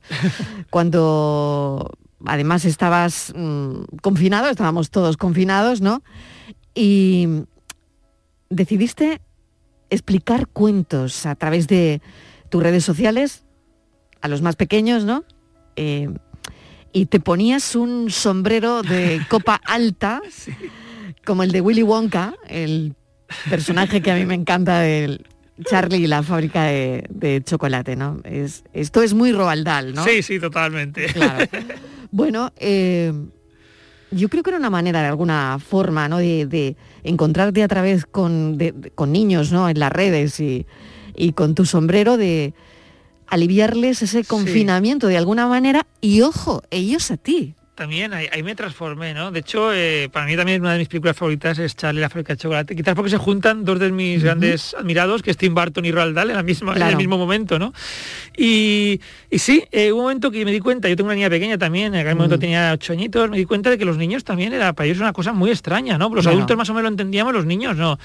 cuando 0.69 1.91
además 2.23 2.65
estabas 2.65 3.33
mm, 3.35 3.97
confinado, 4.01 4.47
estábamos 4.47 4.91
todos 4.91 5.17
confinados, 5.17 5.81
¿no? 5.81 6.03
Y 6.75 7.27
decidiste 8.49 9.21
explicar 9.89 10.47
cuentos 10.47 11.25
a 11.25 11.35
través 11.35 11.67
de 11.67 12.01
tus 12.49 12.61
redes 12.61 12.85
sociales 12.85 13.43
a 14.21 14.27
los 14.27 14.43
más 14.43 14.55
pequeños, 14.55 15.03
¿no? 15.03 15.23
Eh, 15.75 16.13
y 16.93 17.07
te 17.07 17.19
ponías 17.19 17.75
un 17.75 18.11
sombrero 18.11 18.83
de 18.83 19.25
copa 19.29 19.55
alta, 19.65 20.21
como 21.25 21.41
el 21.41 21.51
de 21.51 21.61
Willy 21.61 21.83
Wonka, 21.83 22.35
el 22.47 22.95
personaje 23.49 24.01
que 24.01 24.11
a 24.11 24.15
mí 24.15 24.25
me 24.25 24.35
encanta 24.35 24.79
del 24.79 25.25
Charlie 25.63 26.03
y 26.03 26.07
la 26.07 26.21
fábrica 26.21 26.63
de, 26.65 27.05
de 27.09 27.41
chocolate, 27.43 27.95
¿no? 27.95 28.19
Es, 28.25 28.63
esto 28.73 29.01
es 29.01 29.13
muy 29.13 29.31
Roald 29.31 29.65
Dahl, 29.65 29.93
¿no? 29.93 30.03
Sí, 30.03 30.21
sí, 30.21 30.39
totalmente. 30.39 31.05
Claro. 31.13 31.47
Bueno, 32.11 32.51
eh, 32.57 33.13
yo 34.11 34.29
creo 34.29 34.43
que 34.43 34.49
era 34.49 34.59
una 34.59 34.69
manera, 34.69 35.01
de 35.01 35.07
alguna 35.07 35.57
forma, 35.59 36.07
¿no? 36.09 36.17
De, 36.17 36.45
de 36.45 36.75
encontrarte 37.03 37.63
a 37.63 37.67
través 37.67 38.05
con, 38.05 38.57
de- 38.57 38.73
con 38.95 39.11
niños, 39.11 39.51
¿no? 39.51 39.69
En 39.69 39.79
las 39.79 39.91
redes 39.91 40.39
y, 40.39 40.65
y 41.15 41.31
con 41.33 41.55
tu 41.55 41.65
sombrero 41.65 42.17
de 42.17 42.53
aliviarles 43.27 44.01
ese 44.01 44.23
confinamiento 44.23 45.07
de 45.07 45.17
alguna 45.17 45.47
manera 45.47 45.85
y, 46.01 46.21
ojo, 46.21 46.61
ellos 46.69 47.11
a 47.11 47.17
ti. 47.17 47.55
También 47.75 48.13
ahí, 48.13 48.27
ahí 48.31 48.41
me 48.41 48.55
transformé, 48.55 49.13
¿no? 49.13 49.31
De 49.31 49.41
hecho, 49.41 49.73
eh, 49.73 50.09
para 50.09 50.25
mí 50.25 50.37
también 50.37 50.61
una 50.61 50.71
de 50.71 50.79
mis 50.79 50.87
películas 50.87 51.17
favoritas 51.17 51.59
es 51.59 51.75
Charlie 51.75 51.99
la 51.99 52.09
fábrica 52.09 52.33
de 52.33 52.37
chocolate. 52.37 52.73
Quizás 52.73 52.95
porque 52.95 53.09
se 53.09 53.17
juntan 53.17 53.65
dos 53.65 53.79
de 53.79 53.91
mis 53.91 54.23
grandes 54.23 54.73
admirados, 54.73 55.21
que 55.21 55.31
es 55.31 55.37
Tim 55.37 55.53
Burton 55.53 55.83
y 55.83 55.91
Roald 55.91 56.15
Dahl, 56.15 56.29
en, 56.29 56.37
la 56.37 56.43
misma, 56.43 56.73
en 56.73 56.83
el 56.83 56.95
mismo 56.95 57.17
momento, 57.17 57.59
¿no? 57.59 57.73
Y, 58.37 59.01
y 59.29 59.39
sí, 59.39 59.65
eh, 59.73 59.91
hubo 59.91 59.99
un 59.99 60.05
momento 60.05 60.31
que 60.31 60.45
me 60.45 60.53
di 60.53 60.61
cuenta, 60.61 60.87
yo 60.87 60.95
tengo 60.95 61.07
una 61.07 61.15
niña 61.15 61.29
pequeña 61.29 61.57
también, 61.57 61.93
en 61.93 61.99
aquel 61.99 62.15
momento 62.15 62.39
tenía 62.39 62.71
ocho 62.73 62.93
añitos, 62.93 63.29
me 63.29 63.37
di 63.37 63.43
cuenta 63.43 63.69
de 63.69 63.77
que 63.77 63.83
los 63.83 63.97
niños 63.97 64.23
también 64.23 64.53
era 64.53 64.71
para 64.71 64.87
ellos 64.87 64.99
una 64.99 65.11
cosa 65.11 65.33
muy 65.33 65.49
extraña, 65.49 65.97
¿no? 65.97 66.07
Los 66.15 66.27
adultos 66.27 66.55
más 66.55 66.69
o 66.69 66.73
menos 66.73 66.83
lo 66.83 66.89
entendíamos, 66.89 67.33
los 67.33 67.45
niños 67.45 67.75
no. 67.75 67.99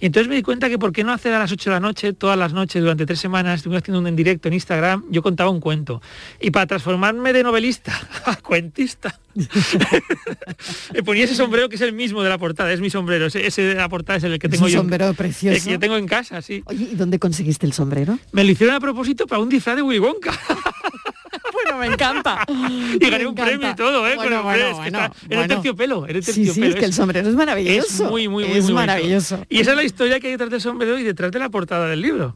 Y 0.00 0.06
entonces 0.06 0.28
me 0.28 0.34
di 0.34 0.42
cuenta 0.42 0.68
que 0.68 0.80
por 0.80 0.92
qué 0.92 1.04
no 1.04 1.12
hacer 1.12 1.32
a 1.32 1.38
las 1.38 1.52
8 1.52 1.70
de 1.70 1.74
la 1.74 1.80
noche, 1.80 2.12
todas 2.12 2.36
las 2.36 2.52
noches, 2.52 2.82
durante 2.82 3.06
tres 3.06 3.20
semanas, 3.20 3.60
estuve 3.60 3.76
haciendo 3.76 4.00
un 4.00 4.08
en 4.08 4.16
directo 4.16 4.48
en 4.48 4.54
Instagram, 4.54 5.04
yo 5.10 5.22
contaba 5.22 5.50
un 5.50 5.60
cuento. 5.60 6.02
Y 6.40 6.50
para 6.50 6.66
transformarme 6.66 7.32
de 7.32 7.44
novelista 7.44 7.92
a 8.26 8.36
cuentista, 8.36 9.11
me 10.94 11.02
ponía 11.02 11.24
ese 11.24 11.34
sombrero 11.34 11.68
que 11.68 11.76
es 11.76 11.80
el 11.82 11.92
mismo 11.92 12.22
de 12.22 12.28
la 12.28 12.38
portada, 12.38 12.72
es 12.72 12.80
mi 12.80 12.90
sombrero, 12.90 13.26
ese, 13.26 13.46
ese 13.46 13.62
de 13.62 13.74
la 13.74 13.88
portada 13.88 14.18
es 14.18 14.24
el 14.24 14.38
que 14.38 14.46
Es 14.46 14.50
tengo 14.52 14.64
un 14.66 14.70
yo. 14.70 14.78
en- 14.78 14.82
sombrero 14.82 15.08
el 15.08 15.14
precioso. 15.14 15.64
que 15.64 15.72
yo 15.72 15.78
tengo 15.78 15.96
en 15.96 16.06
casa, 16.06 16.42
sí. 16.42 16.62
Oye, 16.66 16.88
¿y 16.92 16.94
dónde 16.94 17.18
conseguiste 17.18 17.66
el 17.66 17.72
sombrero? 17.72 18.18
Me 18.32 18.44
lo 18.44 18.50
hicieron 18.50 18.76
a 18.76 18.80
propósito 18.80 19.26
para 19.26 19.40
un 19.40 19.48
disfraz 19.48 19.76
de 19.76 19.82
Willy 19.82 20.00
Wonka. 20.00 20.32
bueno, 21.52 21.78
me 21.78 21.86
encanta. 21.86 22.44
y 22.48 22.98
gané 23.10 23.26
un 23.26 23.34
premio 23.34 23.70
y 23.70 23.74
todo, 23.74 24.06
¿eh? 24.06 24.16
Bueno, 24.16 24.42
Con 24.42 24.52
el- 24.52 24.58
bueno, 24.58 24.64
es 24.66 24.68
que 24.70 24.74
bueno, 24.74 24.98
está- 24.98 25.04
era 25.04 25.12
bueno. 25.28 25.42
el 25.42 25.48
terciopelo, 25.48 26.06
era 26.06 26.18
el 26.18 26.24
Sí, 26.24 26.32
terciopelo. 26.34 26.66
sí, 26.66 26.72
es 26.72 26.74
que 26.78 26.84
el 26.84 26.92
sombrero 26.92 27.28
es 27.28 27.34
maravilloso. 27.34 28.04
Es 28.04 28.10
muy, 28.10 28.28
muy, 28.28 28.44
muy, 28.44 28.58
Es 28.58 28.64
muy 28.64 28.72
bonito. 28.72 28.74
maravilloso. 28.74 29.46
Y 29.48 29.60
esa 29.60 29.70
es 29.70 29.76
la 29.76 29.84
historia 29.84 30.20
que 30.20 30.26
hay 30.26 30.32
detrás 30.32 30.50
del 30.50 30.60
sombrero 30.60 30.98
y 30.98 31.02
detrás 31.04 31.30
de 31.32 31.38
la 31.38 31.48
portada 31.48 31.88
del 31.88 32.02
libro. 32.02 32.34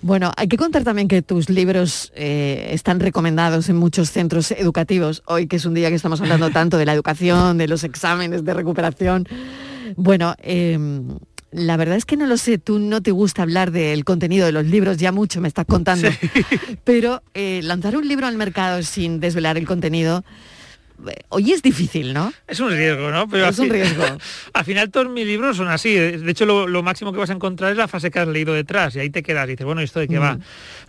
Bueno, 0.00 0.32
hay 0.36 0.46
que 0.48 0.56
contar 0.56 0.84
también 0.84 1.08
que 1.08 1.22
tus 1.22 1.50
libros 1.50 2.12
eh, 2.14 2.70
están 2.72 3.00
recomendados 3.00 3.68
en 3.68 3.76
muchos 3.76 4.10
centros 4.10 4.52
educativos. 4.52 5.22
Hoy 5.26 5.48
que 5.48 5.56
es 5.56 5.64
un 5.64 5.74
día 5.74 5.88
que 5.88 5.96
estamos 5.96 6.20
hablando 6.20 6.50
tanto 6.52 6.78
de 6.78 6.86
la 6.86 6.94
educación, 6.94 7.58
de 7.58 7.68
los 7.68 7.82
exámenes 7.84 8.44
de 8.44 8.54
recuperación. 8.54 9.26
Bueno, 9.96 10.34
eh, 10.42 10.78
la 11.50 11.76
verdad 11.76 11.96
es 11.96 12.04
que 12.04 12.16
no 12.16 12.26
lo 12.26 12.36
sé, 12.36 12.58
tú 12.58 12.78
no 12.78 13.00
te 13.00 13.10
gusta 13.10 13.42
hablar 13.42 13.70
del 13.70 14.04
contenido 14.04 14.44
de 14.46 14.52
los 14.52 14.66
libros, 14.66 14.98
ya 14.98 15.12
mucho 15.12 15.40
me 15.40 15.48
estás 15.48 15.64
contando. 15.66 16.08
Pero 16.84 17.22
eh, 17.34 17.60
lanzar 17.62 17.96
un 17.96 18.06
libro 18.06 18.26
al 18.26 18.36
mercado 18.36 18.82
sin 18.82 19.18
desvelar 19.18 19.56
el 19.56 19.66
contenido, 19.66 20.24
hoy 21.28 21.52
es 21.52 21.62
difícil, 21.62 22.12
¿no? 22.12 22.32
Es 22.46 22.60
un 22.60 22.70
riesgo, 22.70 23.10
¿no? 23.10 23.24
Es 23.36 23.58
al 23.58 23.64
un 23.66 23.70
riesgo. 23.70 24.04
al 24.52 24.64
final 24.64 24.90
todos 24.90 25.08
mis 25.08 25.26
libros 25.26 25.56
son 25.56 25.68
así. 25.68 25.94
De 25.94 26.30
hecho, 26.30 26.46
lo, 26.46 26.66
lo 26.66 26.82
máximo 26.82 27.12
que 27.12 27.18
vas 27.18 27.30
a 27.30 27.34
encontrar 27.34 27.70
es 27.72 27.76
la 27.78 27.88
frase 27.88 28.10
que 28.10 28.18
has 28.18 28.28
leído 28.28 28.52
detrás 28.54 28.96
y 28.96 29.00
ahí 29.00 29.10
te 29.10 29.22
quedas 29.22 29.46
y 29.46 29.52
dices, 29.52 29.64
bueno, 29.66 29.80
¿esto 29.80 30.00
de 30.00 30.08
qué 30.08 30.18
va? 30.18 30.34
Mm. 30.34 30.40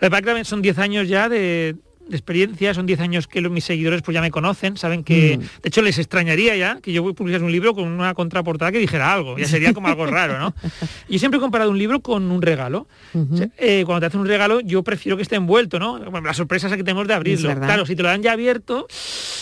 La 0.01 0.09
verdad 0.09 0.35
que 0.35 0.45
son 0.45 0.61
10 0.61 0.77
años 0.79 1.07
ya 1.07 1.29
de, 1.29 1.75
de 2.07 2.15
experiencia, 2.15 2.73
son 2.73 2.87
10 2.87 2.99
años 3.01 3.27
que 3.27 3.39
lo- 3.39 3.51
mis 3.51 3.63
seguidores 3.63 4.01
pues 4.01 4.15
ya 4.15 4.21
me 4.21 4.31
conocen, 4.31 4.77
saben 4.77 5.03
que, 5.03 5.37
Mm. 5.37 5.41
de 5.41 5.67
hecho, 5.69 5.81
les 5.83 5.99
extrañaría 5.99 6.55
ya 6.55 6.79
que 6.81 6.91
yo 6.91 7.03
publicase 7.13 7.43
un 7.45 7.51
libro 7.51 7.75
con 7.75 7.87
una 7.87 8.15
contraportada 8.15 8.71
que 8.71 8.79
dijera 8.79 9.13
algo, 9.13 9.37
ya 9.37 9.47
sería 9.47 9.73
como 9.73 9.87
algo 9.89 10.07
raro, 10.07 10.39
¿no? 10.39 10.55
Yo 11.07 11.19
siempre 11.19 11.37
he 11.37 11.41
comparado 11.41 11.69
un 11.69 11.77
libro 11.77 11.99
con 12.01 12.31
un 12.31 12.41
regalo. 12.41 12.87
O 13.13 13.37
sea, 13.37 13.47
eh, 13.57 13.83
cuando 13.85 13.99
te 14.01 14.05
hacen 14.07 14.21
un 14.21 14.27
regalo, 14.27 14.59
yo 14.61 14.83
prefiero 14.83 15.17
que 15.17 15.23
esté 15.23 15.35
envuelto, 15.35 15.77
¿no? 15.79 15.99
Bueno, 15.99 16.21
la 16.27 16.33
sorpresa 16.33 16.67
es 16.67 16.73
que 16.73 16.83
tenemos 16.83 17.07
de 17.07 17.13
abrirlo. 17.13 17.53
Claro, 17.59 17.85
si 17.85 17.95
te 17.95 18.01
lo 18.03 18.09
dan 18.09 18.21
ya 18.23 18.31
abierto, 18.33 18.87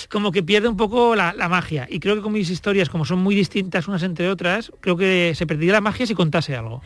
como 0.09 0.31
que 0.31 0.43
pierde 0.43 0.67
un 0.67 0.77
poco 0.77 1.15
la, 1.15 1.33
la 1.33 1.49
magia. 1.49 1.87
Y 1.89 1.99
creo 1.99 2.15
que 2.15 2.21
con 2.21 2.31
mis 2.33 2.49
historias, 2.49 2.89
como 2.89 3.05
son 3.05 3.19
muy 3.19 3.35
distintas 3.35 3.87
unas 3.87 4.03
entre 4.03 4.29
otras, 4.29 4.71
creo 4.81 4.95
que 4.97 5.33
se 5.35 5.45
perdería 5.47 5.73
la 5.73 5.81
magia 5.81 6.05
si 6.05 6.13
contase 6.15 6.55
algo. 6.55 6.81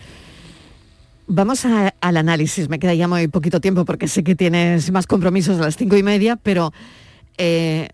Vamos 1.28 1.64
a- 1.66 1.94
al 2.02 2.18
análisis, 2.18 2.68
me 2.68 2.80
queda 2.80 2.94
ya 2.94 3.08
muy 3.08 3.28
poquito 3.28 3.62
tiempo 3.62 3.86
porque 3.86 4.08
sé 4.08 4.24
que 4.24 4.36
tienes 4.36 4.92
más 4.92 5.08
compromisos 5.08 5.60
a 5.60 5.64
las 5.64 5.78
cinco 5.78 5.96
y 5.96 6.04
media, 6.04 6.36
pero 6.36 6.74
eh, 7.38 7.90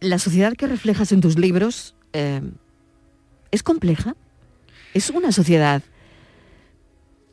la 0.00 0.18
sociedad 0.18 0.54
que 0.54 0.66
reflejas 0.66 1.12
en 1.12 1.20
tus 1.20 1.38
libros 1.38 1.94
eh, 2.12 2.40
es 3.50 3.62
compleja. 3.62 4.16
Es 4.94 5.10
una 5.10 5.30
sociedad 5.30 5.82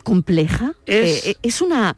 compleja. 0.03 0.73
Es- 0.85 1.25
Eh, 1.25 1.29
eh, 1.31 1.35
es 1.41 1.61
una 1.61 1.97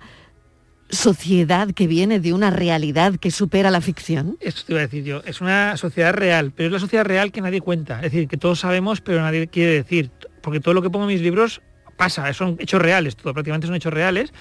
sociedad 0.89 1.71
que 1.73 1.88
viene 1.88 2.19
de 2.19 2.34
una 2.34 2.49
realidad 2.49 3.15
que 3.15 3.32
supera 3.32 3.71
la 3.71 3.82
ficción? 3.82 4.38
Esto 4.39 4.63
te 4.65 4.73
iba 4.73 4.82
a 4.82 4.86
decir 4.86 5.04
yo. 5.04 5.21
Es 5.25 5.41
una 5.41 5.78
sociedad 5.78 6.13
real, 6.13 6.52
pero 6.56 6.67
es 6.67 6.73
la 6.73 6.80
sociedad 6.80 7.06
real 7.06 7.32
que 7.32 7.41
nadie 7.41 7.62
cuenta. 7.62 7.97
Es 7.97 8.12
decir, 8.12 8.28
que 8.28 8.38
todos 8.38 8.60
sabemos, 8.60 9.02
pero 9.02 9.21
nadie 9.21 9.47
quiere 9.47 9.73
decir. 9.73 10.12
Porque 10.41 10.60
todo 10.60 10.73
lo 10.73 10.82
que 10.82 10.89
pongo 10.89 11.06
en 11.06 11.13
mis 11.13 11.21
libros 11.21 11.62
pasa, 11.99 12.31
son 12.31 12.55
hechos 12.59 12.81
reales, 12.81 13.17
todo 13.17 13.33
prácticamente 13.33 13.67
son 13.67 13.75
hechos 13.75 13.91
reales, 13.91 14.31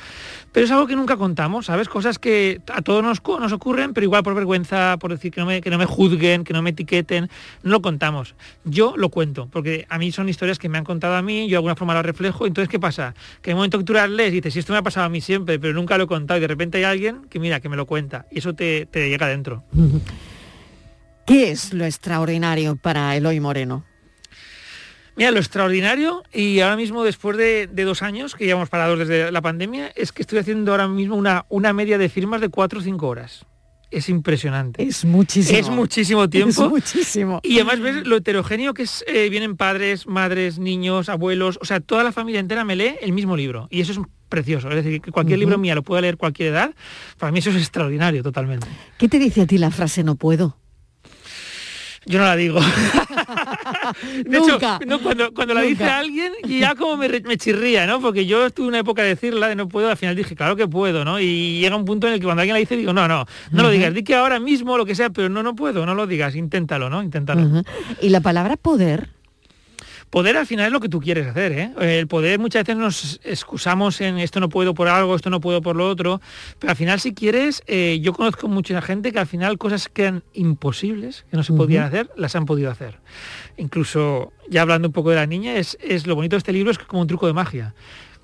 pero 0.52 0.64
es 0.64 0.70
algo 0.70 0.86
que 0.86 0.94
nunca 0.94 1.16
contamos, 1.16 1.66
¿sabes? 1.66 1.88
Cosas 1.88 2.20
que 2.20 2.60
a 2.72 2.82
todos 2.82 3.02
nos, 3.02 3.18
ocurren, 3.52 3.92
pero 3.94 4.04
igual 4.04 4.22
por 4.22 4.36
vergüenza, 4.36 4.96
por 5.00 5.10
decir 5.10 5.32
que 5.32 5.40
no, 5.40 5.46
me, 5.48 5.60
que 5.60 5.68
no 5.68 5.76
me 5.76 5.84
juzguen, 5.84 6.44
que 6.44 6.52
no 6.52 6.62
me 6.62 6.70
etiqueten, 6.70 7.28
no 7.64 7.72
lo 7.72 7.82
contamos. 7.82 8.36
Yo 8.64 8.94
lo 8.96 9.08
cuento, 9.08 9.48
porque 9.50 9.86
a 9.88 9.98
mí 9.98 10.12
son 10.12 10.28
historias 10.28 10.60
que 10.60 10.68
me 10.68 10.78
han 10.78 10.84
contado 10.84 11.16
a 11.16 11.22
mí, 11.22 11.48
yo 11.48 11.54
de 11.54 11.56
alguna 11.56 11.74
forma 11.74 11.94
las 11.94 12.06
reflejo, 12.06 12.46
entonces 12.46 12.68
¿qué 12.68 12.78
pasa? 12.78 13.12
Que 13.42 13.50
en 13.50 13.56
el 13.56 13.56
momento 13.56 13.78
que 13.78 13.84
tú 13.84 13.92
las 13.92 14.08
lees 14.08 14.30
dices, 14.30 14.52
si 14.52 14.60
esto 14.60 14.72
me 14.72 14.78
ha 14.78 14.82
pasado 14.82 15.06
a 15.06 15.08
mí 15.08 15.20
siempre, 15.20 15.58
pero 15.58 15.74
nunca 15.74 15.98
lo 15.98 16.04
he 16.04 16.06
contado, 16.06 16.38
y 16.38 16.42
de 16.42 16.46
repente 16.46 16.78
hay 16.78 16.84
alguien 16.84 17.22
que 17.28 17.40
mira, 17.40 17.58
que 17.58 17.68
me 17.68 17.76
lo 17.76 17.86
cuenta, 17.86 18.26
y 18.30 18.38
eso 18.38 18.54
te, 18.54 18.86
te 18.86 19.08
llega 19.08 19.26
dentro. 19.26 19.64
¿Qué 21.26 21.50
es 21.50 21.74
lo 21.74 21.84
extraordinario 21.84 22.76
para 22.76 23.16
Eloy 23.16 23.40
Moreno? 23.40 23.87
Mira, 25.18 25.32
lo 25.32 25.40
extraordinario, 25.40 26.22
y 26.32 26.60
ahora 26.60 26.76
mismo 26.76 27.02
después 27.02 27.36
de, 27.36 27.66
de, 27.66 27.82
dos 27.82 28.02
años 28.02 28.36
que 28.36 28.44
llevamos 28.44 28.68
parados 28.68 29.00
desde 29.00 29.32
la 29.32 29.42
pandemia, 29.42 29.88
es 29.96 30.12
que 30.12 30.22
estoy 30.22 30.38
haciendo 30.38 30.70
ahora 30.70 30.86
mismo 30.86 31.16
una, 31.16 31.44
una 31.48 31.72
media 31.72 31.98
de 31.98 32.08
firmas 32.08 32.40
de 32.40 32.50
cuatro 32.50 32.78
o 32.78 32.82
cinco 32.82 33.08
horas. 33.08 33.44
Es 33.90 34.08
impresionante. 34.08 34.80
Es 34.80 35.04
muchísimo. 35.04 35.58
Es 35.58 35.68
muchísimo 35.70 36.30
tiempo. 36.30 36.66
Es 36.66 36.70
muchísimo. 36.70 37.40
Y 37.42 37.56
además 37.56 37.80
ves 37.80 38.06
lo 38.06 38.14
heterogéneo 38.14 38.74
que 38.74 38.84
es, 38.84 39.04
eh, 39.08 39.28
vienen 39.28 39.56
padres, 39.56 40.06
madres, 40.06 40.60
niños, 40.60 41.08
abuelos, 41.08 41.58
o 41.60 41.64
sea, 41.64 41.80
toda 41.80 42.04
la 42.04 42.12
familia 42.12 42.38
entera 42.38 42.64
me 42.64 42.76
lee 42.76 42.94
el 43.02 43.10
mismo 43.12 43.36
libro. 43.36 43.66
Y 43.72 43.80
eso 43.80 43.90
es 43.90 43.98
precioso. 44.28 44.68
Es 44.68 44.76
decir, 44.76 45.00
que 45.00 45.10
cualquier 45.10 45.36
uh 45.36 45.40
-huh. 45.40 45.44
libro 45.46 45.58
mía 45.58 45.74
lo 45.74 45.82
pueda 45.82 46.00
leer 46.00 46.16
cualquier 46.16 46.50
edad, 46.50 46.74
para 47.18 47.32
mí 47.32 47.40
eso 47.40 47.50
es 47.50 47.56
extraordinario 47.56 48.22
totalmente. 48.22 48.68
¿Qué 48.98 49.08
te 49.08 49.18
dice 49.18 49.40
a 49.40 49.46
ti 49.48 49.58
la 49.58 49.72
frase 49.72 50.04
no 50.04 50.14
puedo? 50.14 50.56
Yo 52.06 52.18
no 52.18 52.24
la 52.24 52.36
digo. 52.36 52.60
de 54.24 54.38
Nunca. 54.38 54.76
hecho, 54.76 54.86
no, 54.86 55.00
cuando, 55.00 55.32
cuando 55.32 55.54
la 55.54 55.62
dice 55.62 55.84
alguien, 55.84 56.32
ya 56.46 56.74
como 56.74 56.96
me, 56.96 57.08
me, 57.08 57.36
chirría, 57.36 57.86
¿no? 57.86 58.00
Porque 58.00 58.26
yo 58.26 58.46
estuve 58.46 58.68
una 58.68 58.78
época 58.78 59.02
de 59.02 59.08
decirla, 59.08 59.48
de 59.48 59.56
no 59.56 59.68
puedo, 59.68 59.90
al 59.90 59.96
final 59.96 60.16
dije, 60.16 60.34
claro 60.34 60.56
que 60.56 60.68
puedo, 60.68 61.04
¿no? 61.04 61.20
Y 61.20 61.60
llega 61.60 61.76
un 61.76 61.84
punto 61.84 62.06
en 62.06 62.14
el 62.14 62.20
que 62.20 62.24
cuando 62.24 62.42
alguien 62.42 62.54
la 62.54 62.60
dice, 62.60 62.76
digo, 62.76 62.92
no, 62.92 63.08
no, 63.08 63.18
no 63.18 63.22
uh 63.22 63.24
-huh. 63.24 63.62
lo 63.62 63.70
digas, 63.70 63.94
di 63.94 64.02
que 64.02 64.14
ahora 64.14 64.40
mismo 64.40 64.76
lo 64.76 64.86
que 64.86 64.94
sea, 64.94 65.10
pero 65.10 65.28
no, 65.28 65.42
no 65.42 65.54
puedo, 65.54 65.86
no 65.86 65.94
lo 65.94 66.06
digas, 66.06 66.34
inténtalo, 66.34 66.90
¿no? 66.90 67.02
Inténtalo. 67.02 67.42
Uh 67.42 67.44
-huh. 67.44 67.64
Y 68.00 68.08
la 68.10 68.20
palabra 68.20 68.56
poder. 68.56 69.17
Poder 70.10 70.36
al 70.36 70.46
final 70.46 70.66
es 70.66 70.72
lo 70.72 70.80
que 70.80 70.88
tú 70.88 71.00
quieres 71.00 71.26
hacer, 71.26 71.52
¿eh? 71.52 71.72
El 71.80 72.06
poder 72.06 72.38
muchas 72.38 72.64
veces 72.64 72.76
nos 72.76 73.20
excusamos 73.24 74.00
en 74.00 74.18
esto 74.18 74.40
no 74.40 74.48
puedo 74.48 74.72
por 74.72 74.88
algo, 74.88 75.14
esto 75.14 75.28
no 75.28 75.40
puedo 75.40 75.60
por 75.60 75.76
lo 75.76 75.88
otro, 75.88 76.20
pero 76.58 76.70
al 76.70 76.76
final 76.76 76.98
si 76.98 77.12
quieres, 77.12 77.62
eh, 77.66 77.98
yo 78.02 78.14
conozco 78.14 78.48
mucha 78.48 78.80
gente 78.80 79.12
que 79.12 79.18
al 79.18 79.26
final 79.26 79.58
cosas 79.58 79.88
que 79.88 80.02
eran 80.02 80.22
imposibles, 80.32 81.26
que 81.30 81.36
no 81.36 81.42
se 81.42 81.52
podían 81.52 81.82
uh 81.82 81.86
-huh. 81.86 81.88
hacer, 81.88 82.10
las 82.16 82.34
han 82.36 82.46
podido 82.46 82.70
hacer. 82.70 82.98
Incluso, 83.58 84.32
ya 84.48 84.62
hablando 84.62 84.88
un 84.88 84.92
poco 84.92 85.10
de 85.10 85.16
la 85.16 85.26
niña, 85.26 85.56
es, 85.56 85.76
es 85.82 86.06
lo 86.06 86.14
bonito 86.14 86.36
de 86.36 86.38
este 86.38 86.52
libro, 86.52 86.70
es 86.70 86.78
como 86.78 87.02
un 87.02 87.08
truco 87.08 87.26
de 87.26 87.34
magia. 87.34 87.74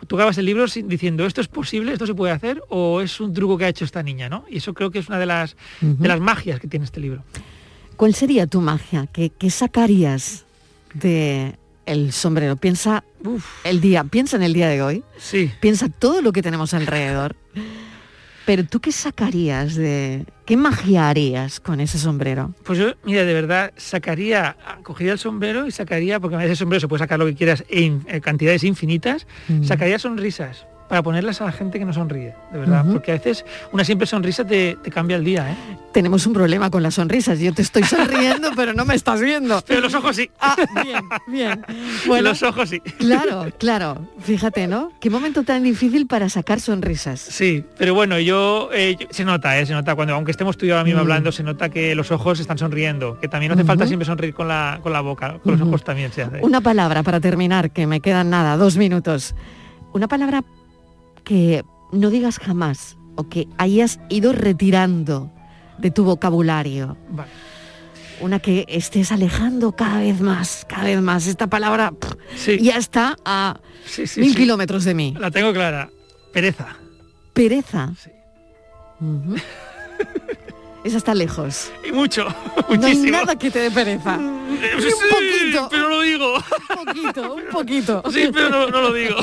Tú 0.06 0.16
acabas 0.16 0.36
el 0.38 0.44
libro 0.44 0.66
diciendo, 0.66 1.24
¿esto 1.24 1.40
es 1.40 1.48
posible? 1.48 1.92
¿Esto 1.92 2.06
se 2.06 2.14
puede 2.14 2.32
hacer? 2.32 2.62
¿O 2.68 3.00
es 3.00 3.20
un 3.20 3.32
truco 3.32 3.56
que 3.56 3.64
ha 3.64 3.68
hecho 3.68 3.84
esta 3.84 4.02
niña? 4.02 4.28
¿no? 4.28 4.44
Y 4.50 4.58
eso 4.58 4.74
creo 4.74 4.90
que 4.90 4.98
es 4.98 5.08
una 5.08 5.18
de 5.18 5.26
las, 5.26 5.56
uh 5.80 5.86
-huh. 5.86 5.96
de 5.96 6.08
las 6.08 6.20
magias 6.20 6.60
que 6.60 6.68
tiene 6.68 6.84
este 6.84 7.00
libro. 7.00 7.24
¿Cuál 7.96 8.14
sería 8.14 8.46
tu 8.46 8.60
magia? 8.60 9.06
¿Qué, 9.12 9.30
qué 9.30 9.50
sacarías 9.50 10.44
de 10.94 11.56
el 11.86 12.12
sombrero. 12.12 12.56
Piensa 12.56 13.04
Uf. 13.24 13.44
el 13.64 13.80
día, 13.80 14.04
piensa 14.04 14.36
en 14.36 14.42
el 14.42 14.52
día 14.52 14.68
de 14.68 14.82
hoy. 14.82 15.04
Sí. 15.18 15.50
Piensa 15.60 15.88
todo 15.88 16.22
lo 16.22 16.32
que 16.32 16.42
tenemos 16.42 16.74
alrededor. 16.74 17.36
Pero 18.46 18.64
tú 18.64 18.80
qué 18.80 18.92
sacarías 18.92 19.74
de 19.74 20.26
qué 20.44 20.56
magia 20.58 21.08
harías 21.08 21.60
con 21.60 21.80
ese 21.80 21.98
sombrero? 21.98 22.54
Pues 22.64 22.78
yo, 22.78 22.92
mira, 23.02 23.24
de 23.24 23.32
verdad 23.32 23.72
sacaría, 23.76 24.56
cogería 24.82 25.14
el 25.14 25.18
sombrero 25.18 25.66
y 25.66 25.70
sacaría, 25.70 26.20
porque 26.20 26.36
ese 26.44 26.56
sombrero 26.56 26.80
se 26.80 26.88
puede 26.88 26.98
sacar 26.98 27.18
lo 27.18 27.24
que 27.24 27.34
quieras 27.34 27.64
en, 27.70 28.04
en 28.06 28.20
cantidades 28.20 28.62
infinitas, 28.62 29.26
mm. 29.48 29.64
sacaría 29.64 29.98
sonrisas 29.98 30.66
para 30.88 31.02
ponerlas 31.02 31.40
a 31.40 31.46
la 31.46 31.52
gente 31.52 31.78
que 31.78 31.84
no 31.84 31.92
sonríe, 31.92 32.34
de 32.52 32.58
verdad, 32.58 32.84
uh 32.84 32.88
-huh. 32.88 32.92
porque 32.94 33.12
a 33.12 33.14
veces 33.14 33.44
una 33.72 33.84
simple 33.84 34.06
sonrisa 34.06 34.44
te, 34.44 34.76
te, 34.82 34.90
cambia 34.90 35.16
el 35.16 35.24
día, 35.24 35.50
¿eh? 35.50 35.56
Tenemos 35.92 36.26
un 36.26 36.32
problema 36.32 36.70
con 36.70 36.82
las 36.82 36.94
sonrisas, 36.94 37.38
yo 37.38 37.52
te 37.54 37.62
estoy 37.62 37.84
sonriendo, 37.84 38.50
pero 38.56 38.72
no 38.74 38.84
me 38.84 38.94
estás 38.94 39.20
viendo. 39.20 39.62
Pero 39.66 39.80
los 39.80 39.94
ojos 39.94 40.16
sí. 40.16 40.30
Ah, 40.40 40.56
bien, 40.82 41.08
bien. 41.28 41.64
Bueno, 42.06 42.30
los 42.30 42.42
ojos 42.42 42.68
sí. 42.68 42.80
Claro, 42.98 43.46
claro, 43.58 44.08
fíjate, 44.20 44.66
¿no? 44.66 44.92
Qué 45.00 45.08
momento 45.08 45.42
tan 45.44 45.62
difícil 45.62 46.06
para 46.06 46.28
sacar 46.28 46.60
sonrisas. 46.60 47.20
Sí, 47.20 47.64
pero 47.78 47.94
bueno, 47.94 48.18
yo, 48.18 48.70
eh, 48.72 48.96
yo 48.98 49.06
se 49.10 49.24
nota, 49.24 49.58
¿eh? 49.58 49.66
se 49.66 49.72
nota, 49.72 49.94
cuando 49.94 50.14
aunque 50.14 50.32
estemos 50.32 50.56
tú 50.56 50.66
y 50.66 50.68
yo 50.68 50.74
ahora 50.74 50.84
mismo 50.84 50.98
mm. 50.98 51.02
hablando, 51.02 51.32
se 51.32 51.42
nota 51.42 51.68
que 51.68 51.94
los 51.94 52.10
ojos 52.10 52.40
están 52.40 52.58
sonriendo, 52.58 53.18
que 53.20 53.28
también 53.28 53.50
no 53.50 53.54
hace 53.54 53.62
uh 53.62 53.64
-huh. 53.64 53.68
falta 53.68 53.86
siempre 53.86 54.04
sonreír 54.04 54.34
con 54.34 54.48
la, 54.48 54.80
con 54.82 54.92
la 54.92 55.00
boca, 55.00 55.38
con 55.42 55.52
los 55.52 55.60
ojos 55.60 55.84
también 55.84 56.12
se 56.12 56.22
hace. 56.22 56.40
Una 56.42 56.60
palabra 56.60 57.02
para 57.02 57.20
terminar, 57.20 57.70
que 57.70 57.86
me 57.86 58.00
quedan 58.00 58.30
nada, 58.30 58.56
dos 58.56 58.76
minutos. 58.76 59.34
Una 59.92 60.08
palabra 60.08 60.42
que 61.24 61.64
no 61.92 62.10
digas 62.10 62.38
jamás 62.38 62.96
o 63.16 63.28
que 63.28 63.48
hayas 63.58 64.00
ido 64.08 64.32
retirando 64.32 65.30
de 65.78 65.90
tu 65.90 66.04
vocabulario. 66.04 66.96
Vale. 67.10 67.30
Una 68.20 68.38
que 68.38 68.64
estés 68.68 69.10
alejando 69.10 69.72
cada 69.72 69.98
vez 69.98 70.20
más, 70.20 70.64
cada 70.68 70.84
vez 70.84 71.00
más. 71.00 71.26
Esta 71.26 71.48
palabra 71.48 71.90
pff, 71.92 72.14
sí. 72.36 72.58
ya 72.60 72.76
está 72.76 73.16
a 73.24 73.60
sí, 73.84 74.06
sí, 74.06 74.20
mil 74.20 74.36
kilómetros 74.36 74.84
de 74.84 74.94
mí. 74.94 75.14
La 75.18 75.30
tengo 75.30 75.52
clara. 75.52 75.90
Pereza. 76.32 76.76
Pereza. 77.32 77.92
Sí. 78.00 78.10
Uh 79.00 79.04
-huh. 79.34 79.42
Esa 80.84 80.98
está 80.98 81.14
lejos. 81.14 81.72
Y 81.88 81.92
mucho. 81.92 82.26
No 82.68 82.86
hay 82.86 82.96
nada 83.10 83.36
que 83.36 83.50
te 83.50 83.58
dé 83.58 83.70
pereza. 83.70 84.18
Sí, 84.18 84.86
un 84.86 85.08
poquito. 85.10 85.68
Pero 85.70 85.88
lo 85.88 86.00
digo. 86.02 86.34
Un 86.34 86.84
poquito, 86.84 87.34
un 87.34 87.44
poquito. 87.50 88.02
Sí, 88.12 88.28
pero 88.30 88.50
no, 88.50 88.68
no 88.68 88.82
lo 88.82 88.92
digo. 88.92 89.16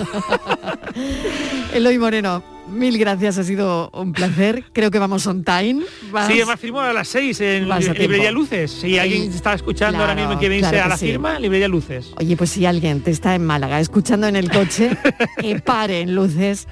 Eloy 1.74 2.00
Moreno, 2.00 2.43
mil 2.67 2.97
gracias, 2.97 3.38
ha 3.38 3.43
sido 3.43 3.91
un 3.93 4.12
placer. 4.12 4.63
Creo 4.74 4.89
que 4.89 4.97
vamos 4.97 5.28
on 5.28 5.43
time. 5.43 5.84
Vas... 6.12 6.28
Sí, 6.28 6.34
además 6.34 6.60
firmo 6.60 6.82
a 6.82 6.93
las 6.93 7.08
seis 7.08 7.39
en 7.41 7.69
Librería 7.69 8.32
Luces. 8.32 8.71
Si 8.71 8.97
alguien 8.97 9.32
está 9.32 9.54
escuchando 9.54 9.97
claro, 9.97 10.12
ahora 10.12 10.21
mismo 10.21 10.39
que 10.39 10.50
viene 10.50 10.67
claro 10.67 10.86
a 10.86 10.89
la 10.89 10.97
sí. 10.97 11.08
firma, 11.08 11.38
Librería 11.39 11.67
Luces. 11.67 12.12
Oye, 12.17 12.36
pues 12.36 12.50
si 12.50 12.65
alguien 12.65 13.02
te 13.02 13.12
está 13.12 13.36
en 13.36 13.45
Málaga 13.45 13.80
escuchando 13.80 14.28
en 14.28 14.36
el 14.36 14.50
coche, 14.50 14.97
que 15.39 15.60
pare 15.60 16.02
en 16.02 16.15
Luces 16.15 16.67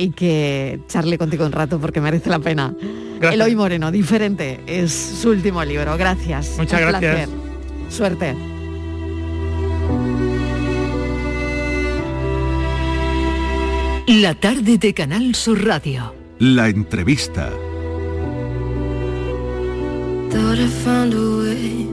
y 0.00 0.10
que 0.10 0.80
charle 0.88 1.18
contigo 1.18 1.44
un 1.44 1.52
rato 1.52 1.78
porque 1.78 2.00
merece 2.00 2.30
la 2.30 2.38
pena. 2.38 2.74
Gracias. 3.18 3.34
Eloy 3.34 3.54
Moreno, 3.54 3.92
diferente, 3.92 4.60
es 4.66 4.92
su 4.92 5.30
último 5.30 5.62
libro. 5.62 5.96
Gracias. 5.98 6.54
Muchas 6.56 6.80
un 6.80 6.88
gracias. 6.88 7.28
Placer. 7.28 7.92
Suerte. 7.92 8.34
La 14.06 14.34
tarde 14.34 14.78
de 14.78 14.94
Canal 14.94 15.34
Sur 15.34 15.64
Radio. 15.66 16.14
La 16.38 16.68
entrevista. 16.68 17.50
Thought 20.30 20.58
I 20.58 20.68
found 20.84 21.14
a 21.14 21.36
way. 21.38 21.86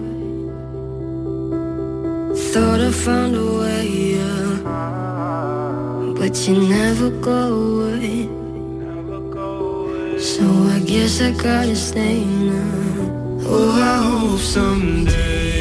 Thought 2.54 2.80
I 2.80 2.92
found 2.92 3.36
a 3.36 3.44
way, 3.44 4.16
yeah. 4.16 5.07
But 6.28 6.46
you 6.46 6.60
never 6.60 7.10
go 7.10 7.88
away. 7.88 8.28
So 10.20 10.44
I 10.76 10.80
guess 10.86 11.22
I 11.22 11.32
gotta 11.32 11.74
stay 11.74 12.26
now. 12.26 13.46
Oh, 13.46 13.72
I 13.72 13.96
hope 14.10 14.40
someday 14.42 15.57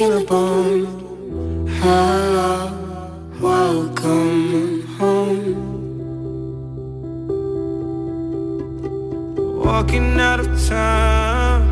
and 0.00 0.26
bone. 0.26 1.66
Hello, 1.82 2.72
welcome 3.40 4.86
home. 4.98 5.70
walking 9.64 10.20
out 10.20 10.40
of 10.40 10.46
time, 10.68 11.64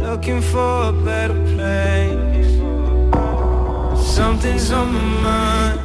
looking 0.00 0.40
for 0.40 0.88
a 0.88 0.92
better 0.92 1.38
place. 1.54 2.54
Something's 4.16 4.70
on 4.72 4.92
my 4.94 5.06
mind, 5.26 5.80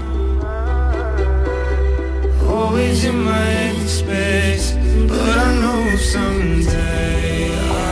always 2.49 3.05
in 3.05 3.23
my 3.23 3.73
space, 3.85 4.73
but 5.07 5.37
I 5.47 5.49
know 5.61 5.95
someday 5.97 7.57
I'll 7.69 7.84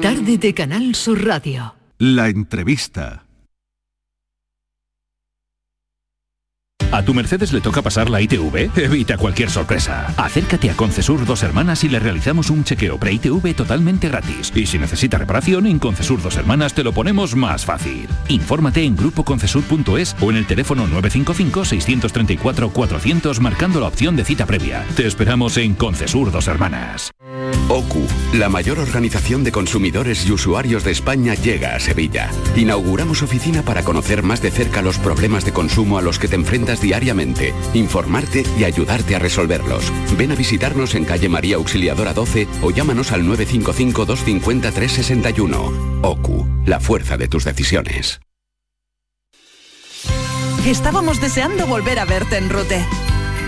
Tarde 0.00 0.38
de 0.38 0.54
Canal 0.54 0.94
Sur 0.94 1.24
Radio. 1.26 1.74
La 1.98 2.28
entrevista. 2.28 3.21
¿A 6.92 7.02
tu 7.02 7.12
Mercedes 7.14 7.52
le 7.54 7.62
toca 7.62 7.80
pasar 7.80 8.10
la 8.10 8.20
ITV? 8.20 8.70
Evita 8.76 9.16
cualquier 9.16 9.48
sorpresa. 9.48 10.12
Acércate 10.18 10.70
a 10.70 10.76
Concesur 10.76 11.24
Dos 11.24 11.42
Hermanas 11.42 11.84
y 11.84 11.88
le 11.88 11.98
realizamos 11.98 12.50
un 12.50 12.64
chequeo 12.64 12.98
pre-ITV 12.98 13.54
totalmente 13.54 14.10
gratis. 14.10 14.52
Y 14.54 14.66
si 14.66 14.78
necesita 14.78 15.16
reparación, 15.16 15.66
en 15.66 15.78
Concesur 15.78 16.20
Dos 16.20 16.36
Hermanas 16.36 16.74
te 16.74 16.84
lo 16.84 16.92
ponemos 16.92 17.34
más 17.34 17.64
fácil. 17.64 18.06
Infórmate 18.28 18.84
en 18.84 18.94
grupoconcesur.es 18.94 20.16
o 20.20 20.30
en 20.30 20.36
el 20.36 20.46
teléfono 20.46 20.86
955-634-400 20.88 23.40
marcando 23.40 23.80
la 23.80 23.86
opción 23.86 24.14
de 24.14 24.26
cita 24.26 24.44
previa. 24.44 24.84
Te 24.94 25.06
esperamos 25.06 25.56
en 25.56 25.72
Concesur 25.74 26.30
Dos 26.30 26.46
Hermanas. 26.46 27.10
OCU, 27.68 28.06
la 28.34 28.50
mayor 28.50 28.78
organización 28.78 29.44
de 29.44 29.52
consumidores 29.52 30.26
y 30.26 30.32
usuarios 30.32 30.84
de 30.84 30.90
España, 30.90 31.34
llega 31.34 31.74
a 31.74 31.80
Sevilla. 31.80 32.30
Inauguramos 32.54 33.22
oficina 33.22 33.62
para 33.62 33.82
conocer 33.82 34.22
más 34.22 34.42
de 34.42 34.50
cerca 34.50 34.82
los 34.82 34.98
problemas 34.98 35.46
de 35.46 35.52
consumo 35.52 35.96
a 35.96 36.02
los 36.02 36.18
que 36.18 36.28
te 36.28 36.36
enfrentas 36.36 36.81
diariamente, 36.82 37.54
informarte 37.72 38.44
y 38.58 38.64
ayudarte 38.64 39.16
a 39.16 39.18
resolverlos. 39.18 39.90
Ven 40.18 40.32
a 40.32 40.34
visitarnos 40.34 40.94
en 40.94 41.06
calle 41.06 41.30
María 41.30 41.56
Auxiliadora 41.56 42.12
12 42.12 42.46
o 42.60 42.70
llámanos 42.70 43.12
al 43.12 43.22
955-250-361. 43.22 46.02
OCU, 46.02 46.46
la 46.66 46.80
fuerza 46.80 47.16
de 47.16 47.28
tus 47.28 47.44
decisiones. 47.44 48.20
Estábamos 50.66 51.20
deseando 51.20 51.66
volver 51.66 51.98
a 51.98 52.04
verte 52.04 52.36
en 52.36 52.48
Rute. 52.48 52.84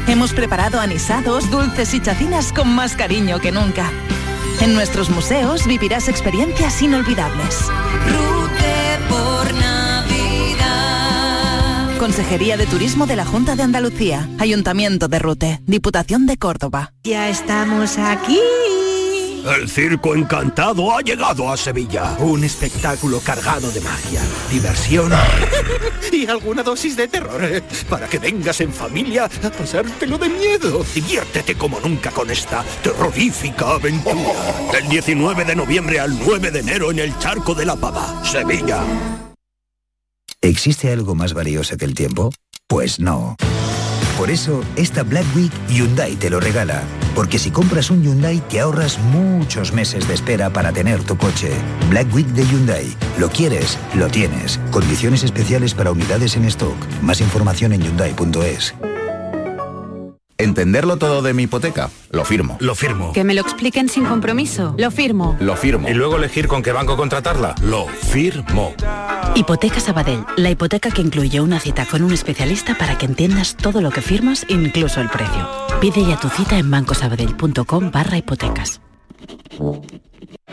Hemos 0.09 0.33
preparado 0.33 0.81
anisados, 0.81 1.49
dulces 1.51 1.95
y 1.95 2.01
chacinas 2.01 2.53
con 2.53 2.75
más 2.75 2.97
cariño 2.97 3.39
que 3.39 3.53
nunca. 3.53 3.91
En 4.61 4.75
nuestros 4.75 5.11
museos 5.11 5.65
vivirás 5.67 6.09
experiencias 6.09 6.83
inolvidables. 6.83 7.69
Rute 8.09 8.99
por. 9.09 9.44
Consejería 12.05 12.59
de 12.59 12.67
Turismo 12.67 13.07
de 13.07 13.17
la 13.17 13.25
Junta 13.25 13.57
de 13.57 13.63
Andalucía, 13.63 14.29
Ayuntamiento 14.39 15.09
de 15.09 15.19
Rute, 15.19 15.61
Diputación 15.65 16.27
de 16.27 16.37
Córdoba. 16.37 16.93
Ya 17.03 17.31
estamos 17.31 17.97
aquí. 17.97 18.39
El 19.59 19.71
Circo 19.71 20.15
Encantado 20.15 20.95
ha 20.95 21.01
llegado 21.01 21.51
a 21.51 21.57
Sevilla. 21.57 22.15
Un 22.19 22.45
espectáculo 22.45 23.21
cargado 23.21 23.71
de 23.71 23.81
magia, 23.81 24.21
diversión 24.51 25.11
y 26.13 26.27
alguna 26.27 26.63
dosis 26.63 26.95
de 26.95 27.09
terror. 27.09 27.43
eh, 27.43 27.63
Para 27.89 28.07
que 28.07 28.19
vengas 28.19 28.61
en 28.61 28.75
familia 28.75 29.25
a 29.25 29.51
pasártelo 29.51 30.19
de 30.19 30.29
miedo. 30.29 30.85
Diviértete 30.95 31.55
como 31.55 31.81
nunca 31.81 32.11
con 32.11 32.31
esta 32.31 32.63
terrorífica 32.83 33.77
aventura. 33.77 34.15
Del 34.73 34.91
19 34.91 35.47
de 35.47 35.57
noviembre 35.57 36.01
al 36.01 36.19
9 36.19 36.51
de 36.51 36.61
enero 36.61 36.91
en 36.91 36.99
el 36.99 37.19
Charco 37.19 37.55
de 37.55 37.65
la 37.65 37.77
Pava, 37.77 38.23
Sevilla. 38.23 38.81
¿Existe 40.45 40.93
algo 40.93 41.15
más 41.15 41.33
valioso 41.33 41.79
que 41.79 41.87
el 41.87 41.95
tiempo? 41.95 42.31
Pues 42.69 43.01
no. 43.01 43.35
Por 44.19 44.31
eso, 44.31 44.63
esta 44.77 45.03
Black 45.03 45.25
Week 45.35 45.51
Hyundai 45.71 46.17
te 46.17 46.29
lo 46.29 46.39
regala. 46.39 46.83
Porque 47.15 47.39
si 47.39 47.51
compras 47.51 47.91
un 47.91 48.03
Hyundai 48.03 48.41
te 48.51 48.61
ahorras 48.61 48.99
muchos 48.99 49.73
meses 49.73 50.07
de 50.07 50.13
espera 50.13 50.51
para 50.51 50.71
tener 50.71 51.03
tu 51.03 51.17
coche. 51.17 51.51
Black 51.89 52.15
Week 52.15 52.27
de 52.27 52.47
Hyundai. 52.47 52.95
Lo 53.19 53.31
quieres, 53.31 53.79
lo 53.95 54.09
tienes. 54.09 54.61
Condiciones 54.71 55.23
especiales 55.23 55.73
para 55.73 55.93
unidades 55.93 56.37
en 56.37 56.45
stock. 56.45 56.77
Más 57.01 57.23
información 57.23 57.73
en 57.73 57.81
hyundai.es. 57.81 58.75
Entenderlo 60.45 60.99
todo 60.99 61.23
de 61.23 61.33
mi 61.33 61.45
hipoteca. 61.45 61.89
Lo 62.11 62.23
firmo. 62.27 62.59
Lo 62.61 62.75
firmo. 62.75 63.15
Que 63.15 63.25
me 63.25 63.33
lo 63.33 63.41
expliquen 63.41 63.89
sin 63.89 64.05
compromiso. 64.05 64.75
Lo 64.77 64.91
firmo. 64.91 65.39
Lo 65.41 65.57
firmo. 65.57 65.89
Y 65.89 65.95
luego 65.95 66.17
elegir 66.17 66.49
con 66.49 66.63
qué 66.63 66.71
banco 66.71 66.99
contratarla. 66.99 67.55
Lo 67.63 67.87
firmo. 67.87 68.75
Hipoteca 69.35 69.81
Sabadell, 69.81 70.23
la 70.37 70.51
hipoteca 70.51 70.91
que 70.91 71.01
incluye 71.01 71.41
una 71.41 71.61
cita 71.61 71.87
con 71.87 72.03
un 72.03 72.13
especialista 72.13 72.77
para 72.77 72.99
que 72.99 73.07
entiendas 73.07 73.57
todo 73.57 73.81
lo 73.81 73.91
que 73.91 74.03
firmas, 74.03 74.45
incluso 74.51 75.01
el 75.01 75.09
precio. 75.09 75.49
Pide 75.81 76.05
ya 76.05 76.21
tu 76.21 76.29
cita 76.29 76.59
en 76.59 76.71
bancosabadell.com 76.71 77.91
barra 77.91 78.19
hipotecas. 78.19 78.83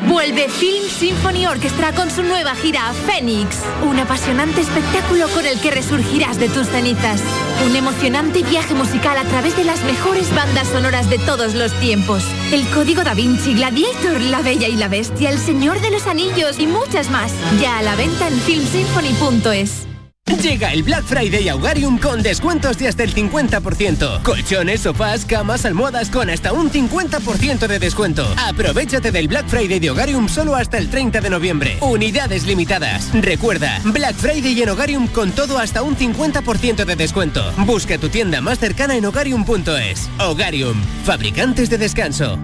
Vuelve 0.08 0.50
Film 0.50 0.90
Symphony 0.90 1.46
Orchestra 1.46 1.94
con 1.94 2.10
su 2.10 2.24
nueva 2.24 2.56
gira 2.56 2.94
Phoenix, 3.06 3.58
un 3.84 3.98
apasionante 4.00 4.62
espectáculo 4.62 5.28
con 5.30 5.46
el 5.46 5.60
que 5.60 5.72
resurgirás 5.72 6.40
de 6.40 6.50
tus 6.50 6.68
cenizas. 6.68 7.22
Un 7.66 7.76
emocionante 7.76 8.44
viaje 8.44 8.74
musical 8.74 9.18
a 9.18 9.24
través 9.24 9.56
de 9.56 9.64
las 9.64 9.84
mejores 9.84 10.34
bandas 10.36 10.68
sonoras 10.68 11.10
de 11.10 11.20
todos 11.20 11.54
los 11.54 11.72
tiempos. 11.80 12.24
El 12.52 12.68
Código 12.70 13.04
Da 13.04 13.14
Vinci, 13.14 13.54
Gladiator, 13.54 14.22
La 14.22 14.42
Bella 14.42 14.68
y 14.68 14.76
la 14.76 14.88
Bestia, 14.88 15.30
El 15.30 15.40
Señor 15.40 15.80
de 15.82 15.92
los 15.92 16.08
Anillos 16.08 16.60
y 16.60 16.68
muchas 16.68 17.10
más. 17.10 17.32
Ya 17.60 17.78
a 17.78 17.82
la 17.82 17.96
venta 17.96 18.28
en 18.28 18.40
filmsymphony.es. 18.40 19.91
Llega 20.40 20.72
el 20.74 20.84
Black 20.84 21.04
Friday 21.04 21.50
a 21.50 21.56
Hugarium 21.56 21.98
con 22.00 22.24
descuentos 22.24 22.78
de 22.78 22.88
hasta 22.88 23.04
el 23.04 23.14
50%. 23.14 24.24
Colchones, 24.24 24.82
sofás, 24.82 25.26
camas, 25.26 25.66
almohadas 25.66 26.10
con 26.10 26.30
hasta 26.30 26.54
un 26.54 26.72
50% 26.72 27.68
de 27.68 27.80
descuento. 27.80 28.26
Aprovechate 28.38 29.12
del 29.12 29.28
Black 29.28 29.48
Friday 29.48 29.80
de 29.80 29.92
Hogarium 29.92 30.30
solo 30.30 30.56
hasta 30.56 30.78
el 30.78 30.90
30 30.90 31.22
de 31.22 31.30
noviembre. 31.30 31.78
Unidades 31.82 32.46
limitadas. 32.46 33.12
Recuerda, 33.14 33.80
Black 33.84 34.16
Friday 34.16 34.62
en 34.62 34.70
Hogarium 34.70 35.08
con 35.08 35.32
todo 35.32 35.60
hasta 35.60 35.84
un 35.84 35.96
50% 35.96 36.86
de 36.86 36.96
descuento. 36.96 37.44
Busca 37.66 37.98
tu 37.98 38.10
tienda 38.10 38.42
más 38.42 38.60
cercana 38.60 38.96
en 38.96 39.06
hogarium.es. 39.06 40.10
Hogarium, 40.20 40.82
fabricantes 41.04 41.70
de 41.70 41.78
descanso. 41.78 42.40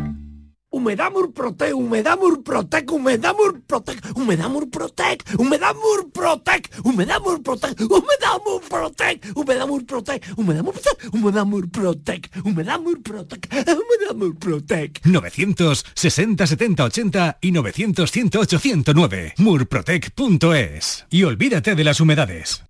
Humedad 0.77 1.11
Murprotec, 1.11 1.73
humedad 1.73 2.19
Murprotec, 2.19 2.91
humedad 2.91 3.33
Murprotec, 3.35 3.97
humedad 4.15 4.47
Murprotec, 4.47 5.23
humedad 5.39 5.73
Murprotec, 5.75 6.69
humedad 6.83 7.19
Murprotec, 7.19 7.81
humedad 7.89 8.39
Murprotec, 8.45 9.25
humedad 9.33 9.67
Murprotec, 9.67 10.21
humedad 10.37 10.63
Murprotec, 10.63 11.11
humedad 11.15 11.45
Murprotec, 11.47 12.29
humedad 12.43 12.79
Murprotec, 12.79 13.49
humedad 13.51 14.15
Murprotec. 14.15 15.01
960 15.03 16.45
70 16.45 16.83
80 16.83 17.37
y 17.41 17.51
900 17.51 18.11
108 18.11 18.59
109. 18.59 19.33
Murprotec.es. 19.37 21.05
Y 21.09 21.23
olvídate 21.23 21.73
de 21.73 21.83
las 21.83 21.99
humedades. 21.99 22.66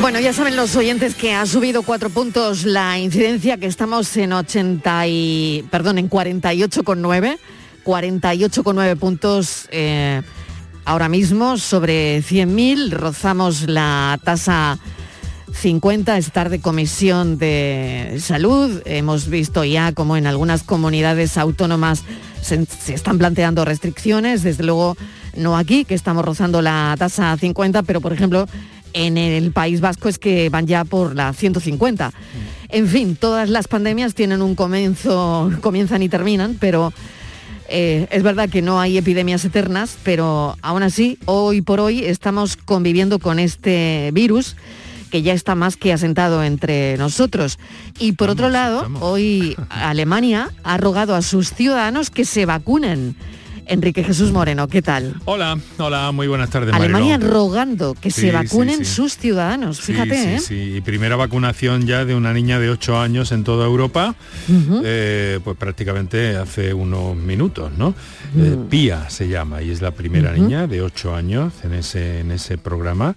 Bueno, 0.00 0.18
ya 0.18 0.32
saben 0.32 0.56
los 0.56 0.74
oyentes 0.76 1.14
que 1.14 1.34
ha 1.34 1.44
subido 1.44 1.82
cuatro 1.82 2.08
puntos 2.08 2.64
la 2.64 2.98
incidencia, 2.98 3.58
que 3.58 3.66
estamos 3.66 4.16
en 4.16 4.32
80 4.32 5.06
y, 5.08 5.64
perdón, 5.70 5.98
en 5.98 6.08
48,9, 6.08 7.38
48,9 7.84 8.96
puntos 8.96 9.68
eh, 9.70 10.22
ahora 10.86 11.10
mismo 11.10 11.58
sobre 11.58 12.22
100.000, 12.22 12.92
rozamos 12.92 13.68
la 13.68 14.18
tasa 14.24 14.78
50, 15.52 16.16
es 16.16 16.32
tarde 16.32 16.62
comisión 16.62 17.36
de 17.36 18.16
salud, 18.20 18.80
hemos 18.86 19.28
visto 19.28 19.64
ya 19.64 19.92
como 19.92 20.16
en 20.16 20.26
algunas 20.26 20.62
comunidades 20.62 21.36
autónomas 21.36 22.04
se 22.40 22.94
están 22.94 23.18
planteando 23.18 23.66
restricciones, 23.66 24.42
desde 24.42 24.64
luego 24.64 24.96
no 25.36 25.58
aquí, 25.58 25.84
que 25.84 25.94
estamos 25.94 26.24
rozando 26.24 26.62
la 26.62 26.96
tasa 26.98 27.36
50, 27.36 27.82
pero 27.82 28.00
por 28.00 28.14
ejemplo 28.14 28.46
en 28.92 29.16
el 29.16 29.52
País 29.52 29.80
Vasco 29.80 30.08
es 30.08 30.18
que 30.18 30.48
van 30.48 30.66
ya 30.66 30.84
por 30.84 31.14
la 31.14 31.32
150. 31.32 32.12
En 32.68 32.86
fin, 32.86 33.16
todas 33.16 33.48
las 33.48 33.68
pandemias 33.68 34.14
tienen 34.14 34.42
un 34.42 34.54
comienzo, 34.54 35.50
comienzan 35.60 36.02
y 36.02 36.08
terminan, 36.08 36.56
pero 36.60 36.92
eh, 37.68 38.06
es 38.10 38.22
verdad 38.22 38.48
que 38.48 38.62
no 38.62 38.80
hay 38.80 38.98
epidemias 38.98 39.44
eternas, 39.44 39.96
pero 40.02 40.56
aún 40.62 40.82
así, 40.82 41.18
hoy 41.24 41.62
por 41.62 41.80
hoy 41.80 42.04
estamos 42.04 42.56
conviviendo 42.56 43.18
con 43.18 43.38
este 43.38 44.10
virus 44.12 44.56
que 45.10 45.22
ya 45.22 45.34
está 45.34 45.54
más 45.54 45.76
que 45.76 45.92
asentado 45.92 46.42
entre 46.42 46.96
nosotros. 46.96 47.58
Y 47.98 48.12
por 48.12 48.30
otro 48.30 48.48
lado, 48.48 48.88
hoy 49.00 49.56
Alemania 49.68 50.50
ha 50.62 50.78
rogado 50.78 51.14
a 51.14 51.22
sus 51.22 51.52
ciudadanos 51.52 52.10
que 52.10 52.24
se 52.24 52.46
vacunen. 52.46 53.16
Enrique 53.70 54.02
Jesús 54.04 54.32
Moreno, 54.32 54.66
¿qué 54.68 54.82
tal? 54.82 55.14
Hola, 55.24 55.56
hola, 55.78 56.10
muy 56.12 56.26
buenas 56.26 56.50
tardes. 56.50 56.74
Alemania 56.74 57.16
Mariló. 57.18 57.32
rogando 57.32 57.94
que 57.94 58.10
Sí, 58.10 58.22
se 58.22 58.32
vacunen 58.32 58.78
sí. 58.78 58.84
sus 58.84 59.16
ciudadanos, 59.16 59.80
fíjate, 59.80 60.14
sí, 60.16 60.28
¿eh? 60.28 60.40
sí. 60.40 60.76
Y 60.76 60.80
primera 60.80 61.14
vacunación 61.16 61.86
ya 61.86 62.04
de 62.04 62.14
una 62.16 62.32
niña 62.32 62.58
de 62.58 62.68
8 62.68 62.98
años 63.00 63.30
en 63.32 63.44
toda 63.44 63.66
Europa, 63.66 64.16
eh, 64.84 65.38
pues 65.44 65.56
prácticamente 65.56 66.36
hace 66.36 66.74
unos 66.74 67.14
minutos, 67.16 67.70
¿no? 67.78 67.94
Eh, 68.36 68.56
Mm. 68.56 68.68
Pía 68.68 69.08
se 69.10 69.28
llama 69.28 69.62
y 69.62 69.70
es 69.70 69.80
la 69.82 69.90
primera 69.92 70.32
niña 70.32 70.66
de 70.66 70.82
8 70.82 71.14
años 71.14 71.52
en 71.64 71.74
ese, 71.74 72.20
en 72.20 72.30
ese 72.32 72.58
programa. 72.58 73.14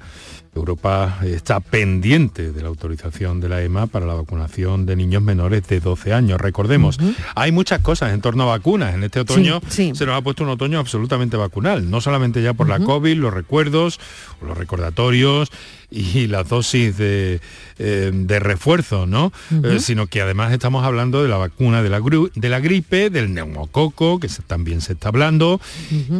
Europa 0.56 1.20
está 1.24 1.60
pendiente 1.60 2.52
de 2.52 2.62
la 2.62 2.68
autorización 2.68 3.40
de 3.40 3.50
la 3.50 3.62
EMA 3.62 3.88
para 3.88 4.06
la 4.06 4.14
vacunación 4.14 4.86
de 4.86 4.96
niños 4.96 5.22
menores 5.22 5.68
de 5.68 5.80
12 5.80 6.14
años. 6.14 6.40
Recordemos, 6.40 7.00
hay 7.36 7.52
muchas 7.52 7.82
cosas 7.82 8.14
en 8.14 8.22
torno 8.22 8.44
a 8.44 8.46
vacunas. 8.48 8.94
En 8.94 9.04
este 9.04 9.20
otoño 9.20 9.62
sí. 9.68 9.92
se 9.96 10.06
nos 10.06 10.16
ha 10.16 10.22
puesto 10.22 10.44
un 10.44 10.50
otoño 10.50 10.80
absolutamente 10.80 11.38
vacunal, 11.38 11.90
no 11.90 12.02
solamente 12.02 12.42
ya 12.42 12.54
por 12.54 12.70
la 12.70 12.80
COVID, 12.80 13.18
los 13.18 13.34
recuerdos, 13.34 14.00
los 14.42 14.58
recordatorios 14.58 15.52
y 15.94 16.28
las 16.28 16.50
dosis 16.50 16.98
de, 16.98 17.40
eh, 17.78 18.12
de 18.14 18.40
refuerzo, 18.40 19.06
¿no? 19.06 19.32
Eh, 19.64 19.80
sino 19.80 20.08
que 20.08 20.22
además 20.22 20.52
estamos 20.52 20.84
hablando 20.86 21.22
de 21.22 21.30
la 21.30 21.38
vacuna 21.38 21.84
de 21.84 21.90
la, 21.90 22.00
gru- 22.00 22.32
de 22.34 22.50
la 22.50 22.60
gripe, 22.60 23.10
del 23.10 23.34
neumococo, 23.34 24.20
que 24.20 24.28
se- 24.30 24.42
también 24.42 24.82
se 24.82 24.94
está 24.94 25.10
hablando, 25.10 25.62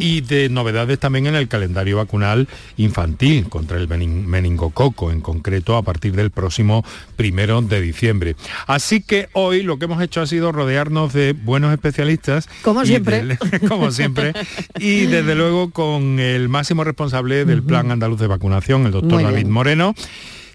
y 0.00 0.20
de 0.20 0.48
novedades 0.48 0.98
también 0.98 1.26
en 1.26 1.34
el 1.34 1.48
calendario 1.48 1.96
vacunal 1.96 2.48
infantil 2.76 3.48
contra 3.48 3.78
el 3.78 3.88
menin- 3.88 4.24
meningococo, 4.24 5.10
en 5.10 5.20
concreto 5.20 5.76
a 5.76 5.82
partir 5.82 6.14
del 6.14 6.30
próximo 6.30 6.84
primero 7.16 7.62
de 7.62 7.80
diciembre. 7.80 8.36
Así 8.66 9.00
que 9.02 9.28
hoy 9.32 9.62
lo 9.62 9.78
que 9.78 9.86
hemos 9.86 10.02
hecho 10.02 10.20
ha 10.20 10.26
sido 10.26 10.52
rodearnos 10.52 11.12
de 11.12 11.32
buenos 11.32 11.72
especialistas. 11.72 12.48
Como 12.62 12.84
siempre. 12.84 13.38
como 13.68 13.90
siempre. 13.90 14.32
Y 14.78 15.06
desde 15.06 15.34
luego 15.34 15.70
con 15.70 16.18
el 16.20 16.48
máximo 16.48 16.84
responsable 16.84 17.44
del 17.44 17.62
Plan 17.62 17.90
Andaluz 17.90 18.20
de 18.20 18.26
Vacunación, 18.26 18.86
el 18.86 18.92
doctor 18.92 19.22
David 19.22 19.36
bien. 19.36 19.50
Moreno 19.64 19.94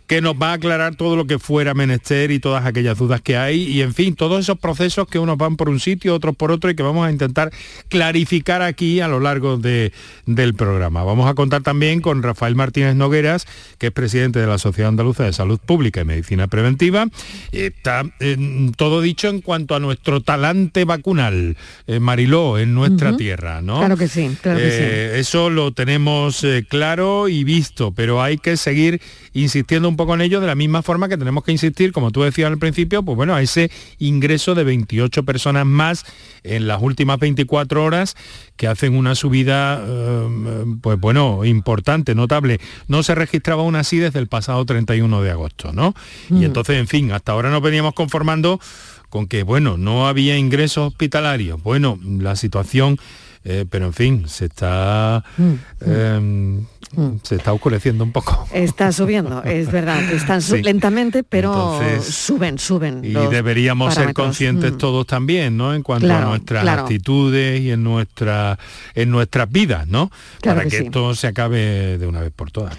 que 0.10 0.22
nos 0.22 0.34
va 0.34 0.50
a 0.50 0.54
aclarar 0.54 0.96
todo 0.96 1.16
lo 1.16 1.28
que 1.28 1.38
fuera 1.38 1.76
menester 1.76 2.32
y 2.32 2.40
todas 2.40 2.66
aquellas 2.66 2.98
dudas 2.98 3.22
que 3.22 3.38
hay 3.38 3.62
y 3.62 3.84
en 3.84 3.94
fin, 3.94 4.16
todos 4.16 4.40
esos 4.40 4.58
procesos 4.58 5.08
que 5.08 5.20
unos 5.20 5.38
van 5.38 5.56
por 5.56 5.70
un 5.70 5.80
sitio, 5.80 6.16
otros 6.16 6.36
por 6.36 6.52
otro 6.52 6.72
y 6.72 6.76
que 6.76 6.82
vamos 6.82 7.08
a 7.08 7.12
intentar 7.12 7.52
clarificar 7.90 8.62
aquí 8.62 9.02
a 9.02 9.08
lo 9.08 9.20
largo 9.20 9.58
de- 9.58 9.92
del 10.26 10.56
programa. 10.56 11.04
Vamos 11.04 11.30
a 11.30 11.34
contar 11.36 11.62
también 11.62 12.02
con 12.02 12.24
Rafael 12.24 12.56
Martínez 12.56 12.96
Nogueras, 12.96 13.46
que 13.78 13.88
es 13.88 13.94
presidente 13.94 14.40
de 14.40 14.48
la 14.48 14.58
Sociedad 14.58 14.90
Andaluza 14.90 15.26
de 15.26 15.34
Salud 15.34 15.60
Pública 15.64 16.02
y 16.02 16.06
Medicina 16.06 16.48
Preventiva. 16.48 17.06
Está 17.52 18.04
eh, 18.20 18.72
todo 18.78 19.02
dicho 19.02 19.28
en 19.30 19.42
cuanto 19.42 19.76
a 19.76 19.80
nuestro 19.80 20.22
talante 20.22 20.86
vacunal, 20.86 21.56
eh, 21.86 22.00
Mariló, 22.00 22.58
en 22.58 22.74
nuestra 22.74 23.16
tierra, 23.16 23.62
¿no? 23.62 23.78
Claro 23.80 23.98
que 23.98 24.08
sí, 24.08 24.36
claro 24.42 24.58
que 24.60 24.72
sí. 24.72 24.78
Eh, 24.82 25.20
Eso 25.20 25.50
lo 25.52 25.72
tenemos 25.72 26.44
eh, 26.44 26.66
claro 26.68 27.28
y 27.28 27.44
visto, 27.44 27.92
pero 27.92 28.24
hay 28.24 28.38
que 28.40 28.58
seguir 28.58 29.02
insistiendo 29.34 29.88
un 29.90 29.99
poco 30.00 30.14
en 30.14 30.22
ello 30.22 30.40
de 30.40 30.48
la 30.48 30.56
misma 30.56 30.82
forma 30.82 31.10
que 31.10 31.18
tenemos 31.18 31.44
que 31.44 31.52
insistir, 31.52 31.92
como 31.92 32.12
tú 32.12 32.22
decías 32.22 32.50
al 32.50 32.58
principio, 32.58 33.04
pues 33.04 33.18
bueno, 33.18 33.36
a 33.36 33.42
ese 33.42 33.70
ingreso 33.98 34.56
de 34.56 34.64
28 34.64 35.24
personas 35.24 35.66
más 35.66 36.06
en 36.44 36.70
las 36.70 36.82
últimas 36.82 37.20
24 37.20 37.84
horas 37.84 38.16
que 38.56 38.68
hacen 38.68 38.96
una 38.96 39.14
subida, 39.14 39.84
eh, 39.86 40.66
pues 40.82 40.98
bueno, 40.98 41.44
importante, 41.44 42.16
notable. 42.16 42.62
No 42.88 43.04
se 43.04 43.14
registraba 43.14 43.64
aún 43.64 43.76
así 43.76 43.98
desde 43.98 44.20
el 44.20 44.28
pasado 44.28 44.66
31 44.66 45.22
de 45.22 45.32
agosto, 45.32 45.74
¿no? 45.74 45.94
Mm. 46.30 46.44
Y 46.44 46.46
entonces, 46.46 46.78
en 46.78 46.88
fin, 46.88 47.12
hasta 47.12 47.34
ahora 47.34 47.50
nos 47.50 47.62
veníamos 47.62 47.94
conformando 47.94 48.62
con 49.10 49.28
que, 49.28 49.44
bueno, 49.44 49.78
no 49.78 50.08
había 50.08 50.38
ingresos 50.38 50.94
hospitalarios. 50.94 51.62
Bueno, 51.62 52.00
la 52.02 52.38
situación, 52.38 52.98
eh, 53.44 53.66
pero 53.70 53.86
en 53.88 53.94
fin, 53.94 54.24
se 54.28 54.46
está, 54.46 55.24
eh, 55.86 56.60
se 57.24 57.36
está 57.36 57.54
oscureciendo 57.54 58.04
un 58.04 58.12
poco. 58.12 58.48
Está 58.54 58.92
subiendo, 58.92 59.44
es 59.44 59.72
verdad, 59.72 60.02
están 60.14 60.42
Sí. 60.42 60.62
lentamente, 60.62 61.24
pero 61.24 61.52
Entonces, 61.82 62.14
suben, 62.14 62.58
suben. 62.60 63.02
Y 63.04 63.14
deberíamos 63.14 63.94
ser 63.94 64.14
conscientes 64.14 64.74
Mm. 64.74 64.78
todos 64.78 65.06
también, 65.08 65.56
¿no? 65.58 65.74
En 65.74 65.84
cuanto 65.84 66.08
Claro, 66.08 66.28
a 66.28 66.30
nuestras 66.30 66.64
claro. 66.64 66.82
actitudes 66.84 67.62
y 67.62 67.72
en 67.72 67.84
nuestra, 67.84 68.58
en 68.96 69.10
nuestras 69.12 69.50
vidas, 69.52 69.88
¿no? 69.88 70.12
Claro 70.42 70.58
Para 70.60 70.64
que 70.64 70.70
que, 70.70 70.78
sí. 70.80 70.86
esto 70.86 71.14
se 71.16 71.28
acabe 71.28 71.98
de 71.98 72.08
una 72.08 72.22
vez 72.22 72.32
por 72.36 72.52
todas. 72.52 72.76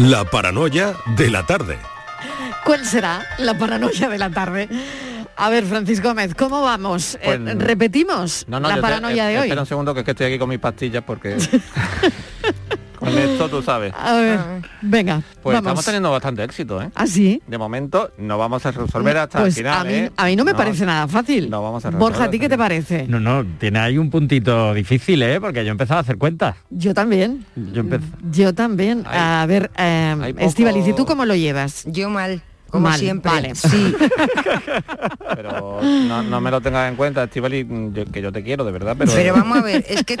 La 0.00 0.24
paranoia 0.24 0.94
de 1.16 1.30
la 1.30 1.44
tarde. 1.46 1.78
¿Cuál 2.64 2.84
será 2.86 3.22
la 3.38 3.56
paranoia 3.58 4.08
de 4.08 4.18
la 4.18 4.30
tarde? 4.30 4.68
A 5.36 5.48
ver, 5.50 5.64
Francisco 5.64 6.08
Gómez, 6.08 6.34
¿cómo 6.34 6.62
vamos? 6.62 7.16
Eh, 7.16 7.20
Pues- 7.24 7.58
¿Repetimos 7.58 8.44
No, 8.48 8.60
no, 8.60 8.68
la 8.68 8.76
te- 8.76 8.80
paranoia 8.82 9.28
eh, 9.30 9.32
de 9.32 9.38
hoy? 9.40 9.44
Espera 9.48 9.62
un 9.62 9.66
segundo 9.66 9.94
que 9.94 10.00
es 10.00 10.04
que 10.04 10.10
estoy 10.12 10.26
aquí 10.26 10.38
con 10.38 10.48
mis 10.48 10.58
pastillas 10.58 11.02
porque 11.06 11.36
con 13.00 13.08
esto 13.18 13.48
tú 13.48 13.62
sabes. 13.62 13.92
A 13.98 14.12
ver, 14.14 14.38
venga, 14.82 15.22
Pues 15.42 15.54
vamos. 15.54 15.58
estamos 15.58 15.84
teniendo 15.84 16.10
bastante 16.12 16.44
éxito, 16.44 16.80
¿eh? 16.80 16.90
¿Ah, 16.94 17.06
sí? 17.06 17.42
De 17.46 17.58
momento 17.58 18.10
no 18.18 18.38
vamos 18.38 18.64
a 18.66 18.70
resolver 18.70 19.16
hasta 19.16 19.40
Pues 19.40 19.56
el 19.56 19.64
final, 19.64 19.80
a 19.80 19.84
mí, 19.84 19.92
¿eh? 19.96 20.12
a 20.16 20.24
mí 20.26 20.36
no 20.36 20.44
me 20.44 20.54
parece 20.54 20.86
nada 20.86 21.08
fácil. 21.08 21.50
No 21.50 21.62
vamos 21.62 21.84
a 21.84 21.90
Borja, 21.90 22.04
¿a 22.04 22.10
resolver 22.10 22.30
ti 22.30 22.38
qué 22.38 22.48
te 22.48 22.58
parece? 22.58 23.06
No, 23.08 23.18
no, 23.18 23.44
tiene 23.58 23.78
ahí 23.80 23.98
un 23.98 24.10
puntito 24.10 24.72
difícil, 24.74 25.22
¿eh? 25.22 25.40
Porque 25.40 25.62
yo 25.64 25.68
he 25.68 25.72
empezado 25.72 25.98
a 25.98 26.02
hacer 26.02 26.18
cuentas. 26.18 26.56
Yo 26.70 26.94
también. 26.94 27.44
Yo 27.56 27.80
empecé... 27.80 28.04
Yo 28.30 28.54
también. 28.54 29.04
a 29.06 29.44
ver, 29.48 29.70
eh, 29.76 30.14
poco- 30.34 30.38
Estivaliz, 30.46 30.86
¿y 30.86 30.92
tú 30.92 31.06
cómo 31.06 31.24
lo 31.24 31.34
llevas? 31.34 31.84
Yo 31.86 32.10
mal, 32.10 32.42
como 32.70 32.88
Mal, 32.88 32.98
siempre. 32.98 33.30
vale. 33.30 33.54
Sí. 33.54 33.94
Pero 35.34 35.80
no, 35.82 36.22
no 36.22 36.40
me 36.40 36.50
lo 36.50 36.60
tengas 36.60 36.88
en 36.88 36.96
cuenta, 36.96 37.24
Estivali, 37.24 37.66
yo- 37.92 38.04
que 38.06 38.22
yo 38.22 38.32
te 38.32 38.42
quiero, 38.42 38.64
de 38.64 38.72
verdad, 38.72 38.96
pero... 38.98 39.12
Pero 39.12 39.34
vamos 39.34 39.58
a 39.58 39.62
ver, 39.62 39.84
es 39.88 40.02
que 40.04 40.16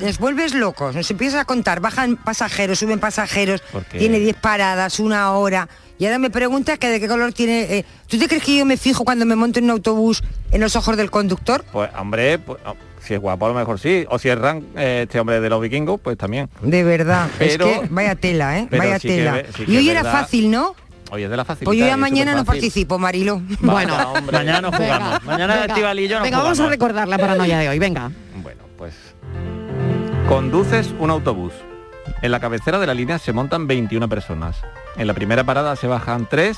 les 0.00 0.18
vuelves 0.18 0.54
locos, 0.54 0.94
nos 0.94 1.10
empiezas 1.10 1.40
a 1.40 1.44
contar, 1.44 1.80
bajan 1.80 2.16
pasajeros, 2.16 2.78
suben 2.78 2.98
pasajeros, 2.98 3.62
Porque- 3.72 3.98
tiene 3.98 4.18
10 4.18 4.36
paradas, 4.36 4.98
una 5.00 5.32
hora, 5.32 5.68
y 5.98 6.06
ahora 6.06 6.18
me 6.18 6.30
preguntas 6.30 6.78
que 6.78 6.88
de 6.88 7.00
qué 7.00 7.08
color 7.08 7.32
tiene... 7.32 7.62
eh, 7.78 7.84
¿Tú 8.08 8.18
te 8.18 8.26
crees 8.28 8.42
que 8.42 8.56
yo 8.56 8.64
me 8.64 8.76
fijo 8.76 9.04
cuando 9.04 9.26
me 9.26 9.36
monto 9.36 9.58
en 9.58 9.66
un 9.66 9.70
autobús 9.72 10.22
en 10.50 10.60
los 10.60 10.74
ojos 10.76 10.96
del 10.96 11.10
conductor? 11.10 11.64
Pues, 11.70 11.90
hombre, 11.98 12.38
pues, 12.38 12.58
oh, 12.66 12.74
si 13.06 13.14
es 13.14 13.20
guapo 13.20 13.46
a 13.46 13.48
lo 13.50 13.54
mejor 13.54 13.78
sí, 13.78 14.04
o 14.08 14.18
si 14.18 14.28
es 14.30 14.38
Ran, 14.38 14.64
eh, 14.76 15.02
este 15.04 15.20
hombre 15.20 15.40
de 15.40 15.48
los 15.50 15.60
vikingos, 15.60 16.00
pues 16.00 16.16
también. 16.16 16.48
De 16.62 16.82
verdad, 16.84 17.28
Pero- 17.38 17.66
es 17.66 17.80
que 17.80 17.86
vaya 17.90 18.14
tela, 18.14 18.58
¿eh? 18.58 18.68
Vaya 18.70 18.98
sí 18.98 19.08
tela. 19.08 19.32
ve- 19.32 19.46
sí 19.56 19.64
que 19.66 19.72
y 19.72 19.76
hoy 19.76 19.90
era 19.90 20.02
verdad- 20.02 20.20
fácil, 20.22 20.50
¿no? 20.50 20.74
Oye, 21.10 21.24
es 21.24 21.30
de 21.30 21.36
la 21.36 21.44
facilidad. 21.44 21.66
Pues 21.66 21.78
yo 21.78 21.86
ya 21.86 21.92
es 21.92 21.98
mañana 21.98 22.34
no 22.34 22.44
participo, 22.44 22.98
Marilo. 22.98 23.42
Bueno, 23.60 24.14
mañana 24.32 24.60
no 24.60 24.72
jugamos. 24.72 25.24
Mañana 25.24 25.54
venga, 25.54 25.66
Estivali 25.66 26.04
y 26.04 26.08
yo 26.08 26.18
no 26.18 26.24
venga, 26.24 26.38
vamos 26.38 26.60
a 26.60 26.68
recordar 26.68 27.08
la 27.08 27.18
paranoia 27.18 27.58
de 27.58 27.68
hoy, 27.68 27.78
venga. 27.78 28.10
Pues 28.76 28.94
conduces 30.28 30.94
un 30.98 31.10
autobús. 31.10 31.52
En 32.22 32.30
la 32.30 32.40
cabecera 32.40 32.78
de 32.78 32.86
la 32.86 32.94
línea 32.94 33.18
se 33.18 33.32
montan 33.32 33.66
21 33.66 34.08
personas. 34.08 34.56
En 34.96 35.06
la 35.06 35.14
primera 35.14 35.44
parada 35.44 35.76
se 35.76 35.86
bajan 35.86 36.26
3 36.28 36.56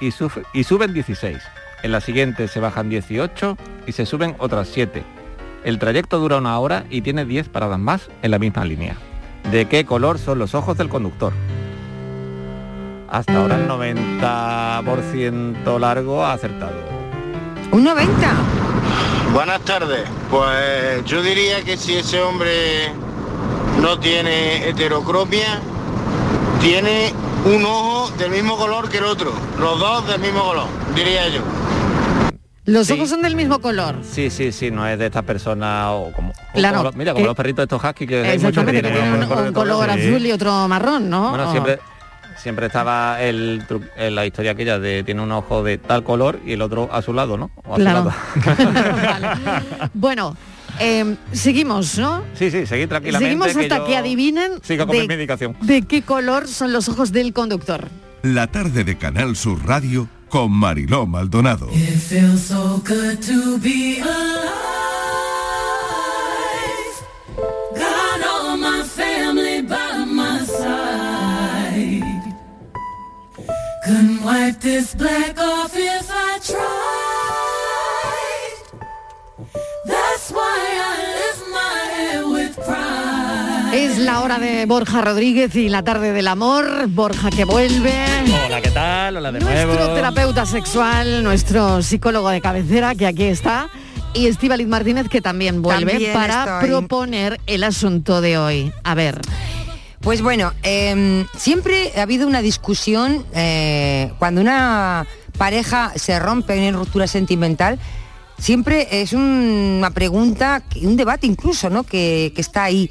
y, 0.00 0.08
y 0.52 0.64
suben 0.64 0.94
16. 0.94 1.38
En 1.82 1.92
la 1.92 2.00
siguiente 2.00 2.48
se 2.48 2.60
bajan 2.60 2.88
18 2.88 3.58
y 3.86 3.92
se 3.92 4.06
suben 4.06 4.36
otras 4.38 4.68
7. 4.68 5.02
El 5.64 5.78
trayecto 5.78 6.18
dura 6.18 6.38
una 6.38 6.58
hora 6.58 6.84
y 6.88 7.02
tiene 7.02 7.24
10 7.24 7.48
paradas 7.48 7.78
más 7.78 8.08
en 8.22 8.30
la 8.30 8.38
misma 8.38 8.64
línea. 8.64 8.96
¿De 9.50 9.66
qué 9.66 9.84
color 9.84 10.18
son 10.18 10.38
los 10.38 10.54
ojos 10.54 10.76
del 10.78 10.88
conductor? 10.88 11.32
Hasta 13.08 13.36
ahora 13.36 13.56
el 13.56 13.68
90% 13.68 15.78
largo 15.78 16.24
ha 16.24 16.32
acertado. 16.32 16.74
Un 17.70 17.84
90. 17.84 18.12
Buenas 19.32 19.60
tardes. 19.62 20.08
Pues 20.30 21.04
yo 21.04 21.22
diría 21.22 21.62
que 21.62 21.76
si 21.76 21.94
ese 21.96 22.20
hombre 22.20 22.92
no 23.80 23.98
tiene 23.98 24.68
heterocromia, 24.68 25.60
tiene 26.60 27.12
un 27.44 27.64
ojo 27.64 28.10
del 28.16 28.30
mismo 28.30 28.56
color 28.56 28.88
que 28.88 28.98
el 28.98 29.04
otro. 29.04 29.32
Los 29.60 29.78
dos 29.78 30.06
del 30.08 30.20
mismo 30.20 30.42
color, 30.42 30.66
diría 30.94 31.28
yo. 31.28 31.40
Los 32.66 32.90
ojos 32.90 33.10
son 33.10 33.20
del 33.20 33.36
mismo 33.36 33.58
color. 33.58 33.96
Sí, 34.02 34.30
sí, 34.30 34.50
sí, 34.50 34.70
no 34.70 34.86
es 34.88 34.98
de 34.98 35.06
estas 35.06 35.22
personas 35.24 35.88
o 35.90 36.10
como, 36.16 36.30
o 36.30 36.34
Claro, 36.54 36.78
como 36.78 36.84
los- 36.88 36.96
mira, 36.96 37.12
como 37.12 37.22
que- 37.22 37.26
los 37.26 37.36
perritos 37.36 37.68
de 37.68 37.76
estos 37.76 37.84
husky 37.90 38.06
que 38.06 38.26
hay 38.26 38.38
muchos 38.38 38.64
que 38.64 38.70
tienen 38.72 39.12
un, 39.12 39.22
un 39.22 39.28
color 39.28 39.52
colores. 39.52 40.06
azul 40.08 40.24
y 40.24 40.32
otro 40.32 40.66
marrón, 40.66 41.10
¿no? 41.10 41.28
Bueno, 41.28 41.48
O- 41.48 41.52
siempre 41.52 41.78
siempre 42.36 42.66
estaba 42.66 43.20
el 43.22 43.64
la 44.10 44.26
historia 44.26 44.52
aquella 44.52 44.78
de 44.78 45.02
tiene 45.04 45.22
un 45.22 45.32
ojo 45.32 45.62
de 45.62 45.78
tal 45.78 46.02
color 46.04 46.40
y 46.44 46.52
el 46.52 46.62
otro 46.62 46.88
azulado, 46.92 47.36
¿no? 47.36 47.50
O 47.64 47.74
Claro. 47.76 48.10
azulado. 48.10 49.90
Bueno, 49.94 50.36
eh, 50.80 51.16
seguimos, 51.32 51.98
¿no? 51.98 52.22
Sí, 52.34 52.50
sí, 52.50 52.66
seguid 52.66 52.88
tranquilamente. 52.88 53.24
Seguimos 53.44 53.56
hasta 53.56 53.78
yo 53.78 53.86
que 53.86 53.96
adivinen 53.96 54.52
Sigo 54.62 54.86
con 54.86 54.96
mi 54.96 55.02
de, 55.02 55.08
medicación. 55.08 55.56
de 55.60 55.82
qué 55.82 56.02
color 56.02 56.48
son 56.48 56.72
los 56.72 56.88
ojos 56.88 57.12
del 57.12 57.32
conductor. 57.32 57.88
La 58.22 58.46
tarde 58.48 58.84
de 58.84 58.96
Canal 58.98 59.36
Sur 59.36 59.64
Radio 59.66 60.08
con 60.28 60.50
Mariló 60.50 61.06
Maldonado. 61.06 61.68
It 61.72 61.96
feels 61.98 62.40
so 62.40 62.82
good 62.86 63.18
to 63.26 63.58
be 63.58 64.00
alive. 64.00 64.73
Couldn't 73.84 74.22
wipe 74.24 74.60
this 74.60 74.94
black 74.94 75.38
off 75.38 75.72
if 75.76 76.08
I 76.10 76.38
tried. 76.40 76.56
That's 79.86 80.30
why 80.30 80.56
I 80.80 80.96
lift 81.20 81.44
my 81.52 81.78
head 81.94 82.24
with 82.24 82.56
pride. 82.64 83.74
Es 83.74 83.98
la 83.98 84.20
hora 84.20 84.38
de 84.38 84.64
Borja 84.66 85.02
Rodríguez 85.02 85.54
y 85.56 85.68
la 85.68 85.82
tarde 85.82 86.12
del 86.12 86.28
amor. 86.28 86.86
Borja 86.88 87.30
que 87.30 87.44
vuelve. 87.44 87.92
Hola, 88.46 88.62
¿qué 88.62 88.70
tal? 88.70 89.16
Hola 89.18 89.32
de 89.32 89.40
Nuestro 89.40 89.74
nuevo. 89.74 89.94
terapeuta 89.94 90.46
sexual, 90.46 91.22
nuestro 91.22 91.82
psicólogo 91.82 92.30
de 92.30 92.40
cabecera, 92.40 92.94
que 92.94 93.06
aquí 93.06 93.24
está. 93.24 93.68
Y 94.14 94.28
Estíbaliz 94.28 94.68
Martínez, 94.68 95.08
que 95.08 95.20
también 95.20 95.60
vuelve 95.60 95.90
También 95.92 96.12
para 96.14 96.44
estoy. 96.60 96.68
proponer 96.70 97.40
el 97.46 97.64
asunto 97.64 98.20
de 98.20 98.38
hoy. 98.38 98.72
A 98.84 98.94
ver. 98.94 99.20
Pues 100.04 100.20
bueno, 100.20 100.52
eh, 100.62 101.24
siempre 101.36 101.92
ha 101.96 102.02
habido 102.02 102.26
una 102.28 102.42
discusión 102.42 103.24
eh, 103.34 104.12
cuando 104.18 104.42
una 104.42 105.06
pareja 105.38 105.92
se 105.96 106.18
rompe, 106.18 106.58
una 106.68 106.76
ruptura 106.76 107.06
sentimental, 107.06 107.78
siempre 108.38 109.00
es 109.00 109.14
un- 109.14 109.76
una 109.78 109.90
pregunta, 109.90 110.62
un 110.82 110.96
debate 110.96 111.26
incluso, 111.26 111.70
¿no? 111.70 111.84
Que, 111.84 112.32
que 112.34 112.42
está 112.42 112.64
ahí. 112.64 112.90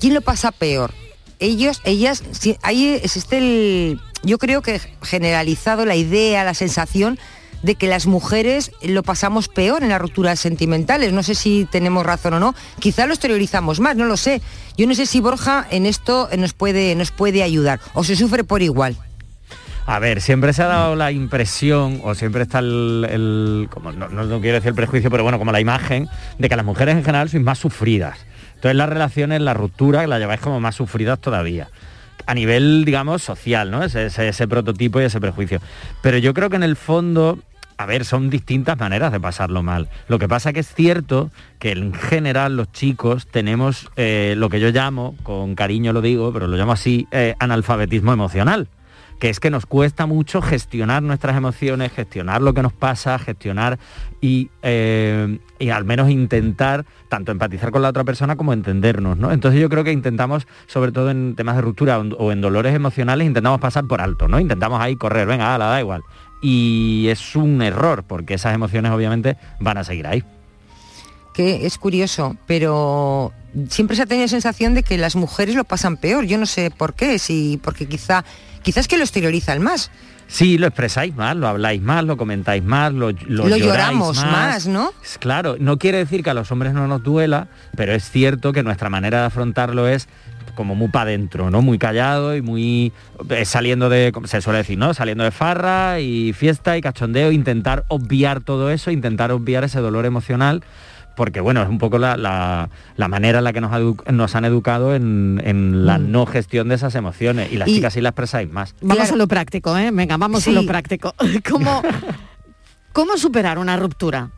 ¿Quién 0.00 0.12
lo 0.14 0.20
pasa 0.20 0.52
peor? 0.52 0.92
Ellos, 1.38 1.80
ellas, 1.84 2.22
si- 2.32 2.58
ahí 2.62 3.00
existe 3.02 3.38
el, 3.38 4.00
yo 4.22 4.36
creo 4.36 4.60
que 4.60 4.80
generalizado 5.02 5.86
la 5.86 5.96
idea, 5.96 6.44
la 6.44 6.54
sensación 6.54 7.18
de 7.62 7.74
que 7.74 7.86
las 7.88 8.06
mujeres 8.06 8.70
lo 8.82 9.02
pasamos 9.02 9.48
peor 9.48 9.82
en 9.82 9.88
las 9.88 10.00
rupturas 10.00 10.38
sentimentales. 10.40 11.12
No 11.12 11.22
sé 11.22 11.34
si 11.34 11.66
tenemos 11.70 12.04
razón 12.06 12.34
o 12.34 12.40
no. 12.40 12.54
Quizá 12.78 13.06
lo 13.06 13.12
exteriorizamos 13.14 13.80
más, 13.80 13.96
no 13.96 14.04
lo 14.04 14.16
sé. 14.16 14.40
Yo 14.76 14.86
no 14.86 14.94
sé 14.94 15.06
si 15.06 15.20
Borja 15.20 15.66
en 15.70 15.86
esto 15.86 16.28
nos 16.38 16.52
puede, 16.52 16.94
nos 16.94 17.10
puede 17.10 17.42
ayudar 17.42 17.80
o 17.94 18.04
se 18.04 18.14
sufre 18.16 18.44
por 18.44 18.62
igual. 18.62 18.96
A 19.86 19.98
ver, 20.00 20.20
siempre 20.20 20.52
se 20.52 20.62
ha 20.62 20.66
dado 20.66 20.96
la 20.96 21.12
impresión, 21.12 22.00
o 22.04 22.14
siempre 22.14 22.42
está 22.42 22.58
el, 22.58 23.68
como 23.70 23.90
no, 23.90 24.08
no- 24.10 24.24
no 24.24 24.40
quiero 24.40 24.56
decir 24.56 24.68
el 24.68 24.74
prejuicio, 24.74 25.10
pero 25.10 25.22
bueno, 25.22 25.38
como 25.38 25.50
la 25.50 25.60
imagen 25.60 26.08
de 26.38 26.48
que 26.50 26.56
las 26.56 26.64
mujeres 26.66 26.94
en 26.94 27.04
general 27.04 27.30
sois 27.30 27.42
más 27.42 27.58
sufridas. 27.58 28.18
Entonces 28.56 28.76
las 28.76 28.88
relaciones, 28.88 29.40
la 29.40 29.54
ruptura, 29.54 30.06
la 30.06 30.18
lleváis 30.18 30.40
como 30.40 30.60
más 30.60 30.74
sufridas 30.74 31.18
todavía. 31.20 31.68
A 32.26 32.34
nivel, 32.34 32.84
digamos, 32.84 33.22
social, 33.22 33.70
¿no? 33.70 33.82
Ese, 33.82 34.06
ese- 34.06 34.48
prototipo 34.48 35.00
y 35.00 35.04
ese 35.04 35.20
prejuicio. 35.20 35.60
Pero 36.02 36.18
yo 36.18 36.34
creo 36.34 36.50
que 36.50 36.56
en 36.56 36.62
el 36.62 36.76
fondo 36.76 37.38
a 37.80 37.86
ver, 37.86 38.04
son 38.04 38.28
distintas 38.28 38.76
maneras 38.76 39.12
de 39.12 39.20
pasarlo 39.20 39.62
mal. 39.62 39.88
Lo 40.08 40.18
que 40.18 40.26
pasa 40.26 40.52
que 40.52 40.58
es 40.58 40.74
cierto 40.74 41.30
que 41.60 41.70
en 41.70 41.94
general 41.94 42.56
los 42.56 42.72
chicos 42.72 43.28
tenemos 43.28 43.88
eh, 43.94 44.34
lo 44.36 44.48
que 44.48 44.58
yo 44.58 44.70
llamo, 44.70 45.14
con 45.22 45.54
cariño 45.54 45.92
lo 45.92 46.00
digo, 46.00 46.32
pero 46.32 46.48
lo 46.48 46.56
llamo 46.56 46.72
así, 46.72 47.06
eh, 47.12 47.36
analfabetismo 47.38 48.12
emocional 48.12 48.66
que 49.18 49.28
es 49.28 49.40
que 49.40 49.50
nos 49.50 49.66
cuesta 49.66 50.06
mucho 50.06 50.40
gestionar 50.40 51.02
nuestras 51.02 51.36
emociones, 51.36 51.92
gestionar 51.92 52.40
lo 52.40 52.54
que 52.54 52.62
nos 52.62 52.72
pasa, 52.72 53.18
gestionar 53.18 53.78
y, 54.20 54.50
eh, 54.62 55.38
y, 55.58 55.70
al 55.70 55.84
menos 55.84 56.08
intentar 56.10 56.86
tanto 57.08 57.32
empatizar 57.32 57.70
con 57.70 57.82
la 57.82 57.88
otra 57.88 58.04
persona 58.04 58.36
como 58.36 58.52
entendernos. 58.52 59.16
¿no? 59.16 59.32
Entonces 59.32 59.60
yo 59.60 59.68
creo 59.68 59.82
que 59.82 59.92
intentamos, 59.92 60.46
sobre 60.66 60.92
todo 60.92 61.10
en 61.10 61.34
temas 61.34 61.56
de 61.56 61.62
ruptura 61.62 61.98
o 61.98 62.32
en 62.32 62.40
dolores 62.40 62.74
emocionales, 62.74 63.26
intentamos 63.26 63.60
pasar 63.60 63.86
por 63.86 64.00
alto, 64.00 64.28
¿no? 64.28 64.38
Intentamos 64.38 64.80
ahí 64.80 64.96
correr, 64.96 65.26
venga, 65.26 65.58
la 65.58 65.66
da 65.66 65.80
igual. 65.80 66.02
Y 66.40 67.06
es 67.08 67.34
un 67.34 67.62
error, 67.62 68.04
porque 68.06 68.34
esas 68.34 68.54
emociones 68.54 68.92
obviamente 68.92 69.36
van 69.58 69.78
a 69.78 69.84
seguir 69.84 70.06
ahí. 70.06 70.22
Que 71.34 71.66
es 71.66 71.78
curioso, 71.78 72.36
pero 72.46 73.32
siempre 73.68 73.96
se 73.96 74.02
ha 74.02 74.06
tenido 74.06 74.28
sensación 74.28 74.74
de 74.74 74.82
que 74.82 74.98
las 74.98 75.16
mujeres 75.16 75.54
lo 75.54 75.64
pasan 75.64 75.96
peor. 75.96 76.24
Yo 76.24 76.38
no 76.38 76.46
sé 76.46 76.70
por 76.70 76.94
qué, 76.94 77.18
si 77.18 77.60
porque 77.62 77.86
quizá 77.86 78.24
quizás 78.62 78.88
que 78.88 78.96
lo 78.96 79.04
exteriorizan 79.04 79.62
más. 79.62 79.90
Sí, 80.28 80.58
lo 80.58 80.66
expresáis 80.66 81.16
más, 81.16 81.34
lo 81.36 81.48
habláis 81.48 81.80
más, 81.80 82.04
lo 82.04 82.18
comentáis 82.18 82.62
más, 82.62 82.92
lo, 82.92 83.12
lo, 83.12 83.48
lo 83.48 83.56
lloramos 83.56 84.18
más. 84.18 84.26
más. 84.26 84.66
¿no? 84.66 84.92
Claro, 85.20 85.56
no 85.58 85.78
quiere 85.78 85.98
decir 85.98 86.22
que 86.22 86.28
a 86.28 86.34
los 86.34 86.52
hombres 86.52 86.74
no 86.74 86.86
nos 86.86 87.02
duela, 87.02 87.48
pero 87.74 87.94
es 87.94 88.10
cierto 88.10 88.52
que 88.52 88.62
nuestra 88.62 88.90
manera 88.90 89.20
de 89.20 89.26
afrontarlo 89.26 89.88
es 89.88 90.06
como 90.54 90.74
muy 90.74 90.88
para 90.88 91.10
adentro, 91.10 91.50
¿no? 91.50 91.62
Muy 91.62 91.78
callado 91.78 92.36
y 92.36 92.42
muy 92.42 92.92
eh, 93.30 93.44
saliendo 93.44 93.88
de, 93.88 94.12
se 94.24 94.42
suele 94.42 94.58
decir, 94.58 94.76
¿no? 94.76 94.92
Saliendo 94.92 95.24
de 95.24 95.30
farra 95.30 96.00
y 96.00 96.32
fiesta 96.32 96.76
y 96.76 96.80
cachondeo, 96.80 97.30
intentar 97.32 97.84
obviar 97.88 98.40
todo 98.40 98.68
eso, 98.70 98.90
intentar 98.90 99.30
obviar 99.32 99.64
ese 99.64 99.78
dolor 99.78 100.04
emocional 100.04 100.62
porque 101.18 101.40
bueno, 101.40 101.60
es 101.64 101.68
un 101.68 101.78
poco 101.78 101.98
la, 101.98 102.16
la, 102.16 102.70
la 102.94 103.08
manera 103.08 103.38
en 103.38 103.44
la 103.44 103.52
que 103.52 103.60
nos, 103.60 103.72
nos 104.12 104.34
han 104.36 104.44
educado 104.44 104.94
en, 104.94 105.42
en 105.44 105.84
la 105.84 105.98
mm. 105.98 106.12
no 106.12 106.26
gestión 106.26 106.68
de 106.68 106.76
esas 106.76 106.94
emociones 106.94 107.50
y 107.50 107.56
las 107.56 107.68
y, 107.68 107.74
chicas 107.74 107.94
sí 107.94 108.00
las 108.00 108.12
expresáis 108.12 108.48
más. 108.48 108.76
Vamos 108.80 108.98
claro. 108.98 109.14
a 109.14 109.16
lo 109.16 109.26
práctico, 109.26 109.76
¿eh? 109.76 109.90
Venga, 109.90 110.16
vamos 110.16 110.44
sí. 110.44 110.50
a 110.50 110.52
lo 110.52 110.64
práctico. 110.64 111.12
¿Cómo, 111.50 111.82
¿Cómo 112.92 113.16
superar 113.16 113.58
una 113.58 113.76
ruptura? 113.76 114.30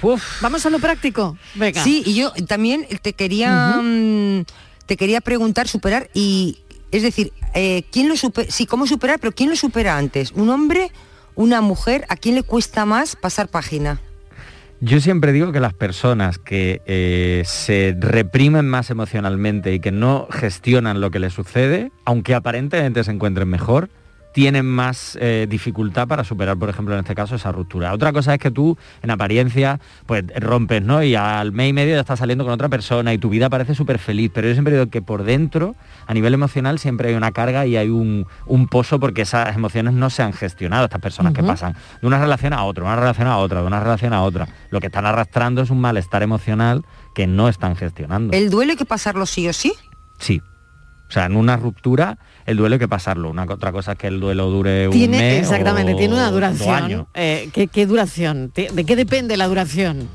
Uf. 0.00 0.40
Vamos 0.40 0.64
a 0.64 0.70
lo 0.70 0.78
práctico. 0.78 1.36
Venga. 1.54 1.84
Sí, 1.84 2.02
y 2.06 2.14
yo 2.14 2.32
también 2.46 2.86
te 3.02 3.12
quería 3.12 3.74
uh 3.76 3.82
-huh. 3.82 4.46
te 4.86 4.96
quería 4.96 5.20
preguntar 5.20 5.68
superar 5.68 6.08
y 6.14 6.60
es 6.90 7.02
decir, 7.02 7.34
eh, 7.52 7.84
¿quién 7.92 8.08
lo 8.08 8.16
supera? 8.16 8.50
Sí, 8.50 8.64
cómo 8.64 8.86
superar, 8.86 9.20
pero 9.20 9.32
¿quién 9.32 9.50
lo 9.50 9.56
supera 9.56 9.98
antes? 9.98 10.32
¿Un 10.32 10.48
hombre? 10.48 10.90
¿Una 11.34 11.60
mujer? 11.60 12.06
¿A 12.08 12.16
quién 12.16 12.34
le 12.34 12.44
cuesta 12.44 12.86
más 12.86 13.14
pasar 13.14 13.48
página? 13.48 14.00
Yo 14.80 15.00
siempre 15.00 15.32
digo 15.32 15.50
que 15.50 15.58
las 15.58 15.74
personas 15.74 16.38
que 16.38 16.82
eh, 16.86 17.42
se 17.44 17.96
reprimen 17.98 18.68
más 18.68 18.90
emocionalmente 18.90 19.74
y 19.74 19.80
que 19.80 19.90
no 19.90 20.28
gestionan 20.30 21.00
lo 21.00 21.10
que 21.10 21.18
les 21.18 21.32
sucede, 21.32 21.90
aunque 22.04 22.36
aparentemente 22.36 23.02
se 23.02 23.10
encuentren 23.10 23.48
mejor, 23.48 23.88
tienen 24.32 24.66
más 24.66 25.18
eh, 25.20 25.46
dificultad 25.48 26.06
para 26.06 26.24
superar, 26.24 26.56
por 26.56 26.68
ejemplo, 26.68 26.94
en 26.94 27.00
este 27.00 27.14
caso, 27.14 27.34
esa 27.34 27.52
ruptura. 27.52 27.92
Otra 27.92 28.12
cosa 28.12 28.34
es 28.34 28.40
que 28.40 28.50
tú, 28.50 28.76
en 29.02 29.10
apariencia, 29.10 29.80
pues 30.06 30.24
rompes, 30.36 30.82
¿no? 30.82 31.02
Y 31.02 31.14
al 31.14 31.52
mes 31.52 31.70
y 31.70 31.72
medio 31.72 31.94
ya 31.94 32.00
estás 32.00 32.18
saliendo 32.18 32.44
con 32.44 32.52
otra 32.52 32.68
persona 32.68 33.12
y 33.12 33.18
tu 33.18 33.30
vida 33.30 33.48
parece 33.50 33.74
súper 33.74 33.98
feliz, 33.98 34.30
pero 34.32 34.48
yo 34.48 34.54
siempre 34.54 34.74
digo 34.74 34.86
que 34.88 35.02
por 35.02 35.24
dentro, 35.24 35.74
a 36.06 36.14
nivel 36.14 36.34
emocional, 36.34 36.78
siempre 36.78 37.08
hay 37.08 37.14
una 37.14 37.32
carga 37.32 37.66
y 37.66 37.76
hay 37.76 37.88
un, 37.88 38.26
un 38.46 38.68
pozo 38.68 39.00
porque 39.00 39.22
esas 39.22 39.56
emociones 39.56 39.94
no 39.94 40.10
se 40.10 40.22
han 40.22 40.32
gestionado, 40.32 40.84
estas 40.84 41.00
personas 41.00 41.32
uh 41.32 41.34
-huh. 41.34 41.40
que 41.40 41.42
pasan 41.46 41.74
de 42.00 42.06
una 42.06 42.18
relación 42.18 42.52
a 42.52 42.64
otra, 42.64 42.84
una 42.84 42.96
relación 42.96 43.28
a 43.28 43.38
otra, 43.38 43.60
de 43.60 43.66
una 43.66 43.80
relación 43.80 44.12
a 44.12 44.22
otra. 44.22 44.48
Lo 44.70 44.80
que 44.80 44.86
están 44.86 45.06
arrastrando 45.06 45.62
es 45.62 45.70
un 45.70 45.80
malestar 45.80 46.22
emocional 46.22 46.84
que 47.14 47.26
no 47.26 47.48
están 47.48 47.76
gestionando. 47.76 48.36
¿El 48.36 48.50
duelo 48.50 48.72
hay 48.72 48.76
que 48.76 48.84
pasarlo 48.84 49.26
sí 49.26 49.48
o 49.48 49.52
sí? 49.52 49.72
Sí. 50.18 50.42
O 51.08 51.12
sea, 51.12 51.26
en 51.26 51.36
una 51.36 51.56
ruptura 51.56 52.18
el 52.44 52.56
duelo 52.56 52.74
hay 52.74 52.78
que 52.78 52.88
pasarlo. 52.88 53.30
Una 53.30 53.44
otra 53.44 53.72
cosa 53.72 53.92
es 53.92 53.98
que 53.98 54.06
el 54.06 54.20
duelo 54.20 54.50
dure 54.50 54.88
un 54.88 54.92
tiene, 54.92 55.18
mes. 55.18 55.40
Exactamente, 55.40 55.94
o, 55.94 55.96
tiene 55.96 56.14
una 56.14 56.30
duración. 56.30 57.06
Eh, 57.14 57.50
¿qué, 57.52 57.66
¿qué, 57.66 57.86
duración? 57.86 58.52
¿De 58.54 58.84
qué 58.84 58.96
depende 58.96 59.36
la 59.36 59.46
duración? 59.48 60.08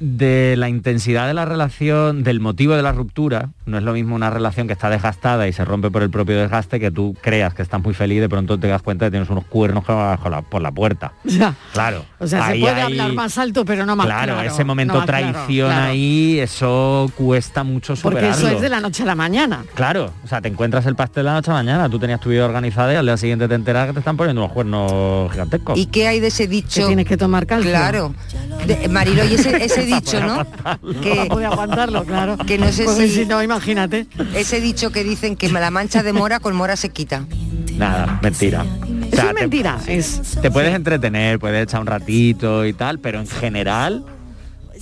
De 0.00 0.54
la 0.56 0.68
intensidad 0.68 1.26
de 1.26 1.34
la 1.34 1.44
relación, 1.44 2.22
del 2.22 2.40
motivo 2.40 2.74
de 2.74 2.82
la 2.82 2.92
ruptura. 2.92 3.50
No 3.66 3.78
es 3.78 3.84
lo 3.84 3.92
mismo 3.92 4.14
una 4.14 4.30
relación 4.30 4.66
que 4.66 4.72
está 4.72 4.90
desgastada 4.90 5.48
y 5.48 5.52
se 5.52 5.64
rompe 5.64 5.90
por 5.90 6.02
el 6.02 6.10
propio 6.10 6.38
desgaste 6.38 6.80
que 6.80 6.90
tú 6.90 7.16
creas 7.20 7.54
que 7.54 7.62
estás 7.62 7.82
muy 7.82 7.94
feliz 7.94 8.18
y 8.18 8.20
de 8.20 8.28
pronto 8.28 8.58
te 8.58 8.68
das 8.68 8.82
cuenta 8.82 9.04
de 9.04 9.10
que 9.10 9.12
tienes 9.12 9.30
unos 9.30 9.44
cuernos 9.44 9.84
por 9.84 10.62
la 10.62 10.72
puerta. 10.72 11.12
Ya. 11.24 11.54
Claro. 11.72 12.04
O 12.18 12.26
sea, 12.26 12.48
se 12.48 12.58
puede 12.58 12.74
hay... 12.74 12.80
hablar 12.82 13.12
más 13.12 13.38
alto, 13.38 13.64
pero 13.64 13.84
no 13.86 13.96
más 13.96 14.06
claro. 14.06 14.34
claro 14.34 14.48
ese 14.48 14.64
momento 14.64 14.94
no 14.94 15.04
traición 15.04 15.68
claro, 15.68 15.68
claro. 15.68 15.92
ahí, 15.92 16.38
eso 16.40 17.10
cuesta 17.16 17.62
mucho 17.64 17.96
superarlo. 17.96 18.30
Porque 18.30 18.46
eso 18.46 18.56
es 18.56 18.62
de 18.62 18.68
la 18.68 18.80
noche 18.80 19.02
a 19.02 19.06
la 19.06 19.14
mañana. 19.14 19.64
Claro. 19.74 20.12
O 20.24 20.28
sea, 20.28 20.40
te 20.40 20.48
encuentras 20.48 20.86
el 20.86 20.96
pastel 20.96 21.24
de 21.24 21.30
la 21.30 21.34
noche 21.34 21.50
a 21.50 21.54
la 21.54 21.60
mañana, 21.60 21.88
tú 21.88 21.98
tenías 21.98 22.20
tu 22.20 22.30
vida 22.30 22.44
organizada 22.44 22.92
y 22.92 22.96
al 22.96 23.06
día 23.06 23.16
siguiente 23.16 23.48
te 23.48 23.54
enteras 23.54 23.88
que 23.88 23.92
te 23.94 23.98
están 23.98 24.16
poniendo 24.16 24.42
unos 24.42 24.52
cuernos 24.52 25.30
gigantescos. 25.32 25.78
¿Y 25.78 25.86
qué 25.86 26.08
hay 26.08 26.20
de 26.20 26.28
ese 26.28 26.46
dicho? 26.46 26.80
Que 26.80 26.86
tienes 26.86 27.06
que 27.06 27.16
tomar 27.16 27.46
calcio. 27.46 27.70
Claro. 27.70 28.14
De, 28.66 28.88
Marilo, 28.88 29.24
y 29.24 29.34
ese, 29.34 29.64
ese 29.64 29.84
dicho, 29.94 30.20
¿no? 30.20 30.46
que 31.02 31.26
puede 31.28 31.46
aguantarlo, 31.46 32.04
claro. 32.04 32.36
Que 32.38 32.58
no 32.58 32.70
sé 32.72 32.86
si, 32.86 33.08
si 33.08 33.26
no, 33.26 33.42
imagínate. 33.42 34.06
Ese 34.34 34.60
dicho 34.60 34.90
que 34.90 35.04
dicen 35.04 35.36
que 35.36 35.48
la 35.50 35.70
mancha 35.70 36.02
de 36.02 36.12
mora 36.12 36.40
con 36.40 36.54
mora 36.54 36.76
se 36.76 36.90
quita. 36.90 37.24
Nada, 37.76 38.18
mentira. 38.22 38.64
O 39.12 39.16
sea, 39.16 39.28
es 39.28 39.34
mentira. 39.34 39.78
Te, 39.84 39.96
es, 39.96 40.38
te 40.40 40.50
puedes 40.50 40.74
entretener, 40.74 41.38
puedes 41.38 41.62
echar 41.62 41.80
un 41.80 41.86
ratito 41.86 42.64
y 42.64 42.72
tal, 42.72 42.98
pero 42.98 43.20
en 43.20 43.26
general 43.26 44.04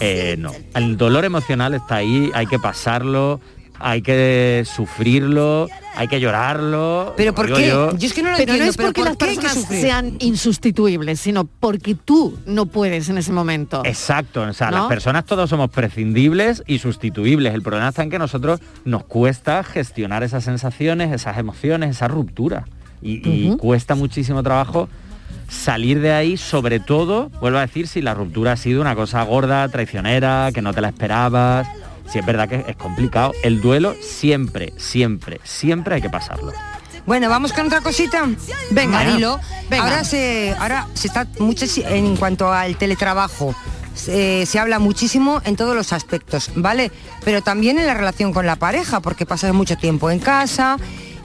eh, 0.01 0.37
no. 0.39 0.53
El 0.75 0.97
dolor 0.97 1.25
emocional 1.25 1.75
está 1.75 1.97
ahí, 1.97 2.31
hay 2.35 2.47
que 2.47 2.59
pasarlo, 2.59 3.41
hay 3.79 4.03
que 4.03 4.65
sufrirlo, 4.67 5.69
hay 5.95 6.09
que 6.09 6.21
llorarlo. 6.21 7.15
¿Pero 7.17 7.35
por 7.35 7.47
qué? 7.47 7.69
Yo. 7.69 7.97
yo. 7.97 8.07
es 8.07 8.13
que 8.13 8.23
no 8.23 8.31
lo 8.31 8.37
pero 8.37 8.53
entiendo, 8.53 8.65
no 8.65 8.71
es 8.71 8.77
porque 8.77 9.03
las 9.03 9.17
personas 9.17 9.55
sean 9.69 10.17
insustituibles, 10.21 11.21
sino 11.21 11.45
porque 11.45 11.95
tú 11.95 12.39
no 12.47 12.67
puedes 12.67 13.09
en 13.09 13.19
ese 13.19 13.33
momento. 13.33 13.83
Exacto, 13.85 14.43
o 14.43 14.53
sea, 14.53 14.71
¿no? 14.71 14.79
las 14.79 14.87
personas 14.89 15.25
todos 15.25 15.51
somos 15.51 15.71
prescindibles 15.71 16.63
y 16.67 16.79
sustituibles. 16.79 17.55
El 17.55 17.63
problema 17.63 17.89
está 17.89 18.03
en 18.03 18.11
que 18.11 18.17
a 18.17 18.21
nosotros 18.21 18.61
nos 18.85 19.05
cuesta 19.05 19.63
gestionar 19.65 20.23
esas 20.23 20.45
sensaciones, 20.45 21.13
esas 21.13 21.39
emociones, 21.39 21.91
esa 21.91 22.09
ruptura. 22.09 22.67
Y, 23.03 23.19
uh 23.19 23.23
-huh. 23.23 23.55
y 23.55 23.57
cuesta 23.59 23.95
muchísimo 23.95 24.43
trabajo 24.43 24.89
salir 25.49 26.01
de 26.01 26.13
ahí, 26.13 26.37
sobre 26.37 26.81
todo, 26.81 27.31
vuelvo 27.41 27.59
a 27.59 27.61
decir, 27.61 27.87
si 27.87 28.03
la 28.03 28.15
ruptura 28.15 28.53
ha 28.53 28.57
sido 28.57 28.81
una 28.81 28.97
cosa 28.97 29.23
gorda, 29.23 29.69
traicionera, 29.69 30.51
que 30.53 30.61
no 30.61 30.75
te 30.75 30.81
la 30.81 30.89
esperabas 30.89 31.69
si 32.11 32.19
es 32.19 32.27
verdad 32.27 32.49
que 32.49 32.65
es 32.67 32.77
complicado. 32.77 33.33
El 33.43 33.61
duelo 33.61 33.95
siempre, 34.01 34.73
siempre, 34.77 35.41
siempre 35.45 35.97
hay 35.97 36.03
que 36.03 36.11
pasarlo. 36.11 36.53
Bueno, 37.07 37.29
vamos 37.29 37.53
con 37.53 37.67
otra 37.67 37.81
cosita. 37.81 38.27
Venga, 38.71 39.05
Marilo. 39.05 39.41
Venga. 39.71 39.85
Ahora 39.85 40.05
se, 40.05 40.55
ahora 40.59 40.89
se 40.95 41.07
está 41.07 41.27
mucho 41.39 41.67
en 41.87 42.17
cuanto 42.17 42.53
al 42.53 42.77
teletrabajo. 42.77 43.55
Se, 43.95 44.45
se, 44.45 44.59
habla 44.59 44.79
muchísimo 44.79 45.41
en 45.45 45.57
todos 45.57 45.75
los 45.75 45.93
aspectos, 45.93 46.51
¿vale? 46.55 46.91
Pero 47.25 47.43
también 47.43 47.79
en 47.79 47.87
la 47.87 47.95
relación 47.95 48.33
con 48.33 48.45
la 48.45 48.57
pareja, 48.57 49.01
porque 49.01 49.25
pasas 49.25 49.55
mucho 49.55 49.79
tiempo 49.79 50.11
en 50.11 50.19
casa 50.19 50.77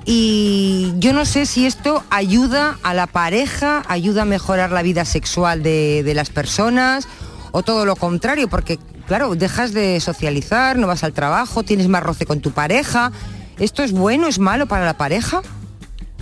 y 0.06 0.94
yo 0.98 1.14
no 1.14 1.26
sé 1.26 1.46
si 1.46 1.66
esto 1.66 2.04
ayuda 2.10 2.78
a 2.82 2.94
la 2.94 3.08
pareja, 3.08 3.84
ayuda 3.88 4.24
a 4.24 4.26
mejorar 4.26 4.72
la 4.72 4.82
vida 4.82 5.06
sexual 5.06 5.64
de, 5.64 6.02
de 6.04 6.14
las 6.14 6.30
personas 6.30 7.08
o 7.52 7.62
todo 7.62 7.86
lo 7.86 7.96
contrario, 7.96 8.48
porque 8.48 8.80
claro, 9.12 9.36
dejas 9.36 9.74
de 9.74 10.00
socializar, 10.00 10.78
no 10.78 10.88
vas 10.88 11.04
al 11.04 11.12
trabajo, 11.12 11.64
tienes 11.64 11.90
más 11.90 12.02
roce 12.02 12.26
con 12.26 12.40
tu 12.40 12.52
pareja. 12.52 13.12
¿Esto 13.60 13.84
es 13.84 13.92
bueno, 13.92 14.26
es 14.30 14.40
malo 14.40 14.68
para 14.68 14.86
la 14.86 14.94
pareja? 14.94 15.42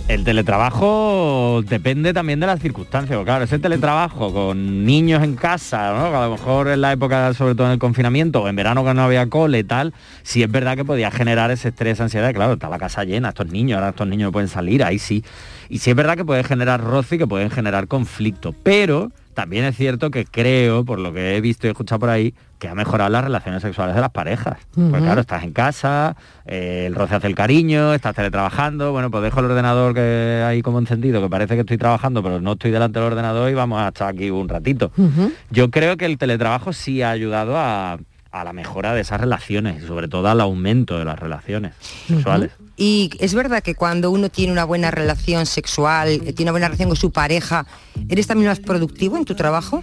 El 0.08 0.24
teletrabajo 0.24 1.62
depende 1.68 2.12
también 2.12 2.40
de 2.40 2.48
las 2.48 2.58
circunstancias. 2.58 3.16
Claro, 3.22 3.44
ese 3.44 3.60
teletrabajo 3.60 4.32
con 4.32 4.84
niños 4.84 5.22
en 5.22 5.36
casa, 5.36 5.92
¿no? 5.92 6.06
a 6.06 6.26
lo 6.26 6.32
mejor 6.32 6.66
en 6.66 6.80
la 6.80 6.90
época, 6.90 7.32
sobre 7.32 7.54
todo 7.54 7.68
en 7.68 7.74
el 7.74 7.78
confinamiento, 7.78 8.42
o 8.42 8.48
en 8.48 8.56
verano 8.56 8.84
que 8.84 8.92
no 8.92 9.02
había 9.04 9.24
cole 9.28 9.60
y 9.60 9.64
tal, 9.64 9.94
sí 10.24 10.42
es 10.42 10.50
verdad 10.50 10.74
que 10.74 10.84
podía 10.84 11.12
generar 11.12 11.52
ese 11.52 11.68
estrés, 11.68 12.00
ansiedad. 12.00 12.34
Claro, 12.34 12.54
está 12.54 12.68
la 12.68 12.80
casa 12.80 13.04
llena, 13.04 13.28
estos 13.28 13.46
niños, 13.46 13.76
ahora 13.76 13.90
estos 13.90 14.08
niños 14.08 14.32
pueden 14.32 14.48
salir, 14.48 14.82
ahí 14.82 14.98
sí. 14.98 15.24
Y 15.68 15.78
sí 15.78 15.90
es 15.90 15.96
verdad 15.96 16.16
que 16.16 16.24
puede 16.24 16.42
generar 16.42 16.82
roce 16.82 17.14
y 17.14 17.18
que 17.18 17.28
pueden 17.28 17.50
generar 17.50 17.86
conflicto. 17.86 18.52
Pero 18.64 19.12
también 19.34 19.64
es 19.64 19.76
cierto 19.76 20.10
que 20.10 20.24
creo, 20.24 20.84
por 20.84 20.98
lo 20.98 21.12
que 21.12 21.36
he 21.36 21.40
visto 21.40 21.66
y 21.66 21.70
escuchado 21.70 21.98
por 22.00 22.10
ahí, 22.10 22.34
que 22.58 22.68
ha 22.68 22.74
mejorado 22.74 23.10
las 23.10 23.24
relaciones 23.24 23.62
sexuales 23.62 23.94
de 23.94 24.00
las 24.02 24.10
parejas. 24.10 24.58
Uh 24.76 24.82
-huh. 24.82 24.90
Pues 24.90 25.02
claro, 25.02 25.20
estás 25.22 25.44
en 25.44 25.52
casa, 25.52 26.16
eh, 26.44 26.84
el 26.86 26.94
roce 26.94 27.14
hace 27.14 27.26
el 27.26 27.34
cariño, 27.34 27.94
estás 27.94 28.14
teletrabajando, 28.14 28.92
bueno, 28.92 29.10
pues 29.10 29.22
dejo 29.22 29.40
el 29.40 29.46
ordenador 29.46 29.94
que 29.94 30.42
hay 30.44 30.60
como 30.60 30.78
encendido, 30.78 31.22
que 31.22 31.28
parece 31.30 31.54
que 31.54 31.60
estoy 31.60 31.78
trabajando, 31.78 32.22
pero 32.22 32.40
no 32.40 32.52
estoy 32.52 32.70
delante 32.70 32.98
del 32.98 33.08
ordenador 33.12 33.50
y 33.50 33.54
vamos 33.54 33.80
a 33.80 33.88
estar 33.88 34.08
aquí 34.08 34.30
un 34.30 34.48
ratito. 34.48 34.92
Uh 34.96 35.08
-huh. 35.08 35.32
Yo 35.50 35.70
creo 35.70 35.96
que 35.96 36.04
el 36.04 36.18
teletrabajo 36.18 36.72
sí 36.72 37.02
ha 37.02 37.10
ayudado 37.10 37.56
a, 37.56 37.98
a 38.30 38.44
la 38.44 38.52
mejora 38.52 38.94
de 38.94 39.00
esas 39.00 39.20
relaciones 39.20 39.82
y 39.82 39.86
sobre 39.86 40.08
todo 40.08 40.28
al 40.28 40.40
aumento 40.40 40.98
de 40.98 41.04
las 41.04 41.18
relaciones 41.18 41.74
sexuales. 42.06 42.52
Y 42.76 43.10
es 43.18 43.34
verdad 43.34 43.62
que 43.62 43.74
cuando 43.74 44.10
uno 44.10 44.28
tiene 44.28 44.52
una 44.52 44.64
buena 44.64 44.90
relación 44.90 45.46
sexual, 45.46 46.08
eh, 46.08 46.32
tiene 46.32 46.50
una 46.50 46.52
buena 46.52 46.68
relación 46.68 46.88
con 46.88 46.96
su 46.96 47.10
pareja, 47.10 47.66
¿eres 48.08 48.26
también 48.26 48.48
más 48.48 48.60
productivo 48.60 49.16
en 49.16 49.24
tu 49.24 49.34
trabajo? 49.34 49.82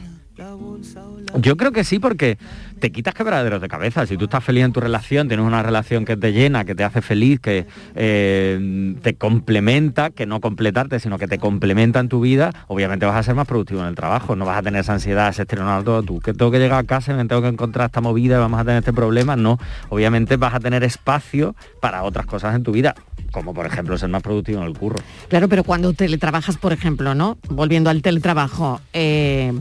Yo 1.35 1.57
creo 1.57 1.71
que 1.71 1.83
sí, 1.83 1.99
porque 1.99 2.37
te 2.79 2.91
quitas 2.91 3.13
quebraderos 3.13 3.61
de 3.61 3.67
cabeza. 3.67 4.05
Si 4.05 4.17
tú 4.17 4.25
estás 4.25 4.43
feliz 4.43 4.63
en 4.63 4.73
tu 4.73 4.79
relación, 4.79 5.27
tienes 5.27 5.45
una 5.45 5.63
relación 5.63 6.05
que 6.05 6.17
te 6.17 6.33
llena, 6.33 6.65
que 6.65 6.75
te 6.75 6.83
hace 6.83 7.01
feliz, 7.01 7.39
que 7.39 7.65
eh, 7.95 8.95
te 9.01 9.15
complementa, 9.15 10.09
que 10.09 10.25
no 10.25 10.41
completarte, 10.41 10.99
sino 10.99 11.17
que 11.17 11.27
te 11.27 11.37
complementa 11.37 11.99
en 11.99 12.09
tu 12.09 12.21
vida, 12.21 12.51
obviamente 12.67 13.05
vas 13.05 13.15
a 13.15 13.23
ser 13.23 13.35
más 13.35 13.47
productivo 13.47 13.81
en 13.81 13.87
el 13.87 13.95
trabajo. 13.95 14.35
No 14.35 14.45
vas 14.45 14.57
a 14.57 14.61
tener 14.61 14.81
esa 14.81 14.93
ansiedad, 14.93 15.29
ese 15.29 15.45
todo 15.45 16.03
tú, 16.03 16.19
que 16.19 16.33
tengo 16.33 16.51
que 16.51 16.59
llegar 16.59 16.79
a 16.79 16.83
casa 16.83 17.13
y 17.13 17.15
me 17.15 17.25
tengo 17.25 17.41
que 17.41 17.47
encontrar 17.47 17.87
esta 17.87 18.01
movida, 18.01 18.39
vamos 18.39 18.59
a 18.59 18.63
tener 18.63 18.79
este 18.79 18.93
problema. 18.93 19.35
No, 19.35 19.59
obviamente 19.89 20.37
vas 20.37 20.53
a 20.53 20.59
tener 20.59 20.83
espacio 20.83 21.55
para 21.81 22.03
otras 22.03 22.25
cosas 22.25 22.55
en 22.55 22.63
tu 22.63 22.71
vida 22.71 22.95
como 23.31 23.53
por 23.53 23.65
ejemplo 23.65 23.97
ser 23.97 24.09
más 24.09 24.23
productivo 24.23 24.61
en 24.61 24.67
el 24.67 24.77
curro. 24.77 24.97
Claro, 25.27 25.47
pero 25.47 25.63
cuando 25.63 25.93
teletrabajas, 25.93 26.57
por 26.57 26.73
ejemplo, 26.73 27.13
¿no? 27.13 27.37
Volviendo 27.49 27.89
al 27.89 28.01
teletrabajo, 28.01 28.81
eh, 28.93 29.53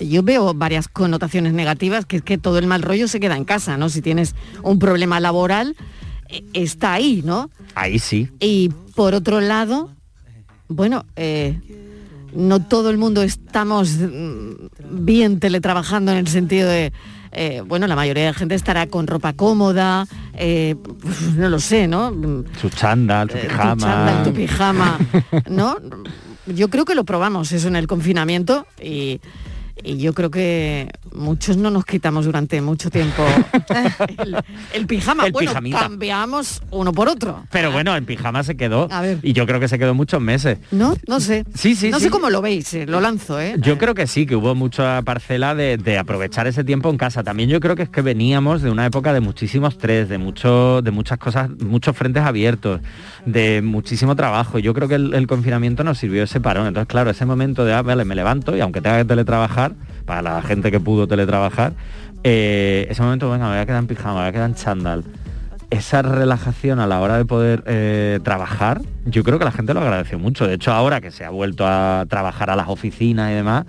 yo 0.00 0.22
veo 0.22 0.54
varias 0.54 0.88
connotaciones 0.88 1.52
negativas, 1.52 2.06
que 2.06 2.16
es 2.16 2.22
que 2.22 2.38
todo 2.38 2.58
el 2.58 2.66
mal 2.66 2.82
rollo 2.82 3.08
se 3.08 3.20
queda 3.20 3.36
en 3.36 3.44
casa, 3.44 3.76
¿no? 3.76 3.88
Si 3.88 4.02
tienes 4.02 4.34
un 4.62 4.78
problema 4.78 5.20
laboral, 5.20 5.76
eh, 6.28 6.44
está 6.52 6.94
ahí, 6.94 7.22
¿no? 7.24 7.50
Ahí 7.74 7.98
sí. 7.98 8.28
Y 8.40 8.70
por 8.94 9.14
otro 9.14 9.40
lado, 9.40 9.90
bueno, 10.68 11.04
eh, 11.16 11.58
no 12.34 12.62
todo 12.62 12.90
el 12.90 12.98
mundo 12.98 13.22
estamos 13.22 13.96
mm, 13.98 14.52
bien 15.04 15.40
teletrabajando 15.40 16.12
en 16.12 16.18
el 16.18 16.28
sentido 16.28 16.68
de, 16.68 16.92
eh, 17.32 17.62
bueno, 17.66 17.86
la 17.86 17.96
mayoría 17.96 18.24
de 18.24 18.30
la 18.30 18.38
gente 18.38 18.54
estará 18.54 18.86
con 18.86 19.06
ropa 19.06 19.32
cómoda, 19.32 20.06
eh, 20.34 20.76
no 21.36 21.48
lo 21.48 21.60
sé, 21.60 21.86
¿no? 21.86 22.12
Su 22.60 22.70
chándal, 22.70 23.28
tu 23.28 23.34
tu 23.34 23.40
pijama. 23.40 23.76
chándal, 23.76 24.24
tu 24.24 24.32
pijama, 24.32 24.98
¿no? 25.48 25.76
Yo 26.46 26.68
creo 26.68 26.84
que 26.84 26.94
lo 26.94 27.04
probamos 27.04 27.52
eso 27.52 27.68
en 27.68 27.76
el 27.76 27.86
confinamiento 27.86 28.66
y, 28.82 29.20
y 29.84 29.98
yo 29.98 30.12
creo 30.14 30.30
que 30.30 30.88
muchos 31.12 31.56
no 31.56 31.70
nos 31.70 31.84
quitamos 31.84 32.24
durante 32.24 32.60
mucho 32.60 32.90
tiempo 32.90 33.24
el, 34.18 34.36
el 34.72 34.86
pijama. 34.86 35.26
El 35.26 35.32
bueno, 35.32 35.50
pijamita. 35.50 35.78
cambiamos 35.80 36.62
uno 36.70 36.92
por 36.92 37.08
otro. 37.08 37.44
Pero 37.50 37.72
bueno, 37.72 37.96
en 37.96 38.04
pijama 38.04 38.42
se 38.42 38.56
quedó. 38.56 38.88
A 38.90 39.00
ver. 39.00 39.18
Y 39.22 39.32
yo 39.32 39.46
creo 39.46 39.60
que 39.60 39.68
se 39.68 39.78
quedó 39.78 39.94
muchos 39.94 40.20
meses. 40.20 40.58
No, 40.70 40.94
no 41.06 41.20
sé. 41.20 41.44
Sí, 41.54 41.74
sí, 41.74 41.90
no 41.90 41.98
sí. 41.98 42.04
sé 42.04 42.10
cómo 42.10 42.30
lo 42.30 42.40
veis, 42.42 42.72
eh, 42.74 42.86
lo 42.86 43.00
lanzo, 43.00 43.40
¿eh? 43.40 43.54
Yo 43.58 43.78
creo 43.78 43.94
que 43.94 44.06
sí, 44.06 44.26
que 44.26 44.36
hubo 44.36 44.54
mucha 44.54 45.02
parcela 45.02 45.54
de, 45.54 45.76
de 45.76 45.98
aprovechar 45.98 46.46
ese 46.46 46.64
tiempo 46.64 46.90
en 46.90 46.96
casa. 46.96 47.22
También 47.22 47.48
yo 47.48 47.60
creo 47.60 47.76
que 47.76 47.82
es 47.82 47.88
que 47.88 48.02
veníamos 48.02 48.62
de 48.62 48.70
una 48.70 48.86
época 48.86 49.12
de 49.12 49.20
muchísimo 49.20 49.66
estrés, 49.68 50.08
de 50.08 50.18
mucho, 50.18 50.82
de 50.82 50.90
muchas 50.90 51.18
cosas, 51.18 51.50
muchos 51.60 51.96
frentes 51.96 52.22
abiertos, 52.22 52.80
de 53.26 53.62
muchísimo 53.62 54.16
trabajo. 54.16 54.58
Yo 54.58 54.74
creo 54.74 54.88
que 54.88 54.94
el, 54.96 55.14
el 55.14 55.26
confinamiento 55.26 55.84
nos 55.84 55.98
sirvió 55.98 56.22
ese 56.24 56.40
parón. 56.40 56.66
Entonces, 56.66 56.88
claro, 56.88 57.10
ese 57.10 57.26
momento 57.26 57.64
de, 57.64 57.74
ah, 57.74 57.82
vale, 57.82 58.04
me 58.04 58.14
levanto 58.14 58.56
y 58.56 58.60
aunque 58.60 58.80
tenga 58.80 58.98
que 58.98 59.04
teletrabajar, 59.04 59.69
para 60.04 60.22
la 60.22 60.42
gente 60.42 60.70
que 60.70 60.80
pudo 60.80 61.06
teletrabajar, 61.06 61.72
eh, 62.22 62.86
ese 62.90 63.02
momento, 63.02 63.30
venga, 63.30 63.46
me 63.46 63.54
voy 63.54 63.60
a 63.60 63.66
quedar 63.66 63.78
en 63.78 63.86
pijama, 63.86 64.14
me 64.14 64.20
voy 64.20 64.28
a 64.28 64.32
quedar 64.32 64.48
en 64.48 64.54
chándal. 64.54 65.04
Esa 65.70 66.02
relajación 66.02 66.80
a 66.80 66.86
la 66.86 67.00
hora 67.00 67.16
de 67.16 67.24
poder 67.24 67.62
eh, 67.66 68.18
trabajar, 68.24 68.82
yo 69.06 69.22
creo 69.22 69.38
que 69.38 69.44
la 69.44 69.52
gente 69.52 69.72
lo 69.72 69.80
agradeció 69.80 70.18
mucho. 70.18 70.46
De 70.46 70.54
hecho, 70.54 70.72
ahora 70.72 71.00
que 71.00 71.10
se 71.10 71.24
ha 71.24 71.30
vuelto 71.30 71.64
a 71.66 72.06
trabajar 72.08 72.50
a 72.50 72.56
las 72.56 72.68
oficinas 72.68 73.30
y 73.30 73.34
demás, 73.34 73.66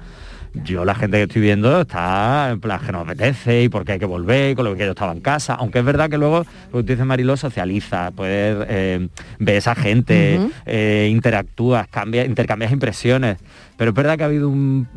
yo 0.54 0.84
la 0.86 0.96
gente 0.96 1.18
que 1.18 1.24
estoy 1.24 1.42
viendo 1.42 1.82
está 1.82 2.50
en 2.52 2.60
plan 2.60 2.80
que 2.86 2.92
nos 2.92 3.04
apetece 3.08 3.64
y 3.64 3.70
porque 3.70 3.94
hay 3.94 4.00
que 4.00 4.06
volver, 4.06 4.56
con 4.56 4.66
lo 4.66 4.76
que 4.76 4.86
yo 4.86 4.92
estaba 4.92 5.12
en 5.14 5.22
casa. 5.22 5.56
Aunque 5.56 5.80
es 5.80 5.86
verdad 5.86 6.10
que 6.10 6.18
luego, 6.18 6.46
como 6.72 6.84
tú 6.84 6.92
dices 6.94 7.06
Marilo, 7.06 7.38
socializa, 7.38 8.12
puedes 8.12 8.66
eh, 8.70 9.08
ver 9.40 9.56
esa 9.56 9.76
gente, 9.76 10.38
Ujú. 10.40 10.52
eh, 10.66 11.08
interactúas, 11.12 11.88
cambia, 11.88 12.26
intercambias 12.26 12.72
impresiones. 12.72 13.38
Pero 13.78 13.92
es 13.92 13.96
verdad 13.96 14.18
que 14.18 14.24
ha 14.24 14.28
habido 14.28 14.50
un, 14.50 14.88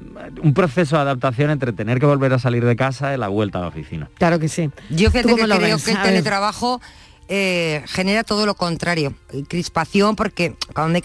un 0.42 0.54
proceso 0.54 0.96
de 0.96 1.02
adaptación 1.02 1.50
entre 1.50 1.72
tener 1.72 2.00
que 2.00 2.06
volver 2.06 2.32
a 2.32 2.38
salir 2.38 2.64
de 2.64 2.76
casa 2.76 3.14
y 3.14 3.18
la 3.18 3.28
vuelta 3.28 3.58
a 3.58 3.62
la 3.62 3.68
oficina. 3.68 4.10
Claro 4.18 4.38
que 4.38 4.48
sí. 4.48 4.70
Yo 4.90 5.10
fíjate 5.10 5.28
¿Tú 5.28 5.36
que 5.36 5.42
creo 5.44 5.58
ves? 5.58 5.84
que 5.84 5.92
el 5.92 6.02
teletrabajo 6.02 6.80
eh, 7.28 7.82
genera 7.86 8.24
todo 8.24 8.44
lo 8.44 8.54
contrario, 8.54 9.14
crispación, 9.48 10.16
porque 10.16 10.56
cuando 10.74 11.00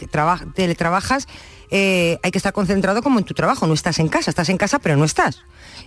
teletrabajas 0.53 1.27
eh, 1.71 2.19
hay 2.23 2.31
que 2.31 2.37
estar 2.37 2.53
concentrado 2.53 3.01
como 3.01 3.19
en 3.19 3.25
tu 3.25 3.33
trabajo, 3.33 3.67
no 3.67 3.73
estás 3.73 3.99
en 3.99 4.07
casa, 4.07 4.31
estás 4.31 4.49
en 4.49 4.57
casa 4.57 4.79
pero 4.79 4.97
no 4.97 5.05
estás. 5.05 5.39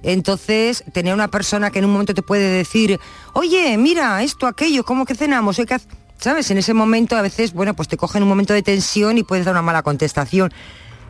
Entonces, 0.03 0.85
tener 0.93 1.15
una 1.15 1.29
persona 1.29 1.71
que 1.71 1.79
en 1.79 1.85
un 1.85 1.93
momento 1.93 2.15
te 2.15 2.23
puede 2.23 2.49
decir, 2.49 2.99
oye, 3.33 3.77
mira, 3.79 4.23
esto, 4.23 4.47
aquello, 4.47 4.85
¿cómo 4.85 5.05
que 5.05 5.15
cenamos? 5.15 5.59
Hoy 5.59 5.67
qué 5.67 5.75
hace-?". 5.75 5.89
¿Sabes? 6.19 6.53
En 6.53 6.59
ese 6.59 6.73
momento 6.73 7.17
a 7.17 7.23
veces, 7.23 7.53
bueno, 7.53 7.75
pues 7.75 7.89
te 7.89 7.97
cogen 7.97 8.23
un 8.23 8.29
momento 8.29 8.55
de 8.55 8.63
tensión 8.63 9.19
y 9.19 9.25
puedes 9.25 9.45
dar 9.45 9.55
una 9.55 9.63
mala 9.63 9.83
contestación. 9.83 10.53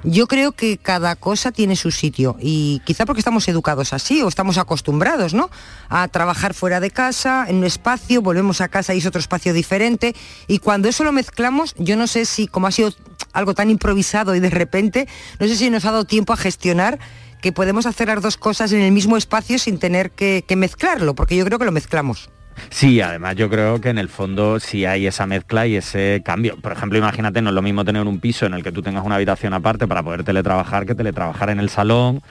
Yo 0.05 0.27
creo 0.27 0.53
que 0.53 0.79
cada 0.79 1.15
cosa 1.15 1.53
tiene 1.53 1.77
su 1.77 1.93
sitio 1.93 2.37
y 2.41 2.83
quizá 2.85 3.07
porque 3.07 3.21
estamos 3.21 3.47
educados 3.47 3.93
así 3.93 4.21
o 4.23 4.29
estamos 4.29 4.59
acostumbrados, 4.59 5.33
¿no? 5.33 5.49
A 5.89 6.09
trabajar 6.09 6.55
fuera 6.55 6.81
de 6.81 6.91
casa, 6.91 7.47
en 7.49 7.57
un 7.57 7.65
espacio, 7.65 8.21
volvemos 8.21 8.61
a 8.61 8.69
casa 8.69 8.95
y 8.95 8.99
es 8.99 9.07
otro 9.07 9.21
espacio 9.21 9.53
diferente 9.53 10.17
y 10.49 10.59
cuando 10.59 10.89
eso 10.89 11.05
lo 11.05 11.13
mezclamos, 11.13 11.75
yo 11.79 11.97
no 11.97 12.09
sé 12.09 12.25
si 12.25 12.49
como 12.49 12.67
ha 12.67 12.73
sido 12.73 12.93
algo 13.33 13.55
tan 13.55 13.71
improvisado 13.71 14.35
y 14.35 14.41
de 14.41 14.51
repente, 14.51 15.07
no 15.39 15.47
sé 15.47 15.57
si 15.57 15.71
nos 15.71 15.85
ha 15.85 15.93
dado 15.93 16.05
tiempo 16.05 16.33
a 16.33 16.37
gestionar 16.37 16.99
que 17.41 17.53
podemos 17.53 17.87
hacer 17.87 18.09
las 18.09 18.23
dos 18.23 18.37
cosas 18.37 18.73
en 18.73 18.81
el 18.81 18.93
mismo 18.93 19.17
espacio 19.17 19.59
sin 19.59 19.79
tener 19.79 20.11
que, 20.11 20.45
que 20.47 20.57
mezclarlo, 20.57 21.15
porque 21.15 21.37
yo 21.37 21.45
creo 21.45 21.59
que 21.59 21.65
lo 21.65 21.73
mezclamos. 21.73 22.29
Sí, 22.71 23.01
además 23.01 23.37
yo 23.37 23.49
creo 23.49 23.81
que 23.81 23.91
en 23.91 23.99
el 23.99 24.09
fondo 24.09 24.59
sí 24.61 24.85
hay 24.85 25.07
esa 25.07 25.27
mezcla 25.27 25.67
y 25.67 25.77
ese 25.77 26.23
cambio. 26.25 26.57
Por 26.57 26.73
ejemplo, 26.73 26.99
imagínate, 26.99 27.43
no 27.43 27.51
es 27.51 27.55
lo 27.55 27.63
mismo 27.63 27.85
tener 27.85 28.07
un 28.07 28.19
piso 28.19 28.47
en 28.47 28.55
el 28.55 28.63
que 28.63 28.73
tú 28.73 28.83
tengas 28.83 29.05
una 29.05 29.17
habitación 29.17 29.55
aparte 29.55 29.87
para 29.87 30.03
poder 30.03 30.25
teletrabajar 30.25 30.87
que 30.87 30.95
teletrabajar 30.95 31.51
en 31.51 31.61
el 31.61 31.69
salón, 31.69 32.23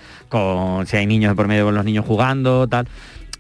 si 0.86 0.98
hay 0.98 1.06
niños 1.06 1.36
por 1.36 1.48
medio 1.48 1.66
con 1.66 1.76
los 1.76 1.86
niños 1.86 2.06
jugando, 2.06 2.68
tal. 2.68 2.88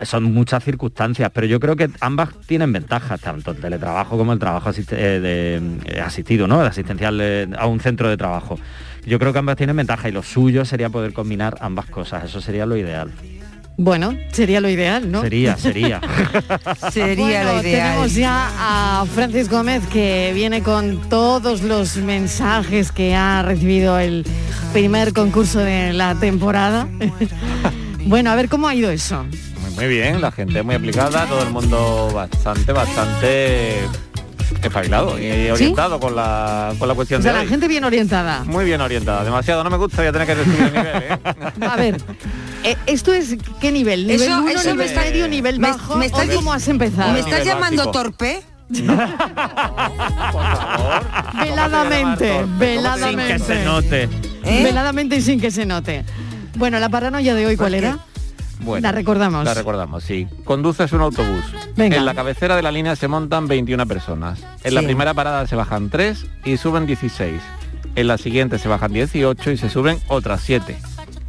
Son 0.02 0.24
muchas 0.24 0.64
circunstancias, 0.64 1.30
pero 1.32 1.46
yo 1.46 1.60
creo 1.60 1.76
que 1.76 1.88
ambas 2.00 2.30
tienen 2.48 2.74
ventajas, 2.74 3.22
tanto 3.22 3.52
el 3.52 3.58
teletrabajo 3.58 4.18
como 4.18 4.34
el 4.34 4.40
trabajo 4.40 4.72
eh, 4.72 5.62
eh, 5.86 6.02
asistido, 6.02 6.48
¿no? 6.48 6.60
De 6.62 6.68
asistencial 6.68 7.54
a 7.56 7.68
un 7.68 7.80
centro 7.80 8.10
de 8.10 8.18
trabajo. 8.18 8.58
Yo 9.06 9.20
creo 9.20 9.32
que 9.32 9.40
ambas 9.40 9.58
tienen 9.58 9.76
ventaja 9.76 10.10
y 10.10 10.12
lo 10.12 10.24
suyo 10.24 10.66
sería 10.66 10.90
poder 10.90 11.14
combinar 11.14 11.58
ambas 11.62 11.86
cosas. 11.86 12.24
Eso 12.24 12.42
sería 12.42 12.66
lo 12.66 12.78
ideal. 12.78 13.12
Bueno, 13.78 14.16
sería 14.32 14.62
lo 14.62 14.70
ideal, 14.70 15.12
¿no? 15.12 15.22
Sería, 15.22 15.58
sería. 15.58 16.02
Sería 16.92 17.16
Bueno, 17.16 17.54
lo 17.54 17.62
ideal. 17.62 17.94
Tenemos 17.94 18.14
ya 18.14 18.50
a 18.60 19.06
Francis 19.06 19.50
Gómez 19.50 19.82
que 19.88 20.32
viene 20.36 20.62
con 20.62 21.10
todos 21.10 21.62
los 21.64 21.98
mensajes 21.98 22.92
que 22.92 23.16
ha 23.16 23.42
recibido 23.42 23.98
el 23.98 24.26
primer 24.74 25.14
concurso 25.14 25.60
de 25.60 25.94
la 25.94 26.16
temporada. 26.16 26.88
bueno, 28.06 28.30
a 28.32 28.36
ver 28.36 28.50
cómo 28.50 28.68
ha 28.68 28.76
ido 28.76 28.92
eso. 28.92 29.26
Muy, 29.62 29.72
muy 29.76 29.88
bien, 29.88 30.22
la 30.22 30.32
gente 30.32 30.62
muy 30.64 30.76
aplicada, 30.76 31.26
todo 31.26 31.42
el 31.42 31.50
mundo 31.50 32.10
bastante, 32.14 32.72
bastante 32.74 33.80
espabilado 34.64 35.20
y 35.20 35.50
orientado 35.50 36.00
con, 36.00 36.16
la, 36.16 36.74
con 36.78 36.88
la 36.88 36.94
O 36.94 36.96
cuestión 36.96 37.22
sea, 37.22 37.32
de 37.32 37.38
la 37.38 37.44
hoy. 37.44 37.50
gente 37.50 37.68
bien 37.68 37.84
orientada. 37.84 38.44
Muy 38.46 38.66
bien 38.66 38.82
orientada, 38.82 39.24
demasiado 39.24 39.64
no 39.64 39.70
me 39.70 39.78
gusta, 39.78 39.98
voy 39.98 40.08
a 40.08 40.12
tener 40.12 40.28
que 40.28 40.36
reducir 40.36 40.62
el 40.64 40.74
nivel, 40.74 41.04
¿eh? 41.04 41.20
A 41.70 41.76
ver, 41.76 41.98
eh, 42.64 42.76
¿esto 42.86 43.14
es 43.14 43.36
qué 43.60 43.72
nivel? 43.72 44.08
¿Nivel 44.08 44.22
Eso- 44.30 44.40
1, 44.42 44.50
eso 44.50 44.60
nivel 44.60 44.78
me 44.78 44.86
está- 44.86 45.02
medio, 45.02 45.28
nivel 45.28 45.60
me- 45.60 45.70
bajo? 45.72 45.96
me 45.98 46.06
estás 46.06 46.30
¿O 46.30 46.36
cómo 46.36 46.54
has 46.54 46.68
empezado? 46.68 47.14
¿Me 47.14 47.20
estás 47.22 47.44
llamando 47.46 47.86
básico. 47.86 47.92
torpe? 48.04 48.42
Veladamente, 51.42 52.40
Sin 52.40 52.58
veladamente. 52.60 53.34
que 53.34 53.40
se 53.40 53.66
note. 53.66 54.10
¿Eh? 54.44 54.64
Veladamente 54.64 55.16
y 55.18 55.22
sin 55.22 55.40
que 55.40 55.52
se 55.52 55.66
note. 55.66 56.04
Bueno, 56.56 56.80
la 56.80 56.90
paranoia 56.90 57.34
de 57.36 57.46
hoy, 57.48 57.58
¿cuál 57.58 57.74
era? 57.76 57.98
Bueno, 58.64 58.88
La 58.88 58.92
recordamos. 58.92 59.44
La 59.44 59.54
recordamos, 59.54 60.04
sí. 60.04 60.28
Conduces 60.44 60.92
un 60.94 61.02
autobús. 61.02 61.44
Venga. 61.76 61.98
En 61.98 62.06
la 62.06 62.14
cabecera 62.14 62.56
de 62.56 62.62
la 62.62 62.72
línea 62.72 62.96
se 62.96 63.08
montan 63.08 63.48
21 63.48 63.86
personas. 63.88 64.44
En 64.64 64.76
la 64.76 64.82
primera 64.82 65.14
parada 65.14 65.48
se 65.48 65.56
bajan 65.56 65.90
3 65.90 66.26
y 66.46 66.58
suben 66.58 66.86
16. 66.86 67.42
En 67.96 68.08
la 68.08 68.18
siguiente 68.18 68.58
se 68.60 68.68
bajan 68.70 68.94
18 68.94 69.52
y 69.52 69.58
se 69.58 69.70
suben 69.70 70.00
otras 70.08 70.42
7. 70.42 70.78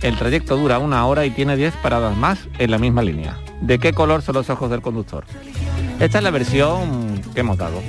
El 0.03 0.17
trayecto 0.17 0.57
dura 0.57 0.79
una 0.79 1.07
hora 1.07 1.25
y 1.25 1.31
tiene 1.31 1.57
10 1.57 1.75
paradas 1.77 2.17
más 2.17 2.49
en 2.59 2.71
la 2.71 2.79
misma 2.79 3.03
línea. 3.03 3.37
¿De 3.61 3.79
qué 3.79 3.93
color 3.93 4.23
son 4.23 4.35
los 4.35 4.51
ojos 4.51 4.71
del 4.71 4.83
conductor? 4.83 5.25
Esta 6.03 6.19
es 6.19 6.25
la 6.25 6.31
versión 6.31 7.23
que 7.33 7.41
hemos 7.41 7.57
dado. 7.59 7.81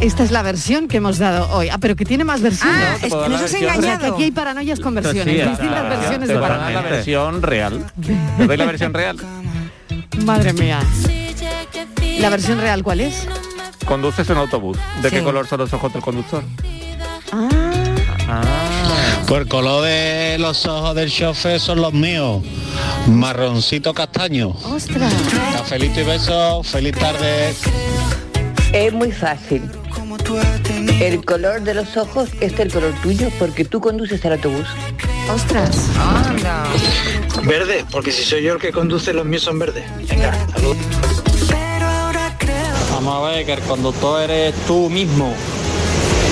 Esta 0.00 0.22
es 0.24 0.30
la 0.30 0.42
versión 0.42 0.88
que 0.88 0.96
hemos 0.96 1.18
dado 1.18 1.48
hoy. 1.50 1.68
Ah, 1.68 1.76
pero 1.78 1.96
que 1.96 2.04
tiene 2.06 2.24
más 2.24 2.40
versiones. 2.40 2.82
Ah, 2.82 2.94
es 2.96 3.00
que 3.02 3.08
nos 3.10 3.28
la 3.28 3.34
has 3.36 3.40
versión. 3.42 3.44
O 3.44 3.48
sea, 3.48 3.72
que 3.72 3.78
engañado. 3.88 4.14
aquí 4.14 4.22
hay 4.24 4.30
paranoias 4.30 4.80
con 4.80 4.94
versiones, 4.94 5.34
Sí, 5.42 5.48
distintas 5.50 5.84
ah, 5.84 5.88
versiones 5.88 6.28
de 6.28 6.34
voy 6.34 6.44
a 6.44 6.48
dar 6.48 6.58
la 6.58 6.64
paranoia. 6.66 6.90
versión 6.90 7.42
real. 7.42 7.92
¿Te 8.38 8.46
doy 8.46 8.56
la 8.56 8.64
versión 8.64 8.94
real? 8.94 9.16
Madre 10.24 10.52
mía. 10.54 10.80
¿La 12.20 12.30
versión 12.30 12.58
real 12.60 12.82
cuál 12.82 13.00
es? 13.00 13.26
Conduces 13.86 14.28
un 14.30 14.38
autobús. 14.38 14.78
¿De 15.02 15.10
qué 15.10 15.18
Sí. 15.18 15.24
color 15.24 15.46
son 15.46 15.58
los 15.60 15.72
ojos 15.72 15.92
del 15.92 16.02
conductor? 16.02 16.42
Ah, 17.32 17.48
Ah. 18.30 18.42
Pues 19.28 19.42
el 19.42 19.48
color 19.48 19.84
de 19.84 20.38
los 20.38 20.64
ojos 20.64 20.94
del 20.94 21.10
chofer 21.10 21.60
son 21.60 21.82
los 21.82 21.92
míos. 21.92 22.42
Marroncito 23.06 23.92
castaño. 23.92 24.54
¡Ostras! 24.64 25.12
Cafelito 25.52 26.00
y 26.00 26.04
besos. 26.04 26.66
Feliz 26.66 26.96
tarde. 26.96 27.54
Es 28.72 28.90
muy 28.94 29.12
fácil. 29.12 29.70
El 30.98 31.22
color 31.26 31.60
de 31.60 31.74
los 31.74 31.94
ojos 31.98 32.30
es 32.40 32.58
el 32.58 32.72
color 32.72 32.94
tuyo 33.02 33.28
porque 33.38 33.66
tú 33.66 33.82
conduces 33.82 34.24
el 34.24 34.32
autobús. 34.32 34.66
¡Ostras! 35.30 35.90
Anda. 35.98 36.64
Verde, 37.44 37.84
porque 37.92 38.10
si 38.12 38.24
soy 38.24 38.44
yo 38.44 38.54
el 38.54 38.58
que 38.58 38.72
conduce, 38.72 39.12
los 39.12 39.26
míos 39.26 39.42
son 39.42 39.58
verdes. 39.58 39.84
Venga, 40.08 40.32
salud. 40.54 40.76
Vamos 42.92 43.14
a 43.14 43.30
ver 43.30 43.44
que 43.44 43.52
el 43.52 43.60
conductor 43.60 44.22
eres 44.22 44.54
tú 44.66 44.88
mismo. 44.88 45.34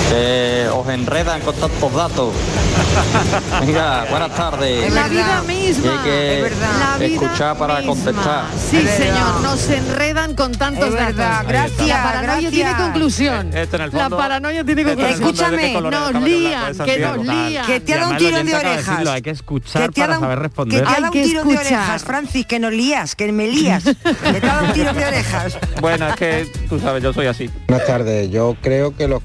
Que 0.09 0.69
os 0.73 0.87
enredan 0.87 1.41
con 1.41 1.53
tantos 1.55 1.93
datos. 1.93 2.33
Venga, 3.61 4.05
buenas 4.09 4.33
tardes. 4.35 4.93
La 4.93 5.07
vida 5.09 5.41
misma. 5.45 5.91
Hay 5.91 5.97
que 6.09 6.37
Es 6.37 6.43
verdad. 6.43 6.97
La 6.99 7.05
escuchar 7.05 7.57
para 7.57 7.75
misma. 7.79 7.93
contestar. 7.93 8.45
Sí, 8.69 8.87
señor, 8.87 9.41
nos 9.41 9.69
enredan 9.69 10.33
con 10.35 10.51
tantos 10.53 10.85
Es 10.87 10.93
verdad, 10.93 11.15
datos. 11.43 11.47
gracias, 11.49 11.87
La 11.87 12.03
paranoia 12.03 12.31
gracias. 12.31 12.51
tiene 12.51 12.73
conclusión. 12.75 13.57
Esto 13.57 13.75
en 13.75 13.81
el 13.83 13.91
La 13.91 13.99
fondo- 14.03 14.17
paranoia 14.17 14.63
tiene 14.63 14.83
conclusión. 14.85 15.59
es 15.59 15.73
color 15.73 15.93
nos 16.13 16.23
lían, 16.23 16.77
que 16.77 16.99
nos 16.99 17.25
lían. 17.25 17.65
Que 17.65 17.79
te 17.81 17.93
ha 17.93 17.97
dado 17.97 18.11
un 18.11 18.17
tirón 18.17 18.45
de 18.45 18.55
orejas. 18.55 18.85
decirlo, 18.87 19.11
hay 19.11 19.21
que 19.21 19.29
escuchar 19.31 19.81
Que 19.83 19.89
te 19.89 20.01
ha 20.01 20.03
para 20.05 20.13
dado- 20.13 20.21
saber 20.21 20.37
Que 20.37 20.43
responder. 20.43 20.83
te 20.83 20.87
ha 20.89 20.91
dado 20.93 21.05
un 21.05 21.11
que 21.11 21.23
tirón 21.23 21.47
de 21.49 21.57
orejas, 21.57 22.03
Francis, 22.05 22.45
que 22.45 22.59
nos 22.59 22.71
lías, 22.71 23.15
que 23.15 23.31
me 23.33 23.47
lías. 23.47 23.83
Que 23.83 24.39
te 24.41 24.49
ha 24.49 24.53
dado 24.55 24.67
un 24.67 24.73
tirón 24.73 24.95
de 24.95 25.05
orejas. 25.05 25.57
Bueno, 25.81 26.07
es 26.07 26.15
que 26.15 26.51
tú 26.69 26.79
sabes, 26.79 27.03
yo 27.03 27.11
soy 27.13 27.27
así. 27.27 27.49
Buenas 27.67 27.85
tardes, 27.87 28.29
yo 28.31 28.55
creo 28.61 28.95
que 28.95 29.07
los 29.09 29.21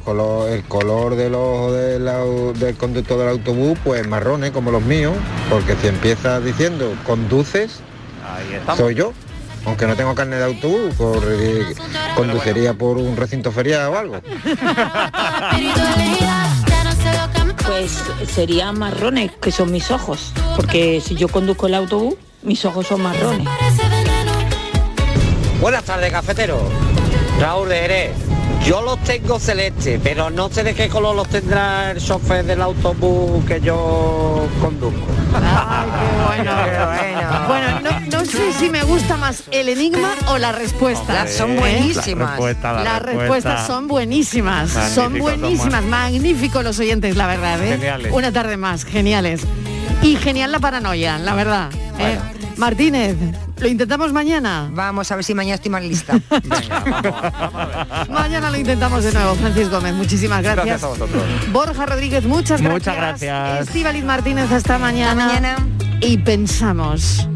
color, 0.72 1.12
el 1.20 1.30
color 1.32 1.72
de 1.72 1.98
del, 1.98 2.58
del 2.58 2.76
conductor 2.76 3.18
del 3.18 3.28
autobús, 3.28 3.78
pues 3.84 4.06
marrones 4.08 4.52
como 4.52 4.70
los 4.70 4.82
míos, 4.82 5.12
porque 5.50 5.76
si 5.76 5.88
empiezas 5.88 6.42
diciendo 6.42 6.94
conduces, 7.04 7.80
Ahí 8.24 8.76
soy 8.76 8.94
yo. 8.94 9.12
Aunque 9.66 9.86
no 9.86 9.94
tengo 9.94 10.14
carne 10.14 10.36
de 10.36 10.44
autobús, 10.44 10.94
correría- 10.96 11.66
conduciría 12.16 12.74
por 12.74 12.96
un 12.96 13.16
recinto 13.16 13.52
feriado 13.52 13.92
o 13.92 13.96
algo. 13.98 14.16
Pues 17.66 17.92
serían 18.34 18.78
marrones, 18.78 19.30
que 19.40 19.52
son 19.52 19.70
mis 19.70 19.90
ojos, 19.90 20.32
porque 20.56 21.00
si 21.04 21.14
yo 21.14 21.28
conduzco 21.28 21.66
el 21.66 21.74
autobús, 21.74 22.14
mis 22.42 22.64
ojos 22.64 22.86
son 22.86 23.02
marrones. 23.02 23.46
Buenas 25.60 25.84
tardes, 25.84 26.10
cafetero. 26.10 26.58
Raúl 27.40 27.68
de 27.68 27.76
Jerez. 27.76 28.12
Yo 28.64 28.80
los 28.80 29.02
tengo 29.02 29.40
celeste, 29.40 30.00
pero 30.02 30.30
no 30.30 30.48
sé 30.48 30.62
de 30.62 30.74
qué 30.74 30.88
color 30.88 31.16
los 31.16 31.28
tendrá 31.28 31.90
el 31.90 32.00
chofer 32.00 32.44
del 32.44 32.62
autobús 32.62 33.44
que 33.44 33.60
yo 33.60 34.46
conduzco. 34.60 35.00
Bueno, 36.28 36.52
bueno 37.48 37.80
no, 37.80 38.18
no 38.18 38.24
sé 38.24 38.52
si 38.52 38.70
me 38.70 38.84
gusta 38.84 39.16
más 39.16 39.44
el 39.50 39.68
enigma 39.68 40.14
o 40.28 40.38
la 40.38 40.52
respuesta. 40.52 41.12
Las 41.12 41.32
son 41.32 41.56
buenísimas. 41.56 42.18
La 42.18 42.36
respuesta, 42.36 42.72
la 42.72 42.84
Las 42.84 43.02
respuesta. 43.02 43.18
respuestas 43.20 43.66
son 43.66 43.88
buenísimas, 43.88 44.70
son 44.94 45.18
buenísimas, 45.18 45.82
magníficos 45.84 46.62
los 46.62 46.78
oyentes, 46.78 47.16
la 47.16 47.26
verdad. 47.26 47.60
¿eh? 47.64 47.70
Geniales. 47.72 48.12
Una 48.12 48.30
tarde 48.32 48.56
más, 48.56 48.84
geniales. 48.84 49.42
Y 50.02 50.16
genial 50.16 50.52
la 50.52 50.60
paranoia, 50.60 51.18
la 51.18 51.34
verdad. 51.34 51.70
¿eh? 51.98 52.18
Martínez, 52.62 53.16
¿lo 53.58 53.66
intentamos 53.66 54.12
mañana? 54.12 54.70
Vamos 54.72 55.10
a 55.10 55.16
ver 55.16 55.24
si 55.24 55.34
mañana 55.34 55.56
estoy 55.56 55.72
más 55.72 55.82
lista. 55.82 56.12
Mañana 58.08 58.52
lo 58.52 58.56
intentamos 58.56 59.02
de 59.02 59.12
nuevo, 59.12 59.34
Francis 59.34 59.68
Gómez. 59.68 59.92
Muchísimas 59.94 60.44
gracias. 60.44 60.66
Gracias 60.66 60.84
a 60.84 60.86
vosotros. 60.86 61.22
Borja 61.50 61.86
Rodríguez, 61.86 62.24
muchas 62.24 62.62
gracias. 62.62 62.72
Muchas 62.72 62.96
gracias. 62.96 64.04
Martínez, 64.04 64.52
hasta 64.52 64.78
mañana. 64.78 65.26
mañana. 65.26 65.56
Y 66.00 66.18
pensamos. 66.18 67.28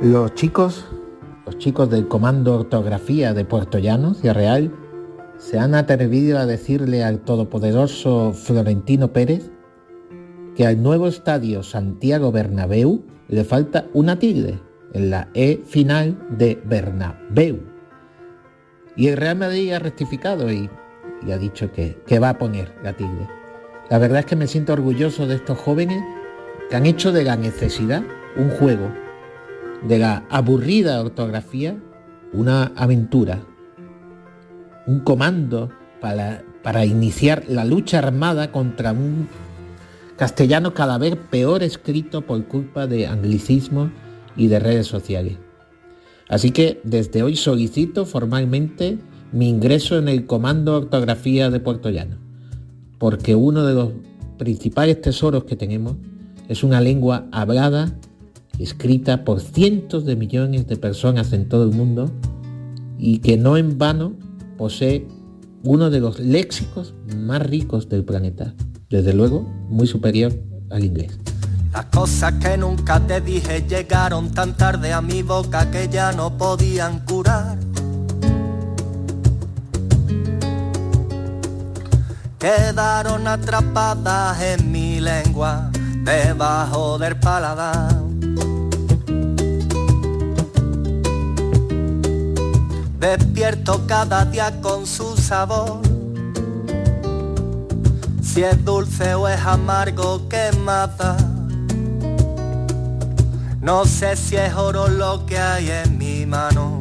Los 0.00 0.34
chicos, 0.34 0.86
los 1.44 1.58
chicos 1.58 1.90
del 1.90 2.08
Comando 2.08 2.54
Ortografía 2.60 3.34
de 3.34 3.44
Puerto 3.44 3.78
Llano, 3.78 4.14
Ciudad 4.14 4.34
Real, 4.34 4.72
se 5.44 5.58
han 5.58 5.74
atrevido 5.74 6.38
a 6.38 6.46
decirle 6.46 7.04
al 7.04 7.20
todopoderoso 7.20 8.32
Florentino 8.32 9.12
Pérez 9.12 9.50
que 10.56 10.66
al 10.66 10.82
nuevo 10.82 11.06
estadio 11.06 11.62
Santiago 11.62 12.32
Bernabéu 12.32 13.04
le 13.28 13.44
falta 13.44 13.86
una 13.92 14.18
tilde 14.18 14.58
en 14.94 15.10
la 15.10 15.28
E 15.34 15.60
final 15.66 16.18
de 16.30 16.58
Bernabéu. 16.64 17.60
Y 18.96 19.08
el 19.08 19.18
Real 19.18 19.36
Madrid 19.36 19.72
ha 19.72 19.80
rectificado 19.80 20.50
y, 20.50 20.70
ha 21.30 21.36
dicho 21.36 21.70
que, 21.72 22.02
que 22.06 22.18
va 22.18 22.30
a 22.30 22.38
poner 22.38 22.74
la 22.82 22.94
tilde. 22.94 23.28
La 23.90 23.98
verdad 23.98 24.20
es 24.20 24.26
que 24.26 24.36
me 24.36 24.46
siento 24.46 24.72
orgulloso 24.72 25.26
de 25.26 25.34
estos 25.34 25.58
jóvenes 25.58 26.02
que 26.70 26.76
han 26.76 26.86
hecho 26.86 27.12
de 27.12 27.22
la 27.22 27.36
necesidad 27.36 28.02
un 28.38 28.48
juego, 28.48 28.90
de 29.86 29.98
la 29.98 30.24
aburrida 30.30 31.02
ortografía 31.02 31.76
una 32.32 32.72
aventura, 32.76 33.40
un 34.86 35.00
comando 35.00 35.70
para, 36.00 36.44
para 36.62 36.84
iniciar 36.84 37.44
la 37.48 37.64
lucha 37.64 37.98
armada 37.98 38.52
contra 38.52 38.92
un 38.92 39.28
castellano 40.16 40.74
cada 40.74 40.98
vez 40.98 41.16
peor 41.30 41.62
escrito 41.62 42.22
por 42.22 42.44
culpa 42.46 42.86
de 42.86 43.06
anglicismos 43.06 43.90
y 44.36 44.48
de 44.48 44.58
redes 44.58 44.86
sociales. 44.86 45.38
Así 46.28 46.50
que 46.50 46.80
desde 46.84 47.22
hoy 47.22 47.36
solicito 47.36 48.06
formalmente 48.06 48.98
mi 49.32 49.48
ingreso 49.48 49.98
en 49.98 50.08
el 50.08 50.26
Comando 50.26 50.76
Ortografía 50.76 51.50
de 51.50 51.60
Puerto 51.60 51.90
Llano, 51.90 52.16
porque 52.98 53.34
uno 53.34 53.64
de 53.64 53.74
los 53.74 53.92
principales 54.38 55.00
tesoros 55.00 55.44
que 55.44 55.56
tenemos 55.56 55.96
es 56.48 56.62
una 56.62 56.80
lengua 56.80 57.26
hablada, 57.32 57.98
escrita 58.58 59.24
por 59.24 59.40
cientos 59.40 60.04
de 60.04 60.16
millones 60.16 60.66
de 60.66 60.76
personas 60.76 61.32
en 61.32 61.48
todo 61.48 61.64
el 61.64 61.76
mundo 61.76 62.10
y 62.98 63.18
que 63.18 63.36
no 63.36 63.56
en 63.56 63.76
vano 63.76 64.14
posee 64.56 65.06
uno 65.62 65.90
de 65.90 66.00
los 66.00 66.20
léxicos 66.20 66.94
más 67.16 67.42
ricos 67.42 67.88
del 67.88 68.04
planeta, 68.04 68.54
desde 68.90 69.14
luego 69.14 69.42
muy 69.68 69.86
superior 69.86 70.32
al 70.70 70.84
inglés. 70.84 71.18
Las 71.72 71.86
cosas 71.86 72.34
que 72.34 72.56
nunca 72.56 73.00
te 73.00 73.20
dije 73.20 73.64
llegaron 73.66 74.30
tan 74.30 74.56
tarde 74.56 74.92
a 74.92 75.00
mi 75.00 75.22
boca 75.22 75.70
que 75.70 75.88
ya 75.88 76.12
no 76.12 76.36
podían 76.36 77.00
curar. 77.00 77.58
Quedaron 82.38 83.26
atrapadas 83.26 84.40
en 84.42 84.70
mi 84.70 85.00
lengua, 85.00 85.70
debajo 86.04 86.98
del 86.98 87.18
paladar. 87.18 88.03
Despierto 93.04 93.86
cada 93.86 94.24
día 94.24 94.50
con 94.62 94.86
su 94.86 95.14
sabor. 95.18 95.82
Si 98.22 98.42
es 98.42 98.64
dulce 98.64 99.12
o 99.12 99.28
es 99.28 99.38
amargo 99.40 100.26
que 100.26 100.50
mata. 100.60 101.14
No 103.60 103.84
sé 103.84 104.16
si 104.16 104.36
es 104.36 104.54
oro 104.54 104.88
lo 104.88 105.26
que 105.26 105.36
hay 105.36 105.70
en 105.70 105.98
mi 105.98 106.24
mano 106.24 106.80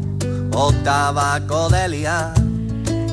o 0.53 0.71
tabaco 0.71 1.67
de 1.67 1.89
liar. 1.89 2.33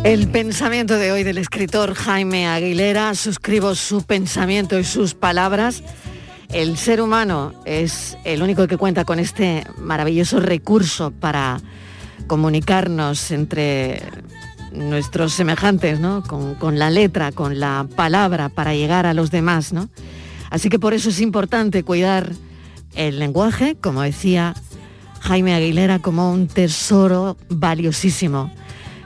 El 0.04 0.28
pensamiento 0.28 0.94
de 0.94 1.10
hoy 1.10 1.24
del 1.24 1.38
escritor 1.38 1.94
Jaime 1.94 2.46
Aguilera, 2.46 3.16
suscribo 3.16 3.74
su 3.74 4.04
pensamiento 4.04 4.78
y 4.78 4.84
sus 4.84 5.14
palabras. 5.14 5.82
El 6.52 6.76
ser 6.76 7.00
humano 7.00 7.54
es 7.64 8.16
el 8.22 8.40
único 8.40 8.68
que 8.68 8.76
cuenta 8.76 9.04
con 9.04 9.18
este 9.18 9.64
maravilloso 9.78 10.38
recurso 10.38 11.10
para 11.10 11.60
comunicarnos 12.30 13.32
entre 13.32 14.04
nuestros 14.70 15.32
semejantes, 15.32 15.98
¿no? 15.98 16.22
Con, 16.22 16.78
la 16.78 16.88
letra, 16.88 17.32
con 17.32 17.58
la 17.58 17.88
palabra, 17.96 18.48
para 18.50 18.72
llegar 18.72 19.04
a 19.04 19.14
los 19.14 19.32
demás, 19.32 19.72
¿no? 19.72 19.88
Así 20.48 20.68
que 20.68 20.78
por 20.78 20.94
eso 20.94 21.08
es 21.08 21.20
importante 21.20 21.82
cuidar 21.82 22.30
el 22.94 23.18
lenguaje, 23.18 23.74
como 23.80 24.02
decía 24.02 24.54
Jaime 25.22 25.54
Aguilera, 25.54 25.98
como 25.98 26.32
un 26.32 26.46
tesoro 26.46 27.36
valiosísimo, 27.48 28.52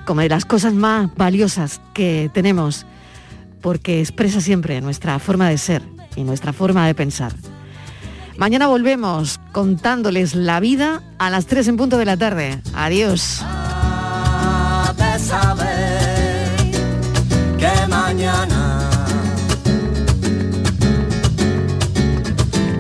como 0.05 0.20
de 0.20 0.29
las 0.29 0.45
cosas 0.45 0.75
más 0.75 1.09
valiosas 1.16 1.81
que 1.95 2.31
tenemos, 2.35 2.85
porque 3.62 4.01
expresa 4.01 4.43
siempre 4.43 4.83
nuestra 4.83 5.18
forma 5.18 5.49
de 5.49 5.57
ser 5.57 5.81
y 6.14 6.25
nuestra 6.25 6.53
forma 6.53 6.87
de 6.87 6.95
pensar. 6.95 7.33
Mañana 8.37 8.66
volvemos 8.66 9.41
contándoles 9.53 10.35
la 10.35 10.61
vida 10.61 11.03
a 11.18 11.30
las 11.30 11.47
3 11.47 11.68
en 11.68 11.76
punto 11.76 11.99
de 11.99 12.05
la 12.05 12.16
tarde. 12.16 12.61
Adiós. 12.74 13.43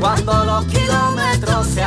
cuando 0.04 0.44
los 0.44 0.64
kilómetros 0.66 1.66
se 1.68 1.82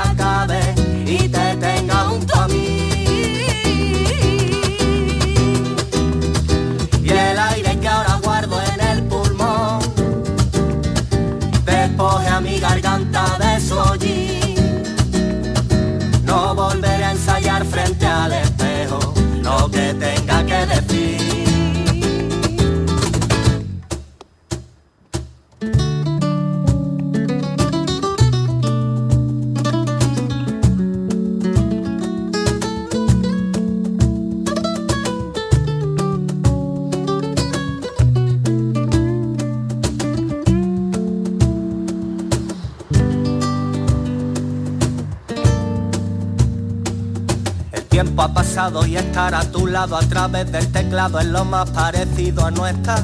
y 48.86 48.97
estar 48.97 49.34
a 49.34 49.49
tu 49.49 49.65
lado 49.65 49.95
a 49.95 50.01
través 50.01 50.51
del 50.51 50.70
teclado 50.74 51.20
es 51.20 51.28
lo 51.28 51.45
más 51.45 51.70
parecido 51.70 52.45
a 52.45 52.51
no 52.51 52.68
estar. 52.68 53.01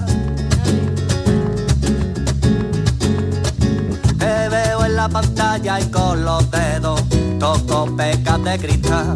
Te 4.20 4.50
veo 4.50 4.86
en 4.86 4.96
la 4.96 5.08
pantalla 5.08 5.80
y 5.80 5.86
con 5.86 6.26
los 6.26 6.52
dedos 6.52 7.02
toco 7.40 7.96
pecas 7.96 8.44
de 8.44 8.60
cristal. 8.60 9.16